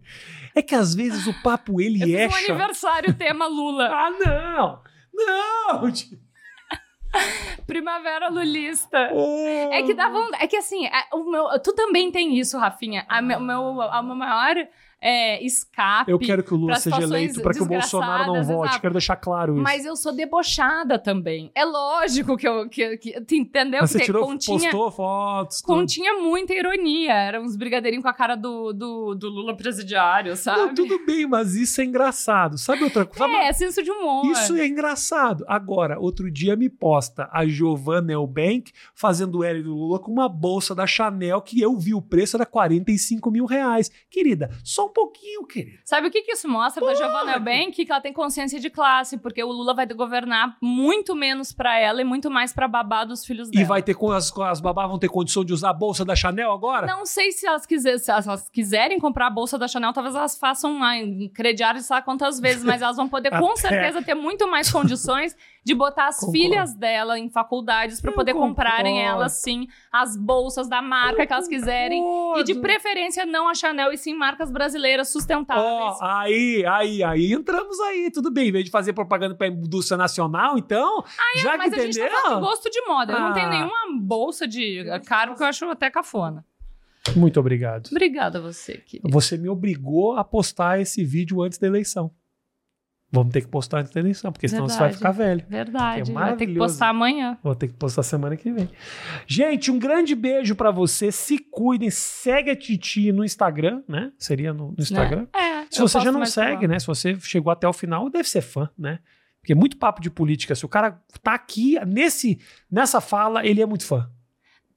[0.54, 2.30] É que às vezes o papo ele eu é.
[2.30, 3.88] Fiz um aniversário tema Lula.
[3.94, 4.82] ah, não!
[5.14, 5.94] Não!
[7.66, 9.10] Primavera lulista.
[9.14, 9.70] Oh.
[9.72, 10.44] É que dá vontade.
[10.44, 13.06] É que assim, é, o meu, tu também tem isso, Rafinha.
[13.08, 14.68] A meu, meu, a meu maior
[15.00, 16.12] é, escape.
[16.12, 18.70] Eu quero que o Lula seja eleito para que o Bolsonaro não vote.
[18.70, 18.82] Exato.
[18.82, 19.64] Quero deixar claro isso.
[19.64, 21.52] Mas eu sou debochada também.
[21.54, 22.68] É lógico que eu.
[22.68, 23.82] Que, que, entendeu?
[23.82, 25.62] Mas você tirou, continha, postou fotos.
[25.62, 25.76] Tudo.
[25.76, 27.14] Continha muita ironia.
[27.14, 30.60] Eram uns brigadeirinhos com a cara do, do, do, Lula presidiário, sabe?
[30.60, 32.58] Não, tudo bem, mas isso é engraçado.
[32.58, 33.26] Sabe outra coisa?
[33.26, 34.26] É, é senso de humor.
[34.32, 35.46] Isso é engraçado.
[35.48, 40.74] Agora, outro dia me posta a Giovanna Elbank fazendo L do Lula com uma bolsa
[40.74, 43.92] da Chanel que eu vi o preço era 45 mil reais.
[44.10, 45.78] Querida, só um pouquinho, querido.
[45.84, 47.86] Sabe o que, que isso mostra Porra, da Giovanna Bank?
[47.86, 52.02] Que ela tem consciência de classe, porque o Lula vai governar muito menos para ela
[52.02, 53.64] e muito mais para babá dos filhos dela.
[53.64, 56.16] E vai ter com as, as babás vão ter condição de usar a bolsa da
[56.16, 56.88] Chanel agora?
[56.88, 60.38] Não sei se elas, quiser, se elas quiserem comprar a bolsa da Chanel, talvez elas
[60.38, 64.48] façam um crediário, sei lá quantas vezes, mas elas vão poder com certeza ter muito
[64.50, 65.36] mais condições
[65.68, 66.40] de botar as concordo.
[66.40, 68.56] filhas dela em faculdades para poder concordo.
[68.56, 72.40] comprarem elas sim as bolsas da marca eu que elas quiserem concordo.
[72.40, 75.98] e de preferência não a Chanel e sim marcas brasileiras sustentáveis.
[76.00, 79.98] Oh, aí, aí, aí entramos aí, tudo bem, em vez de fazer propaganda para indústria
[79.98, 82.10] nacional, então, aí, já mas que a entendeu?
[82.10, 83.18] gente tá gosto de moda, ah.
[83.18, 83.50] eu não tenho ah.
[83.50, 86.46] nenhuma bolsa de caro que eu acho até cafona.
[87.14, 87.88] Muito obrigado.
[87.92, 89.10] Obrigada a você, querido.
[89.10, 92.10] Você me obrigou a postar esse vídeo antes da eleição.
[93.10, 94.78] Vamos ter que postar antes da eleição, porque senão Verdade.
[94.78, 95.46] você vai ficar velho.
[95.48, 96.12] Verdade.
[96.12, 97.38] É vai ter que postar amanhã.
[97.42, 98.70] Vou ter que postar semana que vem.
[99.26, 101.10] Gente, um grande beijo para você.
[101.12, 101.90] Se cuidem.
[101.90, 104.12] Segue a Titi no Instagram, né?
[104.18, 105.26] Seria no, no Instagram.
[105.34, 105.66] É.
[105.70, 106.80] Se você já não segue, né?
[106.80, 109.00] Se você chegou até o final, deve ser fã, né?
[109.40, 110.54] Porque é muito papo de política.
[110.54, 112.38] Se o cara tá aqui nesse,
[112.70, 114.10] nessa fala, ele é muito fã.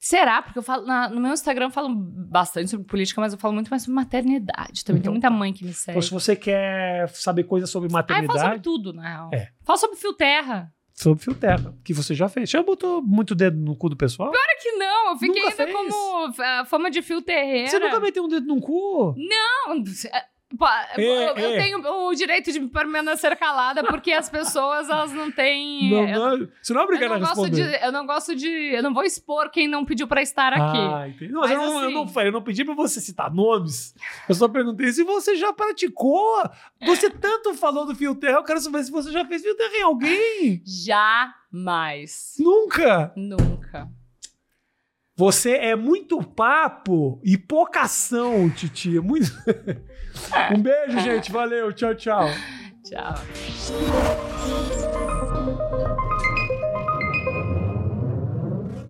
[0.00, 0.40] Será?
[0.40, 3.52] Porque eu falo na, no meu Instagram eu falo bastante sobre política, mas eu falo
[3.52, 5.00] muito mais sobre maternidade também.
[5.00, 5.34] Então, Tem muita tá.
[5.34, 5.98] mãe que me segue.
[5.98, 8.32] Então, se você quer saber coisas sobre maternidade.
[8.32, 9.30] Ah, eu falo sobre tudo, na real.
[9.30, 9.50] É.
[9.62, 10.72] Fala sobre fio terra.
[10.94, 12.48] Sobre fio terra, que você já fez.
[12.48, 14.30] Já botou muito dedo no cu do pessoal?
[14.30, 15.94] Pior que não, eu fiquei nunca ainda fez.
[15.94, 17.68] como a fama de fio terreira.
[17.68, 19.14] Você nunca meteu um dedo no cu?
[19.16, 19.82] Não,
[20.96, 25.90] é, eu, eu tenho o direito de permanecer calada porque as pessoas elas não têm.
[25.90, 27.78] Não, não, você não é obrigada a responder.
[27.78, 28.48] De, eu não gosto de.
[28.48, 30.78] Eu não vou expor quem não pediu para estar aqui.
[30.78, 31.32] Ah, entendi.
[31.32, 33.94] Não, mas, mas eu, não, assim, eu, não, eu não pedi para você citar nomes.
[34.28, 36.42] Eu só perguntei se você já praticou.
[36.84, 39.76] Você tanto falou do fio terra, eu quero saber se você já fez fio terra
[39.76, 40.62] em alguém.
[40.66, 42.34] Jamais.
[42.40, 43.12] Nunca?
[43.14, 43.88] Nunca.
[45.16, 48.96] Você é muito papo e pouca ação, Titi.
[48.96, 49.30] É muito...
[50.32, 50.54] É.
[50.54, 51.00] Um beijo, é.
[51.00, 51.32] gente.
[51.32, 51.72] Valeu.
[51.72, 52.28] Tchau, tchau.
[52.84, 53.14] tchau.